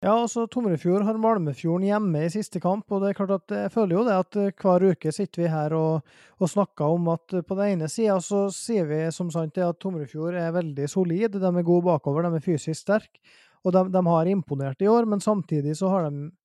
Ja, 0.00 0.14
altså 0.14 0.46
Tomrefjord 0.48 1.04
har 1.04 1.18
Malmefjorden 1.20 1.84
hjemme 1.84 2.24
i 2.24 2.32
siste 2.32 2.58
kamp, 2.64 2.88
og 2.88 3.04
det 3.04 3.10
er 3.10 3.18
klart 3.18 3.34
at 3.36 3.54
jeg 3.54 3.72
føler 3.74 3.98
jo 3.98 4.04
det 4.08 4.16
at 4.16 4.40
eh, 4.40 4.50
hver 4.64 4.86
uke 4.90 5.12
sitter 5.14 5.44
vi 5.44 5.52
her 5.52 5.76
og, 5.76 6.16
og 6.40 6.50
snakker 6.50 6.96
om 6.96 7.12
at 7.14 7.36
på 7.46 7.58
den 7.60 7.76
ene 7.76 7.90
sida 7.92 8.16
så 8.24 8.46
sier 8.54 8.88
vi 8.90 9.04
som 9.14 9.30
sant 9.30 9.54
det 9.54 9.68
at 9.68 9.78
Tomrefjord 9.78 10.40
er 10.40 10.56
veldig 10.56 10.90
solid, 10.90 11.38
de 11.38 11.52
er 11.52 11.68
gode 11.68 11.86
bakover, 11.86 12.26
de 12.26 12.40
er 12.40 12.46
fysisk 12.48 12.80
sterke, 12.80 13.22
og 13.60 13.76
de, 13.76 13.86
de 13.92 14.04
har 14.08 14.32
imponert 14.32 14.82
i 14.82 14.88
år, 14.90 15.06
men 15.06 15.22
samtidig 15.22 15.76
så 15.78 15.92
har 15.92 16.08
de 16.08 16.30
Eh, 16.30 16.39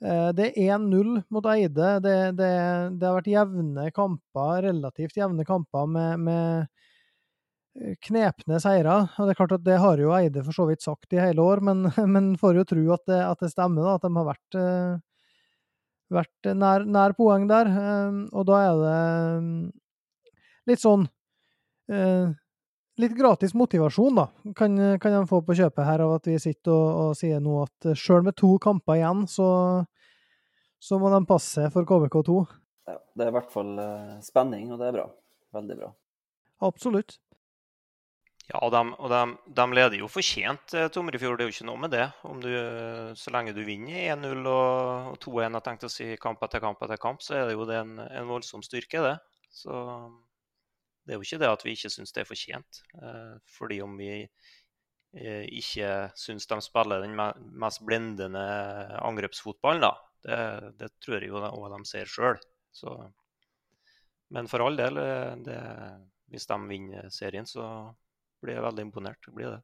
det 0.00 0.46
er 0.56 0.78
1-0 0.78 1.18
mot 1.28 1.46
Eide. 1.52 1.88
Det, 2.00 2.14
det, 2.38 2.50
det, 2.96 3.04
har 3.04 3.16
vært 3.18 3.28
jevne 3.28 3.90
kamper, 3.92 4.62
relativt 4.64 5.18
jevne 5.20 5.44
kamper 5.44 5.90
med, 5.92 6.22
med 6.24 6.46
eh, 7.76 7.98
knepne 8.08 8.60
seire. 8.64 8.96
Og 9.18 9.28
det 9.28 9.34
er 9.34 9.40
klart 9.42 9.54
at 9.58 9.66
det 9.66 9.76
har 9.82 10.00
jo 10.00 10.14
Eide 10.16 10.44
for 10.46 10.56
så 10.56 10.66
vidt 10.70 10.86
sagt 10.86 11.12
i 11.12 11.20
hele 11.20 11.44
år, 11.44 11.60
men, 11.68 11.84
men 12.14 12.32
får 12.40 12.62
jo 12.62 12.66
tro 12.72 12.86
at 12.96 13.04
det, 13.12 13.20
at 13.26 13.44
det 13.44 13.52
stemmer, 13.52 13.84
da, 13.84 13.98
at 13.98 14.06
de 14.06 14.12
har 14.16 14.28
vært, 14.30 14.58
eh, 14.62 14.94
vært 16.16 16.52
nær, 16.64 16.88
nær, 16.88 17.16
poeng 17.20 17.44
der. 17.50 17.68
Og 18.32 18.48
da 18.48 18.62
er 18.64 18.84
det 18.86 20.72
litt 20.72 20.82
sånn 20.82 21.04
litt 23.00 23.16
gratis 23.16 23.54
motivasjon 23.56 24.18
da, 24.18 24.26
kan, 24.56 24.76
kan 25.02 25.16
de 25.16 25.22
få 25.28 25.40
på 25.46 25.56
kjøpet 25.58 25.86
her 25.86 26.04
av 26.04 26.16
at 26.18 26.28
vi 26.30 26.36
sitter 26.42 26.72
og, 26.74 26.90
og 27.02 27.16
sier 27.18 27.40
nå 27.42 27.62
at 27.64 27.90
eh, 27.90 27.98
sjøl 27.98 28.26
med 28.26 28.36
to 28.38 28.54
kamper 28.62 29.00
igjen, 29.00 29.24
så, 29.30 29.48
så 30.80 31.00
må 31.00 31.12
de 31.12 31.22
passe 31.28 31.66
for 31.74 31.88
KBK2. 31.88 32.36
Ja, 32.90 33.00
det 33.16 33.26
er 33.26 33.32
i 33.32 33.36
hvert 33.38 33.50
fall 33.52 33.74
uh, 33.78 34.14
spenning, 34.24 34.70
og 34.74 34.80
det 34.80 34.90
er 34.90 34.96
bra. 34.98 35.08
Veldig 35.56 35.76
bra. 35.82 35.90
Absolutt. 36.66 37.18
Ja, 38.50 38.58
og 38.64 38.72
de, 38.74 38.80
og 38.98 39.12
de, 39.12 39.20
de 39.54 39.66
leder 39.78 40.00
jo 40.00 40.08
fortjent, 40.10 40.74
eh, 40.74 40.88
Tomrefjord. 40.90 41.38
Det 41.38 41.44
er 41.44 41.50
jo 41.50 41.54
ikke 41.54 41.68
noe 41.68 41.82
med 41.84 41.92
det. 41.94 42.06
Du, 42.42 42.48
så 43.18 43.34
lenge 43.34 43.54
du 43.54 43.60
vinner 43.66 44.16
1-0 44.16 44.40
og, 44.50 45.12
og 45.12 45.20
2-1, 45.22 45.54
jeg 45.54 45.66
tenkte 45.68 45.90
å 45.90 45.94
si 45.94 46.08
kamp 46.22 46.42
etter 46.46 46.62
kamp 46.64 46.82
etter 46.82 46.98
kamp, 47.00 47.22
så 47.22 47.38
er 47.38 47.46
det 47.46 47.54
jo 47.54 47.68
det 47.68 47.78
en, 47.78 47.94
en 48.02 48.32
voldsom 48.32 48.64
styrke, 48.66 49.04
det. 49.06 49.14
Så 49.54 49.76
det 51.06 51.14
er 51.14 51.18
jo 51.18 51.26
ikke 51.26 51.40
det 51.42 51.50
at 51.50 51.64
vi 51.64 51.74
ikke 51.76 51.92
syns 51.92 52.12
det 52.14 52.22
er 52.22 52.28
fortjent. 52.28 52.82
Eh, 53.00 53.36
fordi 53.58 53.80
om 53.84 53.96
vi 53.98 54.12
eh, 54.20 55.46
ikke 55.60 56.10
syns 56.18 56.48
de 56.50 56.60
spiller 56.64 57.04
den 57.04 57.16
mest 57.60 57.82
blendende 57.86 58.44
angrepsfotballen, 59.00 59.88
da. 59.88 59.94
Det, 60.20 60.36
det 60.76 60.90
tror 61.00 61.16
jeg 61.16 61.30
jo 61.32 61.40
òg 61.40 61.70
de 61.72 61.80
ser 61.88 62.10
sjøl. 62.10 62.38
Men 64.30 64.46
for 64.50 64.62
all 64.62 64.76
del, 64.78 65.00
eh, 65.00 65.32
det, 65.46 65.58
hvis 66.30 66.46
de 66.46 66.60
vinner 66.68 67.10
serien, 67.10 67.48
så 67.48 67.64
blir 68.40 68.58
jeg 68.58 68.66
veldig 68.68 68.86
imponert. 68.86 69.32
blir 69.34 69.56
det. 69.56 69.62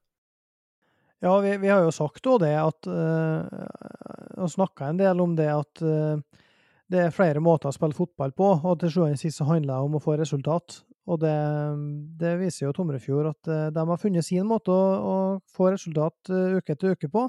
Ja, 1.21 1.39
vi, 1.41 1.57
vi 1.57 1.69
har 1.69 1.85
jo 1.85 1.95
sagt 1.95 2.27
òg 2.29 2.43
det 2.43 2.53
at 2.61 2.87
uh, 2.93 3.41
Og 4.37 4.51
snakka 4.53 4.91
en 4.91 4.99
del 5.01 5.23
om 5.25 5.33
det 5.39 5.47
at 5.49 5.81
uh, 5.81 6.21
det 6.93 7.07
er 7.07 7.15
flere 7.15 7.41
måter 7.41 7.71
å 7.71 7.75
spille 7.75 7.97
fotball 7.97 8.35
på, 8.37 8.51
og 8.63 8.77
til 8.79 8.93
sjuende 8.93 9.17
og 9.17 9.23
sist 9.23 9.43
handler 9.43 9.73
det 9.73 9.87
om 9.89 9.97
å 9.99 10.03
få 10.03 10.19
resultat. 10.21 10.83
Og 11.07 11.21
det, 11.23 11.37
det, 12.19 12.35
viser 12.41 12.67
jo 12.67 12.75
Tomrefjord 12.75 13.31
at 13.31 13.51
eh, 13.51 13.67
de 13.75 13.83
har 13.91 14.03
funnet 14.03 14.27
sin 14.27 14.47
måte 14.49 14.75
å, 14.75 14.87
å, 14.99 15.17
få 15.55 15.71
resultat 15.75 16.33
eh, 16.35 16.57
uke 16.59 16.75
etter 16.75 16.97
uke 16.97 17.11
på. 17.13 17.29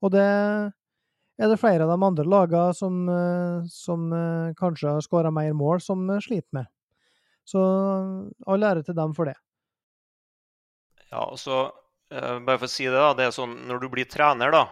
Og 0.00 0.14
det 0.14 0.24
er 0.24 1.52
det 1.52 1.58
flere 1.60 1.84
av 1.84 1.92
de 1.92 2.08
andre 2.08 2.24
lagene 2.24 2.76
som, 2.76 3.02
eh, 3.12 3.68
som 3.68 4.08
kanskje 4.56 4.96
har 4.96 5.04
skåra 5.04 5.32
mer 5.34 5.52
mål, 5.56 5.84
som 5.84 6.08
sliter 6.24 6.62
med. 6.62 6.72
Så 7.44 7.60
all 8.48 8.64
ære 8.64 8.86
til 8.86 8.96
dem 8.96 9.12
for 9.16 9.28
det. 9.28 9.36
Ja, 11.10 11.26
og 11.26 11.36
så 11.40 11.66
bare 12.10 12.58
for 12.58 12.66
å 12.66 12.70
si 12.70 12.86
det, 12.86 12.96
da. 12.96 13.12
Det 13.18 13.26
er 13.26 13.34
sånn 13.34 13.52
når 13.68 13.82
du 13.82 13.88
blir 13.90 14.06
trener, 14.10 14.52
da. 14.54 14.64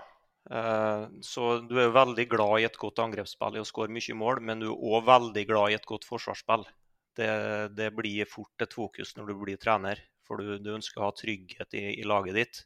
Så 1.23 1.59
du 1.69 1.75
er 1.83 1.93
veldig 1.95 2.25
glad 2.31 2.63
i 2.63 2.67
et 2.67 2.79
godt 2.79 3.03
angrepsspill 3.03 3.59
i 3.59 3.63
å 3.63 3.67
skåre 3.67 3.93
mye 3.95 4.17
mål, 4.19 4.41
men 4.47 4.63
du 4.63 4.69
er 4.71 4.77
òg 4.95 5.07
veldig 5.07 5.45
glad 5.51 5.75
i 5.75 5.77
et 5.79 5.87
godt 5.87 6.07
forsvarsspill 6.07 6.65
det, 7.19 7.31
det, 7.77 7.91
blir 7.97 8.29
fort 8.31 8.65
et 8.65 8.75
fokus 8.75 9.15
når 9.17 9.31
du 9.31 9.37
blir 9.43 9.61
trener. 9.61 10.01
For 10.29 10.41
du, 10.41 10.59
du 10.63 10.75
ønsker 10.77 11.01
å 11.01 11.09
ha 11.09 11.15
trygghet 11.17 11.75
i, 11.79 11.85
i 12.01 12.07
laget 12.07 12.37
ditt. 12.39 12.61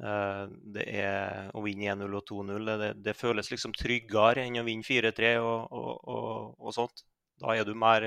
Uh, 0.00 0.46
det 0.72 0.86
er 0.96 1.50
Å 1.52 1.60
vinne 1.60 1.90
1-0 1.92 2.14
og 2.16 2.22
2-0 2.24 2.70
det, 2.80 2.86
det, 3.04 3.12
føles 3.18 3.50
liksom 3.52 3.74
tryggere 3.76 4.46
enn 4.46 4.56
å 4.62 4.64
vinne 4.64 4.86
4-3 4.86 5.34
og, 5.42 5.66
og, 5.76 5.90
og, 6.08 6.54
og, 6.56 6.70
sånt. 6.72 7.04
Da 7.40 7.52
er, 7.56 7.66
du 7.68 7.74
mer, 7.76 8.06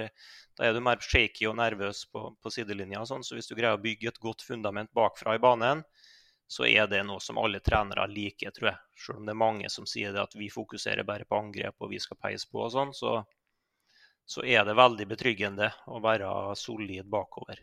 er 0.61 0.73
du 0.73 0.79
mer 0.85 1.01
shaky 1.01 1.45
og 1.49 1.57
nervøs 1.59 2.03
på, 2.13 2.31
på 2.41 2.53
sidelinja. 2.53 3.03
Sånn. 3.09 3.25
Så 3.25 3.37
hvis 3.37 3.49
du 3.49 3.55
greier 3.57 3.77
å 3.77 3.81
bygge 3.81 4.09
et 4.09 4.21
godt 4.21 4.45
fundament 4.45 4.93
bakfra 4.93 5.37
i 5.37 5.41
banen, 5.41 5.83
så 6.49 6.67
er 6.69 6.89
det 6.89 7.01
noe 7.07 7.21
som 7.23 7.39
alle 7.41 7.61
trenere 7.65 8.05
liker, 8.09 8.53
tror 8.53 8.71
jeg. 8.71 8.81
Selv 9.05 9.21
om 9.21 9.29
det 9.29 9.33
er 9.33 9.41
mange 9.41 9.69
som 9.73 9.87
sier 9.89 10.17
at 10.21 10.35
vi 10.37 10.51
fokuserer 10.53 11.05
bare 11.07 11.25
på 11.29 11.39
angrep 11.39 11.81
og 11.81 11.93
vi 11.93 12.01
skal 12.01 12.19
peise 12.21 12.49
på 12.51 12.61
og 12.65 12.73
sånn, 12.75 12.93
så, 12.97 13.21
så 14.25 14.43
er 14.47 14.65
det 14.65 14.75
veldig 14.77 15.07
betryggende 15.09 15.69
å 15.91 15.99
være 16.03 16.27
solid 16.59 17.07
bakover. 17.11 17.59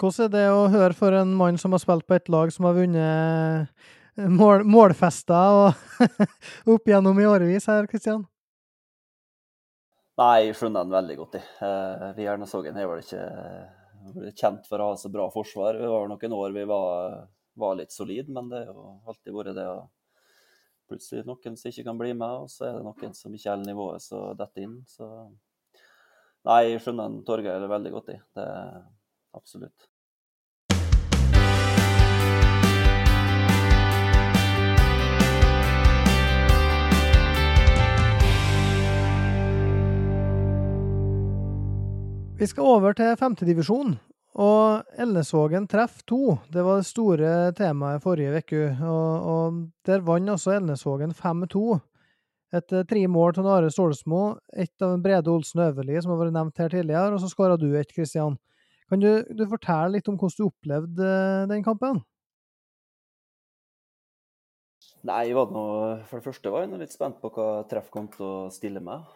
Hvordan 0.00 0.26
er 0.26 0.32
det 0.32 0.46
å 0.50 0.70
høre 0.72 0.96
for 0.98 1.14
en 1.14 1.34
mann 1.38 1.58
som 1.60 1.74
har 1.76 1.82
spilt 1.82 2.06
på 2.08 2.16
et 2.16 2.30
lag 2.32 2.50
som 2.50 2.66
har 2.66 2.74
vunnet 2.74 3.68
eh, 4.18 4.26
mål, 4.26 4.64
målfester 4.66 5.58
og 5.68 6.08
opp 6.74 6.90
gjennom 6.90 7.20
i 7.22 7.28
årevis 7.28 7.68
her, 7.70 7.86
Kristian? 7.90 8.24
Nei, 10.18 10.48
jeg 10.48 10.56
skjønner 10.58 10.84
den 10.84 10.96
veldig 10.96 11.18
godt. 11.20 11.38
Eh, 11.38 12.08
vi 12.18 12.26
Ernesågen 12.28 12.76
er 12.76 12.90
vel 12.90 13.04
ikke 13.04 13.22
eh, 13.22 14.32
kjent 14.36 14.66
for 14.68 14.82
å 14.82 14.90
ha 14.90 14.98
så 14.98 15.12
bra 15.12 15.28
forsvar. 15.32 15.78
Det 15.78 15.88
var 15.92 16.10
noen 16.10 16.36
år 16.36 16.56
vi 16.56 16.66
var, 16.68 17.22
var 17.62 17.78
litt 17.78 17.94
solide, 17.94 18.32
men 18.34 18.50
det 18.50 18.66
har 18.66 19.12
alltid 19.12 19.36
vært 19.38 19.56
det 19.56 19.68
å 19.70 19.78
plutselig 20.92 21.24
noen 21.28 21.56
som 21.56 21.70
ikke 21.72 21.86
kan 21.86 22.00
bli 22.00 22.12
med, 22.12 22.42
og 22.44 22.50
så 22.52 22.68
er 22.68 22.76
det 22.76 22.84
noen 22.84 23.16
som 23.16 23.32
ikke 23.32 23.54
holder 23.54 23.70
nivået 23.70 24.04
så 24.04 24.26
detter 24.36 24.66
inn. 24.66 24.76
Så 24.88 25.08
nei, 26.48 26.60
jeg 26.72 26.84
skjønner 26.84 27.22
Torgeir 27.26 27.64
veldig 27.70 27.94
godt 27.96 28.12
i. 28.12 28.20
Det 28.36 28.44
er 28.44 28.84
absolutt. 29.38 29.88
Vi 42.42 42.46
skal 42.50 42.66
over 42.66 42.96
til 42.98 43.12
femtedivisjon, 43.14 43.92
og 44.32 44.96
Elnesvågen 44.96 45.66
treff 45.68 45.98
to, 46.08 46.38
det 46.48 46.62
var 46.64 46.80
det 46.80 46.88
store 46.88 47.32
temaet 47.56 48.00
forrige 48.04 48.40
uke. 48.40 48.60
Og, 48.80 49.26
og, 49.32 49.58
der 49.84 50.04
vant 50.06 50.32
også 50.32 50.54
Elnesvågen 50.56 51.12
5-2. 51.16 51.64
Etter 52.56 52.86
tre 52.88 53.02
mål 53.08 53.34
til 53.36 53.48
Are 53.48 53.68
Stålsmo, 53.72 54.22
ett 54.52 54.84
av 54.84 54.98
Brede 55.04 55.32
Olsen 55.32 55.62
Øverli, 55.64 55.96
som 56.00 56.12
har 56.12 56.20
vært 56.20 56.34
nevnt 56.36 56.60
her 56.60 56.72
tidligere, 56.72 57.14
og 57.14 57.20
så 57.20 57.30
skåra 57.32 57.56
du 57.60 57.70
et, 57.76 57.92
Kristian. 57.92 58.36
Kan 58.92 59.00
du, 59.00 59.08
du, 59.32 59.46
fortelle 59.48 59.94
litt 59.94 60.08
om 60.12 60.18
hvordan 60.20 60.36
du 60.36 60.48
opplevde 60.50 61.06
eh, 61.08 61.46
den 61.48 61.64
kampen? 61.64 62.02
Nei, 65.08 65.32
noe, 65.32 66.02
For 66.06 66.20
det 66.20 66.26
første 66.26 66.52
var 66.52 66.66
jeg 66.66 66.80
litt 66.82 66.92
spent 66.92 67.16
på 67.22 67.32
hva 67.32 67.64
treff 67.70 67.88
kom 67.92 68.10
til 68.12 68.26
å 68.26 68.34
stille 68.52 68.84
med. 68.84 69.08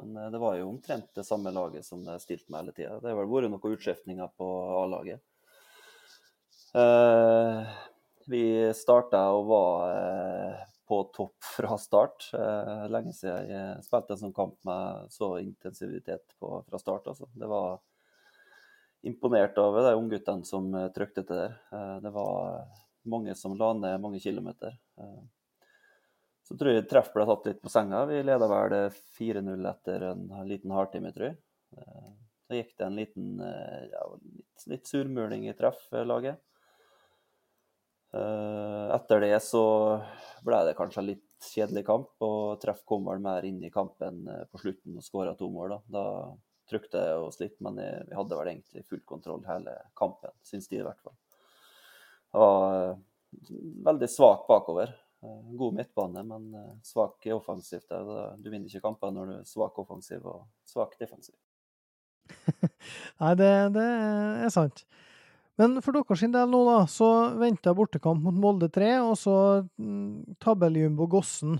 Eh, 0.00 0.06
men 0.06 0.24
eh, 0.24 0.30
det 0.30 0.38
var 0.38 0.56
jo 0.56 0.68
omtrent 0.68 1.14
det 1.14 1.24
samme 1.24 1.50
laget 1.50 1.84
som 1.84 2.04
det 2.04 2.20
stilte 2.20 2.52
med 2.52 2.60
hele 2.60 2.72
tida. 2.72 3.00
Det 3.00 3.08
har 3.08 3.20
vel 3.20 3.30
vært 3.30 3.50
noen 3.50 3.76
utskiftninger 3.76 4.32
på 4.36 4.48
A-laget. 4.82 5.22
Eh, 6.74 7.70
vi 8.30 8.44
starta 8.76 9.24
og 9.34 9.46
var 9.50 9.94
eh, 9.94 10.66
på 10.86 11.02
topp 11.14 11.36
fra 11.56 11.78
start. 11.78 12.30
lenge 12.90 13.12
siden 13.14 13.46
jeg 13.46 13.84
spilte 13.86 14.16
en 14.16 14.22
sånn 14.24 14.34
kamp 14.34 14.56
med 14.66 15.12
så 15.14 15.36
intensivitet 15.38 16.34
på, 16.38 16.64
fra 16.66 16.80
start. 16.82 17.06
Altså. 17.06 17.28
Det 17.30 17.46
var 17.46 17.78
imponert 19.06 19.58
over 19.62 19.86
de 19.86 19.94
ungguttene 19.96 20.44
som 20.44 20.66
trykte 20.94 21.22
til 21.22 21.38
der. 21.38 21.54
det 22.02 22.10
var 22.10 22.66
mange 23.06 23.34
som 23.38 23.54
la 23.56 23.70
ned 23.72 24.02
mange 24.02 24.18
kilometer. 24.20 24.74
Så 26.50 26.56
tror 26.58 26.74
jeg 26.74 26.88
treff 26.90 27.12
ble 27.14 27.22
tatt 27.28 27.44
litt 27.46 27.60
på 27.62 27.70
senga. 27.70 28.00
Vi 28.10 28.24
leda 28.26 28.48
vel 28.50 28.72
4-0 29.14 29.66
etter 29.70 30.02
en 30.08 30.22
liten 30.48 30.72
halvtime, 30.74 31.12
tror 31.14 31.28
jeg. 31.28 31.36
Eh, 31.78 32.06
så 32.42 32.56
gikk 32.56 32.72
det 32.74 32.86
en 32.88 32.96
liten 32.98 33.26
eh, 33.46 33.82
ja, 33.92 34.00
litt, 34.18 34.64
litt 34.72 34.88
surmuling 34.90 35.44
i 35.46 35.52
trefflaget. 35.54 36.40
Eh, 38.18 38.86
etter 38.96 39.22
det 39.22 39.36
så 39.46 39.62
ble 40.42 40.58
det 40.66 40.74
kanskje 40.74 41.04
en 41.04 41.06
litt 41.12 41.46
kjedelig 41.52 41.84
kamp, 41.86 42.10
og 42.26 42.58
treff 42.64 42.80
kom 42.82 43.06
vel 43.06 43.22
mer 43.22 43.46
inn 43.46 43.60
i 43.62 43.70
kampen 43.70 44.24
på 44.50 44.60
slutten 44.60 44.98
og 44.98 45.06
skåra 45.06 45.36
to 45.38 45.46
mål. 45.54 45.76
Da, 45.76 46.00
da 46.00 46.72
trykte 46.72 47.04
jeg 47.12 47.20
oss 47.28 47.38
litt, 47.38 47.54
men 47.62 47.78
vi 47.78 48.18
hadde 48.18 48.40
vel 48.40 48.50
egentlig 48.50 48.82
full 48.90 49.04
kontroll 49.06 49.46
hele 49.46 49.76
kampen, 49.94 50.34
syns 50.42 50.66
de 50.66 50.80
i 50.80 50.82
hvert 50.82 50.98
fall. 51.06 51.14
Det 52.34 52.42
var 52.42 52.98
veldig 53.86 54.10
svak 54.10 54.50
bakover. 54.50 54.90
Eh, 55.22 55.56
god 55.56 55.74
midtbane, 55.74 56.22
men 56.24 56.54
eh, 56.54 56.76
svak 56.82 57.26
offensivt. 57.34 57.92
Du 58.38 58.48
vinner 58.48 58.68
ikke 58.70 58.86
kamper 58.86 59.12
når 59.12 59.26
du 59.28 59.34
er 59.36 59.48
svak 59.48 59.76
offensiv 59.82 60.24
og 60.24 60.46
svak 60.68 60.96
defensiv. 61.00 61.36
Nei, 63.20 63.34
det, 63.36 63.50
det, 63.76 63.84
er 64.46 64.52
sant. 64.54 64.86
Men 65.60 65.76
for 65.84 65.92
deres 65.92 66.24
del 66.24 66.48
nå, 66.48 66.60
da, 66.64 66.78
så 66.88 67.10
venter 67.36 67.76
bortekamp 67.76 68.24
mot 68.24 68.38
Molde 68.46 68.70
3, 68.72 68.94
og 69.04 69.18
så 69.20 69.34
mm, 69.76 70.38
tabelljumbo 70.40 71.10
Gossen. 71.12 71.58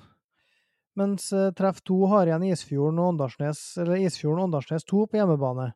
Mens 0.97 1.29
eh, 1.37 1.53
treff 1.57 1.85
2 1.85 2.01
har 2.15 2.31
igjen 2.31 2.49
Isfjorden 2.49 3.03
og 3.03 3.13
Åndalsnes, 3.13 3.61
eller 3.85 4.01
Isfjorden 4.01 4.47
Åndalsnes 4.49 4.89
2 4.89 5.05
på 5.11 5.21
hjemmebane. 5.21 5.69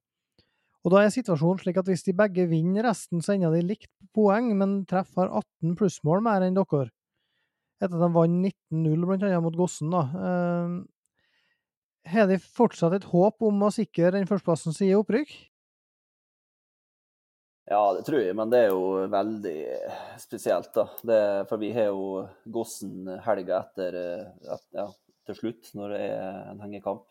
Og 0.85 0.93
da 0.93 1.05
er 1.05 1.13
situasjonen 1.13 1.61
slik 1.61 1.79
at 1.81 1.89
hvis 1.89 2.05
de 2.09 2.17
begge 2.17 2.49
vinner 2.49 2.89
resten, 2.89 3.21
så 3.25 3.37
ender 3.37 3.53
de 3.53 3.65
likt 3.65 3.93
poeng, 4.17 4.51
men 4.57 4.83
treff 4.89 5.13
har 5.21 5.29
18 5.29 5.77
plussmål 5.77 6.25
mer 6.25 6.45
enn 6.45 6.57
dere. 6.57 6.89
Etter 7.85 7.99
at 7.99 8.05
de 8.05 8.11
vant 8.15 8.45
19-0 8.49 9.07
blant 9.07 9.27
annet 9.27 9.45
mot 9.45 9.57
Gossen. 9.59 9.93
da. 9.95 10.05
Eh, 10.29 10.77
Har 12.15 12.29
de 12.29 12.39
fortsatt 12.39 12.97
et 12.99 13.09
håp 13.09 13.43
om 13.49 13.63
å 13.65 13.73
sikre 13.73 14.13
den 14.13 14.29
førsteplassen 14.29 14.77
som 14.77 14.87
gir 14.87 15.01
opprykk? 15.01 15.33
Ja, 17.65 17.95
det 17.97 18.03
tror 18.05 18.21
jeg, 18.21 18.35
men 18.37 18.51
det 18.53 18.67
er 18.67 18.75
jo 18.75 19.07
veldig 19.09 19.57
spesielt, 20.21 20.69
da. 20.77 20.85
Det, 21.01 21.23
for 21.49 21.63
vi 21.63 21.71
har 21.73 21.89
jo 21.89 22.27
Gossen 22.53 23.09
helga 23.25 23.63
etter, 23.63 23.97
ja, 24.45 24.89
til 25.25 25.39
slutt, 25.39 25.71
når 25.73 25.95
det 25.95 26.01
er 26.11 26.51
en 26.51 26.61
hengekamp. 26.61 27.07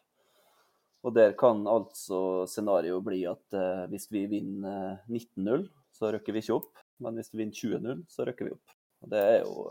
Og 1.03 1.15
der 1.15 1.33
kan 1.35 1.65
altså 1.67 2.45
scenarioet 2.47 3.03
bli 3.03 3.23
at 3.27 3.57
uh, 3.57 3.83
hvis 3.91 4.07
vi 4.13 4.23
vinner 4.31 5.01
19-0, 5.09 5.65
så 5.93 6.13
rykker 6.15 6.35
vi 6.35 6.43
ikke 6.43 6.59
opp. 6.61 6.83
Men 7.03 7.17
hvis 7.19 7.33
vi 7.33 7.41
vinner 7.41 7.57
20-0, 7.57 8.05
så 8.13 8.27
rykker 8.27 8.47
vi 8.47 8.53
opp. 8.55 8.77
Og 9.03 9.11
det 9.11 9.23
er 9.33 9.41
jo. 9.41 9.65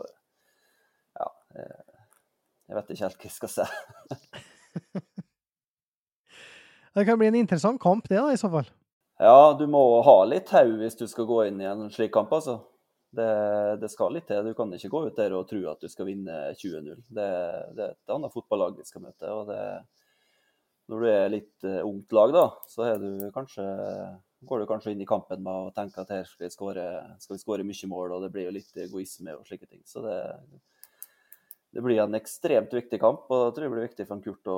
Jeg 1.53 2.77
vet 2.77 2.93
ikke 2.93 3.05
helt 3.05 3.19
hva 3.19 3.29
jeg 3.29 3.35
skal 3.35 3.51
si. 3.51 3.65
det 6.95 7.05
kan 7.05 7.19
bli 7.19 7.29
en 7.29 7.41
interessant 7.43 7.81
kamp, 7.81 8.07
det, 8.09 8.21
da, 8.21 8.31
i 8.33 8.39
så 8.39 8.49
fall. 8.53 8.69
Ja, 9.21 9.53
du 9.57 9.67
må 9.69 9.81
ha 10.03 10.15
litt 10.25 10.47
tau 10.49 10.77
hvis 10.79 10.97
du 10.97 11.05
skal 11.07 11.27
gå 11.29 11.43
inn 11.47 11.61
i 11.61 11.67
en 11.69 11.89
slik 11.93 12.13
kamp, 12.15 12.33
altså. 12.33 12.61
Det, 13.13 13.27
det, 13.77 13.91
skal 13.93 14.15
litt 14.15 14.25
til. 14.25 14.47
Du 14.47 14.55
kan 14.57 14.71
ikke 14.73 14.89
gå 14.89 15.03
ut 15.05 15.17
der 15.19 15.35
og 15.37 15.45
tro 15.45 15.59
at 15.69 15.83
du 15.83 15.91
skal 15.91 16.07
vinne 16.09 16.33
20-0. 16.57 16.87
Det, 17.13 17.27
det, 17.77 17.85
er 17.85 17.91
et 17.91 18.13
annet 18.15 18.33
fotballag 18.33 18.79
vi 18.79 18.87
skal 18.87 19.03
møte. 19.03 19.29
og 19.29 19.51
det, 19.51 19.59
Når 20.89 21.03
du 21.03 21.09
er 21.11 21.29
litt 21.29 21.67
uh, 21.67 21.83
ungt 21.85 22.15
lag, 22.17 22.33
da, 22.33 22.47
så 22.71 22.89
du 22.97 23.27
kanskje, 23.35 23.67
går 24.49 24.63
du 24.63 24.69
kanskje 24.71 24.95
inn 24.95 25.05
i 25.05 25.09
kampen 25.09 25.45
med 25.45 25.69
å 25.69 25.71
tenke 25.77 26.01
at 26.01 26.09
her 26.15 26.25
skal 26.25 26.49
vi 26.49 27.37
skåre 27.37 27.67
mye 27.69 27.91
mål, 27.91 28.17
og 28.17 28.25
det 28.25 28.31
blir 28.33 28.49
jo 28.49 28.57
litt 28.57 28.81
egoisme 28.81 29.37
og 29.37 29.45
slike 29.45 29.69
ting. 29.69 29.83
Så 29.85 30.01
det, 30.07 30.17
det 31.73 31.81
blir 31.81 32.01
en 32.03 32.13
ekstremt 32.13 32.73
viktig 32.73 32.99
kamp, 33.01 33.25
og 33.33 33.47
jeg 33.47 33.53
tror 33.55 33.65
det 33.65 33.71
blir 33.73 33.87
viktig 33.87 34.05
for 34.05 34.21
Kurt 34.21 34.49
å 34.51 34.57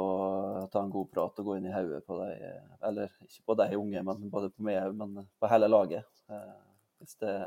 ta 0.71 0.81
en 0.83 0.91
god 0.91 1.07
prat 1.13 1.39
og 1.39 1.47
gå 1.47 1.55
inn 1.55 1.69
i 1.69 1.71
hodet 1.71 2.01
på 2.03 2.17
de 2.19 2.49
Eller 2.83 3.13
ikke 3.23 3.45
på 3.47 3.55
de 3.61 3.69
unge, 3.79 4.03
men 4.09 4.25
både 4.33 4.49
på 4.51 4.65
meg 4.67 4.91
men 4.99 5.23
på 5.39 5.51
hele 5.51 5.69
laget. 5.71 6.09
Eh, 6.27 6.51
hvis 6.99 7.15
det 7.23 7.37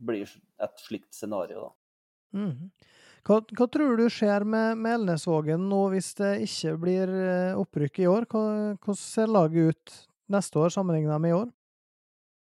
blir 0.00 0.32
et 0.64 0.80
slikt 0.80 1.12
scenario, 1.12 1.68
da. 1.68 2.40
Mm. 2.40 2.70
Hva, 3.26 3.42
hva, 3.44 3.66
tror 3.68 3.98
du 4.00 4.06
skjer 4.08 4.46
med, 4.48 4.78
med 4.80 5.00
Elnesvågen 5.02 5.68
nå 5.68 5.82
hvis 5.92 6.14
det 6.16 6.32
ikke 6.46 6.76
blir 6.80 7.12
eh, 7.12 7.58
opprykk 7.60 8.00
i 8.00 8.08
år? 8.08 8.28
Hvordan 8.32 8.96
ser 8.96 9.28
laget 9.28 9.74
ut 9.74 9.96
neste 10.32 10.64
år 10.64 10.72
sammenlignet 10.72 11.20
med 11.20 11.34
i 11.34 11.40
år? 11.42 11.50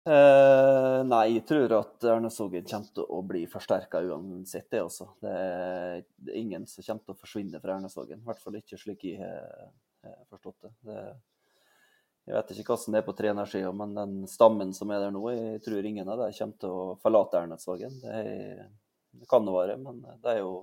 Eh, 0.07 1.01
nei, 1.03 1.23
jeg 1.35 1.43
tror 1.49 1.73
at 1.81 2.05
Ernestågen 2.07 2.67
kommer 2.69 2.91
til 2.95 3.07
å 3.11 3.17
bli 3.27 3.41
forsterka 3.51 3.99
uansett, 4.07 4.69
det 4.71 4.79
også. 4.85 5.09
Det 5.19 5.33
er, 5.33 6.03
er, 6.23 6.35
ingen 6.39 6.67
som 6.69 6.85
kommer 6.85 7.03
til 7.03 7.15
å 7.15 7.19
forsvinne 7.19 7.59
fra 7.63 7.75
Ernestågen. 7.75 8.21
I 8.21 8.29
hvert 8.29 8.39
fall 8.43 8.59
ikke 8.61 8.79
slik 8.79 9.03
jeg 9.09 9.19
har 9.19 10.21
forstått 10.31 10.63
det. 10.63 10.71
det. 10.87 11.01
Jeg 12.27 12.35
vet 12.37 12.55
ikke 12.55 12.71
hvordan 12.71 12.95
det 12.95 13.01
er 13.01 13.07
på 13.07 13.17
trenersida, 13.19 13.73
men 13.75 13.97
den 13.97 14.15
stammen 14.31 14.71
som 14.75 14.91
er 14.95 15.03
der 15.03 15.13
nå, 15.15 15.25
jeg 15.31 15.61
tror 15.65 15.91
ingen 15.91 16.07
av 16.07 16.23
dem 16.23 16.33
kommer 16.39 16.63
til 16.63 16.79
å 16.79 16.87
forlate 17.03 17.43
Ernestågen. 17.43 17.99
Det, 18.03 18.23
det 19.19 19.29
kan 19.31 19.43
det 19.47 19.59
være, 19.59 19.77
men 19.83 20.01
det 20.23 20.37
er 20.37 20.43
jo 20.45 20.55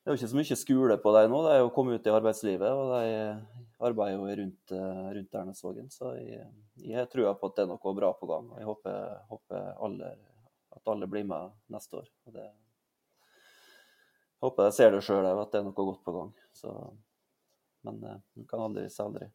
det 0.00 0.08
er 0.08 0.14
jo 0.14 0.18
ikke 0.18 0.32
så 0.32 0.38
mye 0.40 0.56
skole 0.56 0.94
på 0.98 1.10
dem 1.14 1.30
nå. 1.30 1.40
De 1.44 1.54
er 1.54 1.58
jo 1.60 1.72
kommet 1.76 2.00
ut 2.00 2.06
i 2.08 2.14
arbeidslivet, 2.18 2.70
og 2.72 2.94
de 2.96 3.68
arbeider 3.80 4.18
jo 4.18 4.36
rundt, 4.40 4.72
rundt 5.16 5.36
Ernestågen. 5.42 5.90
Så 5.90 6.14
jeg, 6.20 6.46
jeg 6.84 7.08
tror 7.12 7.34
på 7.40 7.50
at 7.50 7.56
det 7.58 7.64
er 7.64 7.70
noe 7.72 7.94
bra 7.96 8.12
på 8.16 8.28
gang. 8.30 8.50
og 8.52 8.58
Jeg 8.60 8.68
håper, 8.68 8.98
håper 9.30 9.70
alle, 9.86 10.10
at 10.76 10.92
alle 10.92 11.08
blir 11.10 11.24
med 11.28 11.54
neste 11.72 12.02
år. 12.02 12.10
Og 12.28 12.36
det, 12.36 12.48
jeg 14.40 14.48
håper 14.48 14.68
jeg 14.70 14.76
ser 14.78 14.94
det 14.94 15.02
sjøl 15.04 15.26
òg, 15.28 15.42
at 15.42 15.52
det 15.52 15.60
er 15.60 15.64
noe 15.66 15.76
godt 15.76 16.04
på 16.04 16.16
gang. 16.16 16.30
Så, 16.56 16.70
men 17.84 18.00
man 18.00 18.20
eh, 18.20 18.44
kan 18.48 18.62
aldri 18.64 18.86
si 18.88 19.02
aldri. 19.04 19.28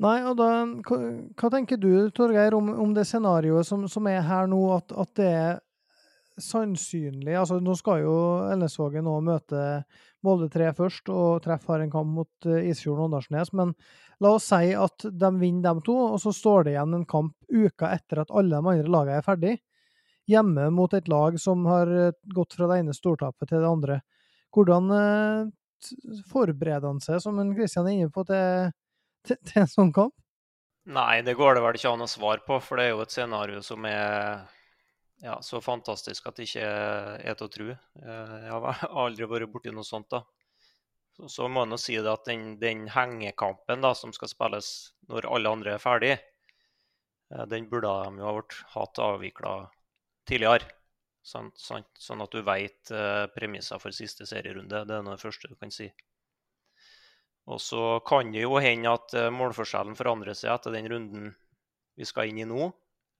Nei, 0.00 0.14
og 0.24 0.38
da, 0.38 0.46
hva, 0.88 0.98
hva 1.36 1.50
tenker 1.52 1.76
du, 1.76 1.92
Torgeir, 2.16 2.56
om, 2.56 2.70
om 2.80 2.94
det 2.96 3.04
scenarioet 3.04 3.68
som, 3.68 3.84
som, 3.92 4.08
er 4.08 4.22
her 4.24 4.48
nå, 4.48 4.60
at, 4.72 4.94
at 4.96 5.12
det 5.20 5.26
er 5.28 5.60
sannsynlig 6.44 7.34
altså 7.38 7.60
Nå 7.62 7.74
skal 7.78 8.04
jo 8.04 8.14
Elnesvågen 8.50 9.06
nå 9.06 9.16
møte 9.24 9.82
Molde 10.26 10.50
3 10.52 10.72
først, 10.76 11.08
og 11.08 11.40
Treff 11.44 11.64
har 11.70 11.80
en 11.80 11.92
kamp 11.92 12.10
mot 12.12 12.48
uh, 12.48 12.58
Isfjorden 12.60 13.06
og 13.06 13.08
Åndalsnes. 13.08 13.54
Men 13.56 13.72
la 14.20 14.34
oss 14.36 14.50
si 14.50 14.74
at 14.76 15.06
de 15.08 15.30
vinner 15.40 15.64
dem 15.70 15.80
to, 15.86 15.96
og 16.12 16.18
så 16.20 16.32
står 16.36 16.66
det 16.66 16.74
igjen 16.74 16.98
en 16.98 17.06
kamp 17.08 17.36
uka 17.48 17.94
etter 17.96 18.20
at 18.24 18.34
alle 18.34 18.52
de 18.52 18.74
andre 18.74 18.92
lagene 18.92 19.16
er 19.20 19.24
ferdig. 19.24 19.54
Hjemme 20.28 20.68
mot 20.76 20.92
et 20.94 21.08
lag 21.08 21.38
som 21.40 21.64
har 21.70 21.88
uh, 21.88 22.12
gått 22.36 22.58
fra 22.58 22.68
det 22.68 22.82
ene 22.82 22.96
stortapet 22.96 23.48
til 23.48 23.64
det 23.64 23.70
andre. 23.70 24.00
Hvordan 24.52 24.92
uh, 24.92 25.48
forbereder 26.28 26.90
han 26.90 27.00
seg, 27.00 27.22
som 27.24 27.40
Kristian 27.56 27.88
er 27.88 27.96
inne 27.96 28.12
på, 28.12 28.26
til, 28.28 28.74
til, 29.24 29.40
til 29.48 29.64
en 29.64 29.72
sånn 29.72 29.94
kamp? 29.96 30.14
Nei, 30.90 31.20
det 31.24 31.36
går 31.38 31.56
det 31.56 31.64
vel 31.64 31.76
ikke 31.76 31.92
an 31.92 32.04
å 32.04 32.08
svare 32.10 32.42
på, 32.44 32.56
for 32.64 32.80
det 32.80 32.88
er 32.88 32.94
jo 32.94 33.04
et 33.04 33.12
scenario 33.14 33.60
som 33.64 33.84
er 33.88 34.42
ja, 35.20 35.42
så 35.42 35.60
fantastisk 35.60 36.30
at 36.30 36.38
det 36.38 36.46
ikke 36.48 36.64
er 36.64 37.36
til 37.36 37.46
å 37.46 37.52
tro. 37.52 37.68
Eh, 37.70 38.36
jeg 38.46 38.60
har 38.64 38.84
aldri 39.04 39.28
vært 39.28 39.52
borti 39.52 39.72
noe 39.74 39.84
sånt. 39.84 40.08
da. 40.12 40.24
Så, 41.28 41.48
må 41.52 41.66
man 41.68 41.76
si 41.78 41.98
det 42.00 42.08
at 42.08 42.24
den, 42.24 42.54
den 42.60 42.86
hengekampen 42.88 43.84
da, 43.84 43.92
som 43.94 44.14
skal 44.16 44.30
spilles 44.32 44.70
når 45.10 45.28
alle 45.28 45.52
andre 45.52 45.74
er 45.76 45.82
ferdig, 45.82 46.14
eh, 46.16 47.46
den 47.52 47.68
burde 47.68 47.92
de 48.06 48.22
jo 48.22 48.32
ha 48.32 48.44
hatt 48.78 49.02
avvikla 49.04 49.54
tidligere. 50.28 50.72
Sånn, 51.20 51.50
sånn, 51.52 51.84
sånn, 52.00 52.24
at 52.24 52.32
du 52.32 52.40
vet 52.40 52.92
eh, 52.96 53.26
premisser 53.34 53.82
for 53.82 53.92
siste 53.92 54.24
serierunde. 54.24 54.86
Det 54.88 54.96
er 54.96 55.04
noe 55.04 55.18
det 55.18 55.26
første 55.26 55.52
du 55.52 55.58
kan 55.60 55.74
si. 55.74 55.90
Og 57.50 57.60
så 57.60 57.98
kan 58.08 58.32
det 58.32 58.46
jo 58.46 58.56
hende 58.62 58.92
at 58.94 59.12
målforskjellen 59.34 59.96
forandrer 59.98 60.36
seg 60.38 60.54
etter 60.54 60.72
den 60.72 60.88
runden 60.88 61.32
vi 61.98 62.08
skal 62.08 62.30
inn 62.30 62.40
i 62.40 62.48
nå. 62.48 62.70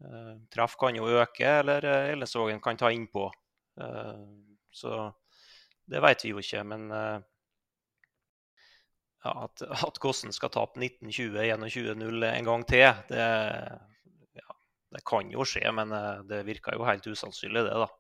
Eh, 0.01 0.37
treff 0.55 0.77
kan 0.81 0.97
jo 0.97 1.09
øke, 1.09 1.47
eller 1.61 1.85
eh, 1.85 2.13
Ellesvågen 2.15 2.61
kan 2.61 2.77
ta 2.77 2.91
innpå. 2.91 3.33
Eh, 3.81 4.23
så 4.73 5.13
det 5.85 6.01
vet 6.01 6.25
vi 6.25 6.33
jo 6.33 6.41
ikke. 6.41 6.65
Men 6.65 6.89
ja, 9.21 9.33
at, 9.45 9.63
at 9.85 9.99
Kossen 10.01 10.33
skal 10.33 10.53
tape 10.55 10.81
1920-21-0 10.81 12.29
en 12.31 12.47
gang 12.49 12.65
til, 12.65 12.87
det, 13.11 13.25
ja, 14.39 14.55
det, 14.95 15.03
kan 15.05 15.33
jo 15.35 15.45
skje. 15.45 15.67
Men 15.75 15.93
det 16.31 16.45
virker 16.49 16.79
jo 16.79 16.87
helt 16.89 17.11
usannsynlig, 17.11 17.67
det, 17.67 17.75
da. 17.83 17.91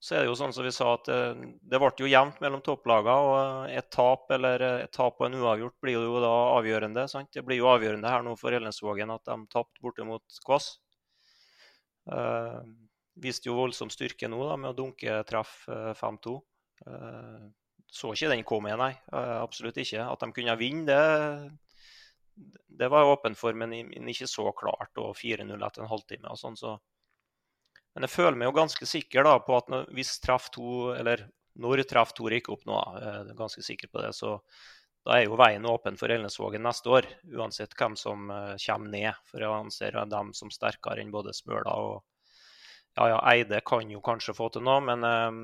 Så 0.00 0.14
er 0.14 0.24
det 0.24 0.30
jo 0.30 0.38
sånn 0.38 0.52
som 0.52 0.64
vi 0.64 0.72
sa, 0.74 0.94
at 0.94 1.06
det, 1.08 1.78
ble 1.80 1.90
jo 2.00 2.08
jevnt 2.08 2.40
mellom 2.40 2.64
topplagene. 2.64 3.14
Og 3.28 3.76
et 3.76 3.90
tap 3.92 4.32
eller 4.32 4.64
et 4.70 4.92
tap 4.96 5.20
og 5.20 5.28
en 5.28 5.38
uavgjort 5.42 5.76
blir 5.84 6.00
jo 6.00 6.18
da 6.24 6.32
avgjørende. 6.56 7.06
Sant? 7.12 7.30
Det 7.36 7.44
blir 7.44 7.60
jo 7.60 7.70
avgjørende 7.70 8.10
her 8.10 8.24
nå 8.24 8.34
for 8.40 8.56
Ellensvågen 8.56 9.12
at 9.12 9.24
de 9.28 9.38
tapte 9.52 9.84
borte 9.84 10.08
mot 10.08 10.42
Kvass. 10.48 10.74
Uh, 12.06 12.62
viste 13.22 13.48
jo 13.48 13.56
voldsom 13.58 13.90
styrke 13.92 14.28
nå 14.30 14.40
da, 14.44 14.56
med 14.60 14.72
å 14.72 14.76
dunke 14.76 15.20
treff 15.28 15.64
5-2. 15.68 16.34
Uh, 16.86 17.46
så 17.86 18.12
ikke 18.12 18.32
den 18.32 18.44
komme, 18.46 18.74
nei. 18.78 18.92
Uh, 19.12 19.38
absolutt 19.40 19.78
ikke. 19.80 20.04
At 20.04 20.22
de 20.22 20.32
kunne 20.36 20.58
vinne, 20.60 20.98
det, 22.36 22.60
det 22.80 22.90
var 22.92 23.04
jeg 23.04 23.14
åpen 23.14 23.38
for, 23.38 23.56
men, 23.56 23.72
men, 23.88 24.12
ikke 24.12 24.28
så 24.30 24.50
klart. 24.56 24.92
Og 25.00 25.16
4-0 25.16 25.56
etter 25.56 25.84
en 25.84 25.90
halvtime 25.90 26.32
og 26.32 26.40
sånn. 26.40 26.58
Så. 26.60 26.76
Men 27.96 28.06
jeg 28.06 28.12
føler 28.12 28.38
meg 28.38 28.50
jo 28.50 28.58
ganske 28.58 28.88
sikker 28.90 29.26
da, 29.26 29.38
på 29.44 29.56
at 29.56 29.72
når, 29.72 29.90
hvis 29.96 30.16
treff 30.24 30.50
2, 30.56 30.72
eller 31.00 31.26
når 31.62 31.86
treff 31.88 32.12
2 32.16 32.32
gikk 32.36 32.50
opp 32.52 32.66
nå, 32.68 32.80
jeg 33.00 33.22
er 33.22 33.38
ganske 33.38 33.64
sikker 33.64 33.92
på 33.92 34.02
det, 34.04 34.12
så 34.16 34.36
da 35.06 35.20
er 35.20 35.28
jo 35.28 35.38
veien 35.38 35.66
åpen 35.70 35.94
for 36.00 36.10
Elnesvågen 36.10 36.64
neste 36.66 36.90
år, 36.90 37.06
uansett 37.38 37.76
hvem 37.78 37.94
som 37.98 38.26
uh, 38.32 38.54
kommer 38.58 38.90
ned. 38.90 39.22
For 39.30 39.42
jeg 39.42 39.54
anser 39.54 39.98
dem 40.10 40.32
som 40.34 40.50
sterkere 40.50 41.02
enn 41.02 41.14
både 41.14 41.34
Smøla 41.36 41.76
og 41.78 42.02
ja, 42.96 43.10
ja, 43.12 43.18
Eide 43.30 43.60
kan 43.60 43.90
jo 43.92 44.00
kanskje 44.02 44.34
få 44.34 44.48
til 44.50 44.64
noe, 44.66 44.80
men 44.80 45.04
um, 45.04 45.40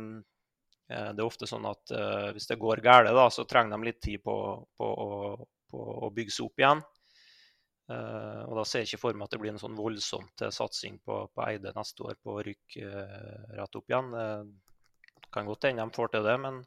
det 0.89 1.21
er 1.21 1.27
ofte 1.27 1.47
sånn 1.49 1.67
at 1.69 1.93
uh, 1.95 2.31
hvis 2.33 2.49
det 2.49 2.59
går 2.61 2.81
galt, 2.85 3.13
så 3.35 3.45
trenger 3.49 3.77
de 3.77 3.91
litt 3.91 4.01
tid 4.03 4.23
på, 4.25 4.35
på, 4.77 4.89
på, 4.89 5.47
på 5.71 5.85
å 6.09 6.11
bygge 6.17 6.35
seg 6.35 6.49
opp 6.49 6.65
igjen. 6.65 6.83
Uh, 7.93 8.43
og 8.49 8.57
Da 8.57 8.65
ser 8.67 8.83
jeg 8.83 8.93
ikke 8.93 9.03
for 9.05 9.19
meg 9.19 9.29
at 9.29 9.37
det 9.37 9.43
blir 9.43 9.53
en 9.53 9.61
sånn 9.61 9.79
voldsomt 9.79 10.47
satsing 10.55 10.99
på, 11.05 11.21
på, 11.29 11.45
Eide 11.45 11.75
neste 11.77 12.09
år 12.09 12.19
på 12.19 12.39
å 12.39 12.45
rykke 12.49 12.89
uh, 12.89 13.55
rett 13.61 13.79
opp 13.79 13.95
igjen. 13.95 14.11
Det 15.23 15.31
kan 15.33 15.49
godt 15.49 15.69
hende 15.69 15.87
de 15.87 15.97
får 15.97 16.13
til 16.17 16.27
det, 16.27 16.39
men 16.41 16.65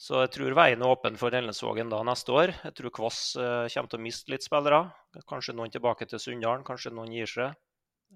så 0.00 0.22
jeg 0.22 0.32
tror 0.32 0.56
veien 0.56 0.80
er 0.80 0.92
åpen 0.94 1.18
for 1.20 1.34
Elnesvågen 1.36 1.90
da 1.92 2.00
neste 2.08 2.32
år. 2.32 2.54
Jeg 2.64 2.76
tror 2.78 2.92
Kvass 2.96 3.20
eh, 3.36 3.66
kommer 3.74 3.92
til 3.92 4.00
å 4.00 4.04
miste 4.06 4.32
litt 4.32 4.46
spillere. 4.46 4.86
Kanskje 5.28 5.52
noen 5.58 5.72
tilbake 5.74 6.08
til 6.08 6.22
Sunndalen, 6.22 6.64
kanskje 6.64 6.94
noen 6.96 7.12
gir 7.12 7.28
seg. 7.28 7.58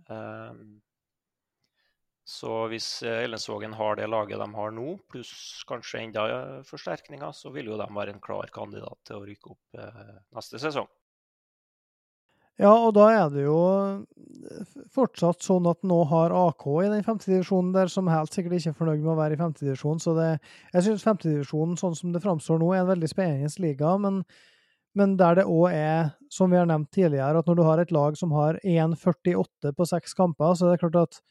Eh, 0.09 0.62
så 2.24 2.55
hvis 2.72 2.89
Elnesvågen 3.05 3.76
har 3.76 3.99
det 4.01 4.09
laget 4.09 4.41
de 4.41 4.49
har 4.57 4.72
nå, 4.72 4.95
pluss 5.12 5.61
kanskje 5.68 6.07
enda 6.07 6.24
forsterkninger, 6.64 7.37
så 7.37 7.53
vil 7.53 7.68
jo 7.68 7.76
de 7.76 7.89
være 7.93 8.16
en 8.16 8.24
klar 8.24 8.49
kandidat 8.55 9.03
til 9.05 9.20
å 9.20 9.26
rykke 9.28 9.53
opp 9.53 9.82
eh, 9.85 10.14
neste 10.32 10.62
sesong. 10.62 10.89
Ja, 12.62 12.70
og 12.70 12.92
da 12.94 13.09
er 13.11 13.30
det 13.34 13.44
jo 13.48 13.61
fortsatt 14.94 15.42
sånn 15.42 15.66
at 15.66 15.80
nå 15.86 15.96
har 16.07 16.30
AK 16.38 16.66
i 16.84 16.90
den 16.92 17.02
femtedivisjonen 17.07 17.72
der, 17.74 17.90
som 17.90 18.11
helt 18.12 18.34
sikkert 18.34 18.61
ikke 18.61 18.70
er 18.70 18.76
fornøyd 18.78 19.00
med 19.02 19.14
å 19.14 19.18
være 19.18 19.34
i 19.34 19.40
femtedivisjonen. 19.40 20.02
Så 20.02 20.14
det, 20.14 20.28
jeg 20.70 20.86
syns 20.86 21.07
femtedivisjonen, 21.07 21.78
sånn 21.80 21.96
som 21.98 22.12
det 22.14 22.22
framstår 22.22 22.61
nå, 22.62 22.68
er 22.70 22.84
en 22.84 22.92
veldig 22.92 23.11
spennende 23.11 23.50
liga. 23.64 23.96
Men, 23.98 24.20
men 24.94 25.16
der 25.18 25.40
det 25.40 25.48
òg 25.50 25.66
er, 25.72 26.12
som 26.30 26.55
vi 26.55 26.61
har 26.61 26.70
nevnt 26.70 26.92
tidligere, 26.94 27.42
at 27.42 27.50
når 27.50 27.59
du 27.59 27.64
har 27.66 27.82
et 27.82 27.96
lag 27.96 28.20
som 28.20 28.36
har 28.38 28.61
1,48 28.62 29.74
på 29.74 29.88
seks 29.90 30.14
kamper, 30.14 30.55
så 30.55 30.68
er 30.68 30.76
det 30.76 30.84
klart 30.84 31.02
at 31.09 31.22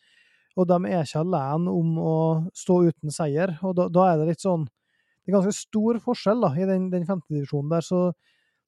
Og 0.59 0.67
de 0.69 0.75
er 0.85 1.01
ikke 1.01 1.23
alene 1.23 1.71
om 1.71 1.95
å 1.97 2.17
stå 2.53 2.83
uten 2.85 3.09
seier. 3.09 3.55
Og 3.63 3.73
da, 3.79 3.87
da 3.89 4.11
er 4.11 4.19
det 4.19 4.27
litt 4.27 4.43
sånn 4.43 4.67
Det 4.67 5.31
er 5.31 5.39
ganske 5.39 5.55
stor 5.55 5.97
forskjell 6.03 6.43
da, 6.43 6.51
i 6.59 6.67
den, 6.67 6.91
den 6.91 7.07
femtedivisjonen 7.07 7.71
der. 7.71 7.81
så 7.81 8.11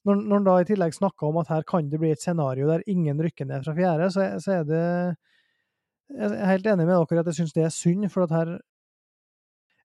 når, 0.06 0.22
når 0.22 0.38
han 0.38 0.46
da 0.48 0.56
i 0.62 0.68
tillegg 0.70 0.94
snakker 0.96 1.30
om 1.30 1.40
at 1.42 1.50
her 1.50 1.66
kan 1.68 1.90
det 1.90 2.00
bli 2.02 2.12
et 2.14 2.22
scenario 2.22 2.70
der 2.70 2.86
ingen 2.92 3.22
rykker 3.22 3.48
ned 3.50 3.66
fra 3.66 3.74
fjerde, 3.78 4.10
så, 4.14 4.28
så 4.42 4.60
er 4.60 4.70
det 4.70 4.84
Jeg 6.14 6.30
er 6.38 6.52
helt 6.52 6.68
enig 6.70 6.86
med 6.86 6.94
dere 6.94 7.24
at 7.24 7.30
jeg 7.32 7.38
syns 7.40 7.54
det 7.56 7.64
er 7.66 7.74
synd, 7.74 8.06
for 8.14 8.28
at 8.28 8.34
her 8.36 8.52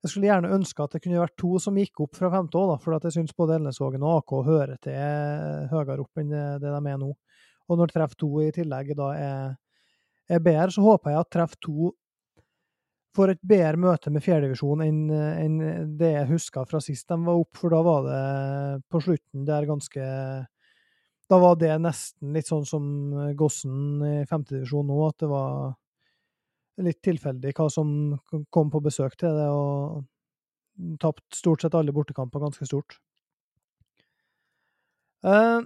Jeg 0.02 0.12
skulle 0.12 0.28
gjerne 0.28 0.52
ønske 0.56 0.82
at 0.84 0.92
det 0.92 1.02
kunne 1.04 1.20
vært 1.20 1.38
to 1.40 1.58
som 1.60 1.76
gikk 1.76 2.04
opp 2.04 2.16
fra 2.16 2.30
femte 2.32 2.56
òg, 2.56 2.76
for 2.80 2.96
jeg 2.96 3.16
syns 3.16 3.36
både 3.36 3.58
Elnesvågen 3.58 4.04
og 4.04 4.20
AK 4.20 4.36
hører 4.46 4.76
til 4.80 5.72
høyere 5.72 6.00
opp 6.00 6.20
enn 6.20 6.30
det 6.32 6.70
de 6.72 6.92
er 6.92 7.00
nå. 7.00 7.10
Og 7.68 7.78
når 7.78 7.92
treff 7.92 8.16
to 8.18 8.30
i 8.40 8.52
tillegg 8.52 8.94
da 8.96 9.10
er, 9.16 9.50
er 10.28 10.40
bedre, 10.40 10.70
så 10.72 10.84
håper 10.84 11.12
jeg 11.12 11.20
at 11.20 11.32
treff 11.36 11.56
to 11.60 11.92
får 13.16 13.32
et 13.34 13.42
bedre 13.42 13.80
møte 13.80 14.10
med 14.14 14.22
fjerdedivisjon 14.24 14.84
enn, 14.84 15.00
enn 15.10 15.58
det 15.98 16.12
jeg 16.14 16.28
huska 16.30 16.64
fra 16.68 16.80
sist 16.84 17.08
de 17.10 17.18
var 17.26 17.40
opp, 17.42 17.50
for 17.58 17.74
da 17.74 17.80
var 17.86 18.06
det 18.06 18.22
på 18.92 19.02
slutten 19.02 19.46
der 19.48 19.66
ganske 19.68 20.06
Da 21.30 21.38
var 21.38 21.54
det 21.58 21.76
nesten 21.78 22.32
litt 22.34 22.48
sånn 22.50 22.64
som 22.66 22.84
Gossen 23.38 24.02
i 24.02 24.14
femtedivisjon 24.26 24.88
nå, 24.90 24.96
at 25.06 25.18
det 25.22 25.28
var 25.30 25.74
litt 26.82 27.00
tilfeldig 27.04 27.52
hva 27.54 27.68
som 27.70 27.92
kom 28.50 28.70
på 28.72 28.80
besøk 28.82 29.14
til 29.20 29.36
det, 29.36 29.46
og 29.52 30.98
tapt 31.02 31.22
stort 31.36 31.62
sett 31.62 31.76
alle 31.76 31.92
bortekamper 31.94 32.42
ganske 32.42 32.66
stort. 32.66 32.96
Eh, 35.22 35.60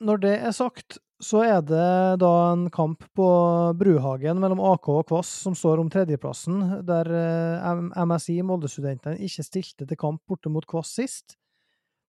når 0.00 0.20
det 0.22 0.34
er 0.40 0.52
sagt, 0.56 0.98
så 1.20 1.42
er 1.44 1.60
det 1.66 2.20
da 2.22 2.30
en 2.52 2.64
kamp 2.72 3.04
på 3.16 3.28
Bruhagen 3.76 4.40
mellom 4.40 4.62
AK 4.72 4.88
og 4.88 5.02
Kvass 5.10 5.32
som 5.44 5.56
står 5.56 5.82
om 5.82 5.90
tredjeplassen, 5.92 6.62
der 6.88 7.10
eh, 7.12 7.82
MSI, 8.08 8.38
Molde-studentene, 8.48 9.20
ikke 9.20 9.44
stilte 9.44 9.86
til 9.88 10.00
kamp 10.00 10.22
borte 10.28 10.52
mot 10.52 10.64
Kvass 10.68 10.94
sist. 10.96 11.36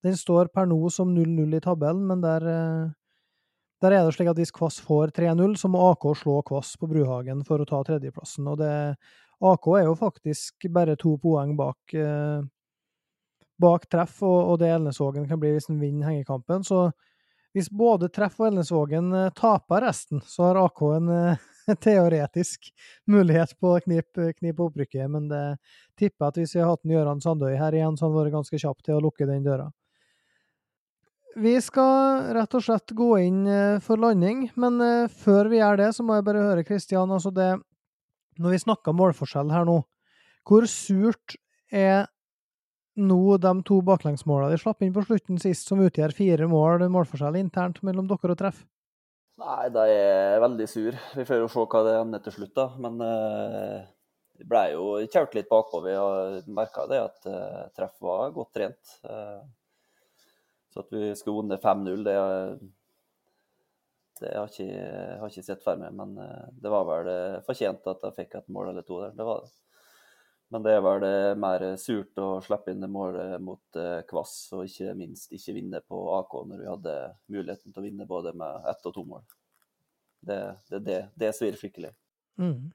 Den 0.06 0.16
står 0.18 0.50
per 0.56 0.70
nå 0.70 0.80
som 0.94 1.12
0-0 1.14 1.58
i 1.60 1.62
tabellen, 1.64 2.08
men 2.08 2.24
der, 2.24 2.48
eh, 2.48 2.88
der, 3.84 3.98
er 3.98 4.08
det 4.08 4.16
slik 4.16 4.32
at 4.32 4.40
hvis 4.40 4.56
Kvass 4.56 4.80
får 4.82 5.12
3-0, 5.20 5.60
så 5.60 5.70
må 5.72 5.84
AK 5.92 6.08
slå 6.24 6.40
Kvass 6.48 6.78
på 6.80 6.90
Bruhagen 6.90 7.44
for 7.48 7.60
å 7.60 7.68
ta 7.68 7.84
tredjeplassen. 7.92 8.48
Og 8.48 8.58
det, 8.64 8.74
AK 9.44 9.72
er 9.76 9.88
jo 9.90 10.00
faktisk 10.00 10.72
bare 10.72 10.96
to 10.96 11.18
poeng 11.20 11.58
bak, 11.60 12.00
eh, 12.00 12.42
bak 13.62 13.92
treff, 13.92 14.22
og, 14.24 14.40
og 14.54 14.60
det 14.64 14.72
Elnesvågen 14.72 15.28
kan 15.28 15.44
bli 15.44 15.58
hvis 15.58 15.68
han 15.68 15.84
vinner 15.84 16.14
hengekampen. 16.14 16.64
så 16.64 16.88
hvis 17.56 17.70
både 17.70 18.10
Treff 18.14 18.40
og 18.40 18.48
Elnesvågen 18.52 19.12
eh, 19.16 19.32
taper 19.36 19.84
resten, 19.88 20.22
så 20.28 20.50
har 20.50 20.60
AK 20.62 20.84
en 20.88 21.12
eh, 21.16 21.44
teoretisk 21.86 22.72
mulighet 23.12 23.54
på 23.60 23.76
å 23.76 23.82
knipe, 23.84 24.32
knipe 24.38 24.66
opprykket, 24.66 25.10
men 25.12 25.28
det 25.32 25.44
tipper 26.00 26.30
at 26.30 26.40
hvis 26.40 26.56
vi 26.56 26.64
har 26.64 26.72
hatt 26.72 26.88
Gøran 26.88 27.22
Sandøy 27.24 27.54
her 27.60 27.76
igjen, 27.76 27.98
så 27.98 28.08
hadde 28.08 28.16
han 28.16 28.24
vært 28.24 28.38
ganske 28.40 28.62
kjapp 28.64 28.80
til 28.86 28.98
å 28.98 29.04
lukke 29.04 29.28
den 29.30 29.46
døra. 29.46 29.70
Vi 31.42 31.54
skal 31.64 32.34
rett 32.36 32.56
og 32.58 32.64
slett 32.64 32.92
gå 32.96 33.12
inn 33.24 33.44
eh, 33.48 33.78
for 33.84 34.00
landing, 34.00 34.48
men 34.60 34.80
før 35.22 35.52
vi 35.52 35.62
gjør 35.62 35.84
det, 35.84 35.92
så 35.96 36.08
må 36.08 36.18
jeg 36.18 36.28
bare 36.28 36.48
høre, 36.48 36.66
Kristian, 36.68 37.12
altså 37.12 37.34
det 37.36 37.54
Når 38.40 38.56
vi 38.56 38.64
snakker 38.64 38.96
målforskjell 38.96 39.52
her 39.52 39.66
nå, 39.68 39.82
hvor 40.48 40.66
surt 40.72 41.36
er 41.68 42.08
nå 43.00 43.38
de 43.42 43.54
to 43.68 43.80
baklengsmålene 43.86 44.52
de 44.52 44.60
slapp 44.60 44.84
inn 44.84 44.94
på 44.96 45.04
slutten 45.06 45.40
sist, 45.42 45.68
som 45.68 45.82
utgjør 45.84 46.14
fire 46.16 46.48
mål 46.52 46.88
målforskjell 46.92 47.40
internt 47.40 47.82
mellom 47.88 48.10
dere 48.10 48.36
og 48.36 48.40
treff? 48.40 48.66
Nei, 49.42 49.70
de 49.74 49.86
er 49.90 50.42
veldig 50.44 50.68
sur. 50.70 50.98
Vi 51.18 51.26
får 51.26 51.40
jo 51.42 51.48
se 51.50 51.64
hva 51.72 51.82
det 51.88 51.96
ender 51.98 52.22
til 52.26 52.36
slutt, 52.36 52.54
da. 52.58 52.68
Men 52.84 53.00
eh, 53.06 53.88
det 54.38 54.46
ble 54.50 54.66
jo 54.76 54.84
kjørt 55.08 55.38
litt 55.38 55.50
bakover. 55.50 55.98
og 55.98 56.52
merka 56.52 56.86
det 56.92 57.00
at 57.02 57.26
eh, 57.32 57.64
treff 57.78 57.96
var 58.06 58.36
godt 58.36 58.54
trent. 58.58 58.94
Eh, 59.08 59.40
så 60.72 60.84
at 60.84 60.94
vi 60.94 61.10
skulle 61.20 61.42
vunnet 61.42 61.64
5-0, 61.64 62.06
det, 62.06 62.14
det 64.22 64.36
har 64.38 64.54
jeg 64.54 64.70
ikke, 64.70 65.32
ikke 65.32 65.48
sett 65.48 65.66
for 65.66 65.80
meg. 65.80 65.96
Men 65.98 66.14
det 66.62 66.72
var 66.72 66.86
vel 66.88 67.10
fortjent 67.48 67.90
at 67.92 68.06
jeg 68.08 68.18
fikk 68.22 68.38
et 68.40 68.54
mål 68.54 68.72
eller 68.72 68.86
to 68.88 69.02
der. 69.02 69.18
Det 69.18 69.28
var 69.28 69.44
det. 69.44 69.52
Men 70.52 70.66
det 70.66 70.74
er 70.76 70.82
vel 70.84 71.06
mer 71.40 71.64
surt 71.80 72.20
å 72.20 72.34
slippe 72.44 72.74
inn 72.74 72.84
det 72.84 72.90
målet 72.92 73.38
mot 73.44 73.80
eh, 73.80 74.02
Kvass, 74.08 74.34
og 74.58 74.66
ikke 74.68 74.92
minst 75.00 75.32
ikke 75.32 75.56
vinne 75.56 75.80
på 75.88 76.02
AK 76.18 76.36
når 76.50 76.60
vi 76.60 76.68
hadde 76.68 76.96
muligheten 77.32 77.72
til 77.72 77.80
å 77.80 77.86
vinne 77.86 78.08
både 78.10 78.34
med 78.36 78.68
ett 78.68 78.90
og 78.90 78.96
to 78.98 79.06
mål. 79.08 79.24
Det, 80.20 80.42
det, 80.68 80.82
det, 80.86 81.00
det 81.18 81.32
svir 81.38 81.56
skikkelig. 81.58 81.94
Mm. 82.42 82.68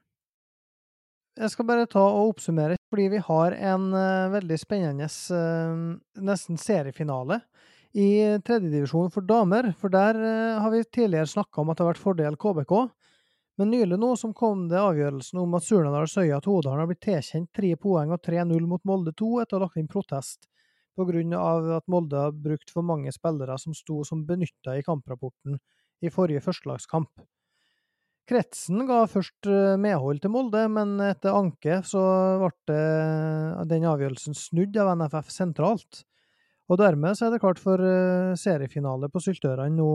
Jeg 1.37 1.53
skal 1.53 1.67
bare 1.69 1.85
ta 1.89 2.01
og 2.01 2.33
oppsummere, 2.33 2.79
fordi 2.89 3.11
vi 3.13 3.21
har 3.27 3.53
en 3.69 3.91
uh, 3.93 4.33
veldig 4.33 4.57
spennende 4.57 5.05
uh, 5.05 5.77
nesten 6.17 6.57
seriefinale 6.57 7.43
i 7.93 8.09
tredjedivisjon 8.41 9.13
for 9.13 9.25
damer. 9.25 9.69
For 9.77 9.93
der 9.93 10.17
har 10.61 10.73
vi 10.73 10.81
tidligere 10.83 11.29
snakka 11.29 11.61
om 11.61 11.69
at 11.69 11.77
det 11.77 11.85
har 11.85 11.93
vært 11.93 12.01
fordel 12.01 12.41
KBK. 12.41 12.73
Men 13.57 13.71
nylig 13.73 13.97
nå 13.97 14.11
som 14.21 14.35
kom 14.37 14.67
det 14.69 14.77
avgjørelsen 14.77 15.39
om 15.41 15.55
at 15.57 15.65
Surnadal 15.65 16.09
Søya 16.09 16.37
Todalen 16.45 16.83
har 16.83 16.89
blitt 16.89 17.01
tilkjent 17.07 17.49
tre 17.57 17.71
poeng 17.81 18.11
og 18.13 18.21
3-0 18.25 18.67
mot 18.69 18.83
Molde 18.85 19.15
2 19.17 19.31
etter 19.41 19.57
å 19.57 19.59
ha 19.59 19.65
lagt 19.65 19.79
inn 19.81 19.89
protest 19.89 20.45
pga. 20.97 21.77
at 21.77 21.87
Molde 21.87 22.17
har 22.17 22.31
brukt 22.33 22.69
for 22.73 22.85
mange 22.85 23.11
spillere 23.13 23.57
som 23.57 23.73
sto 23.73 24.03
som 24.03 24.25
benytta 24.25 24.77
i 24.77 24.83
kamprapporten 24.85 25.57
i 26.01 26.09
forrige 26.09 26.41
førstelagskamp. 26.45 27.25
Kretsen 28.27 28.83
ga 28.89 29.05
først 29.07 29.47
eh, 29.47 29.77
medhold 29.79 30.19
til 30.21 30.33
Molde, 30.33 30.65
men 30.67 30.97
etter 30.99 31.37
anke 31.37 31.79
så 31.87 32.01
ble 32.41 32.81
den 33.69 33.87
avgjørelsen 33.87 34.35
snudd 34.35 34.75
av 34.77 34.91
NFF 34.97 35.31
sentralt. 35.31 36.03
Og 36.67 36.81
dermed 36.81 37.15
så 37.15 37.27
er 37.27 37.33
det 37.33 37.41
klart 37.41 37.61
for 37.63 37.79
eh, 37.79 38.35
seriefinale 38.35 39.07
på 39.09 39.23
Syltørene 39.23 39.79
nå 39.79 39.91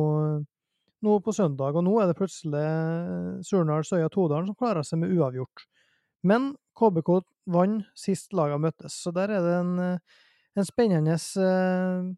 nå 1.03 1.19
på 1.25 1.35
søndag, 1.35 1.77
og 1.77 1.85
nå 1.87 1.99
er 2.01 2.11
det 2.11 2.19
plutselig 2.19 2.63
Surnadal 3.47 3.87
Søya 3.87 4.11
Todalen 4.13 4.49
som 4.51 4.59
klarer 4.59 4.87
seg 4.87 5.03
med 5.03 5.15
uavgjort. 5.17 5.65
Men 6.27 6.53
KBK 6.79 7.11
vant 7.53 7.89
sist 7.99 8.35
lagene 8.37 8.69
møttes, 8.69 8.97
så 9.03 9.13
der 9.15 9.33
er 9.35 9.43
det 9.43 9.55
en, 9.59 9.73
en 10.59 10.69
spennende 10.69 11.17
eh, 11.19 12.11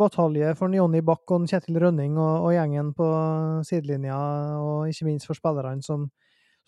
batalje 0.00 0.54
for 0.56 0.72
Jonny 0.72 1.02
Bakk 1.04 1.36
og 1.36 1.46
Kjetil 1.50 1.80
Rønning 1.82 2.16
og, 2.16 2.46
og, 2.46 2.50
gjengen 2.56 2.92
på 2.96 3.06
sidelinja, 3.68 4.18
og 4.60 4.90
ikke 4.90 5.08
minst 5.10 5.28
for 5.28 5.36
spillerne 5.38 5.84
som, 5.84 6.08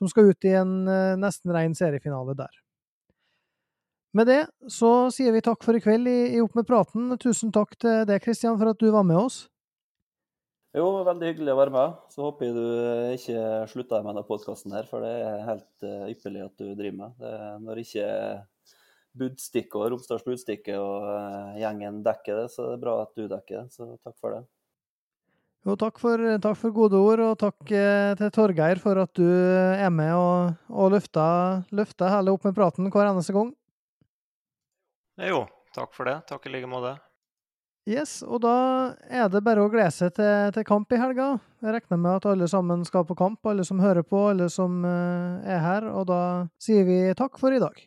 som 0.00 0.12
skal 0.12 0.32
ut 0.32 0.48
i 0.48 0.56
en 0.60 0.80
eh, 0.88 1.18
nesten 1.20 1.54
ren 1.56 1.76
seriefinale 1.76 2.36
der. 2.38 2.64
Med 4.16 4.28
det 4.28 4.42
så 4.72 5.10
sier 5.12 5.34
vi 5.34 5.44
takk 5.44 5.64
for 5.64 5.76
i 5.76 5.82
kveld 5.84 6.08
i, 6.08 6.18
i 6.36 6.40
Opp 6.40 6.56
med 6.56 6.66
praten. 6.68 7.12
Tusen 7.20 7.52
takk 7.52 7.76
til 7.76 8.04
deg, 8.08 8.22
Kristian, 8.24 8.56
for 8.60 8.72
at 8.72 8.80
du 8.80 8.88
var 8.92 9.04
med 9.06 9.20
oss. 9.20 9.46
Jo, 10.76 10.84
veldig 11.06 11.30
hyggelig 11.30 11.54
å 11.54 11.58
være 11.62 11.72
med. 11.72 11.96
Så 12.12 12.26
håper 12.26 12.48
jeg 12.48 12.56
du 12.58 12.66
eh, 12.66 13.14
ikke 13.16 13.44
slutter 13.72 14.04
med 14.04 14.12
denne 14.12 14.26
podkasten 14.28 14.74
her, 14.76 14.84
for 14.90 15.04
det 15.04 15.14
er 15.24 15.46
helt 15.46 15.86
uh, 15.86 16.04
ypperlig 16.12 16.44
at 16.44 16.60
du 16.60 16.66
driver 16.76 16.98
med. 16.98 17.14
Det, 17.22 17.32
når 17.64 17.80
ikke 17.86 18.10
Budstikke 19.18 19.80
og 19.80 19.94
Romsdals 19.94 20.26
Budstikke 20.26 20.76
og 20.76 21.08
uh, 21.08 21.56
gjengen 21.58 22.02
dekker 22.04 22.42
det, 22.42 22.46
så 22.52 22.66
er 22.66 22.76
det 22.76 22.82
bra 22.84 23.00
at 23.06 23.16
du 23.16 23.24
dekker 23.24 23.62
det. 23.62 23.66
Så 23.72 23.88
takk 24.04 24.18
for 24.20 24.36
det. 24.36 24.44
Jo, 25.66 25.74
takk 25.76 25.98
for, 26.00 26.22
takk 26.44 26.60
for 26.60 26.76
gode 26.76 27.00
ord, 27.02 27.24
og 27.24 27.34
takk 27.40 27.72
eh, 27.74 28.12
til 28.20 28.30
Torgeir 28.32 28.78
for 28.80 29.00
at 29.02 29.10
du 29.18 29.26
er 29.26 29.90
med 29.92 30.14
og, 30.14 30.54
og 30.70 30.94
løfter, 30.94 31.64
løfter 31.74 32.12
hele 32.14 32.32
opp 32.32 32.46
med 32.46 32.56
praten 32.56 32.92
hver 32.92 33.10
eneste 33.10 33.34
gang. 33.36 33.50
Jo, 35.18 35.42
takk 35.74 35.92
for 35.96 36.08
det. 36.08 36.20
Takk 36.30 36.46
i 36.46 36.54
like 36.54 36.70
måte. 36.70 36.94
Yes, 37.88 38.18
og 38.20 38.42
da 38.44 38.54
er 39.08 39.30
det 39.32 39.40
bare 39.46 39.62
å 39.64 39.70
glede 39.72 39.94
seg 39.94 40.12
til, 40.18 40.50
til, 40.52 40.64
kamp 40.68 40.92
i 40.92 40.98
helga. 41.00 41.38
Jeg 41.64 41.72
regner 41.72 42.00
med 42.02 42.18
at 42.18 42.26
alle 42.28 42.48
sammen 42.50 42.82
skal 42.84 43.06
på 43.08 43.16
kamp, 43.16 43.40
alle 43.48 43.64
som 43.64 43.80
hører 43.80 44.04
på, 44.04 44.26
alle 44.28 44.50
som 44.52 44.82
uh, 44.84 45.40
er 45.40 45.62
her. 45.64 45.86
Og 45.96 46.04
da 46.10 46.20
sier 46.60 46.84
vi 46.84 46.98
takk 47.16 47.40
for 47.40 47.56
i 47.56 47.62
dag. 47.62 47.80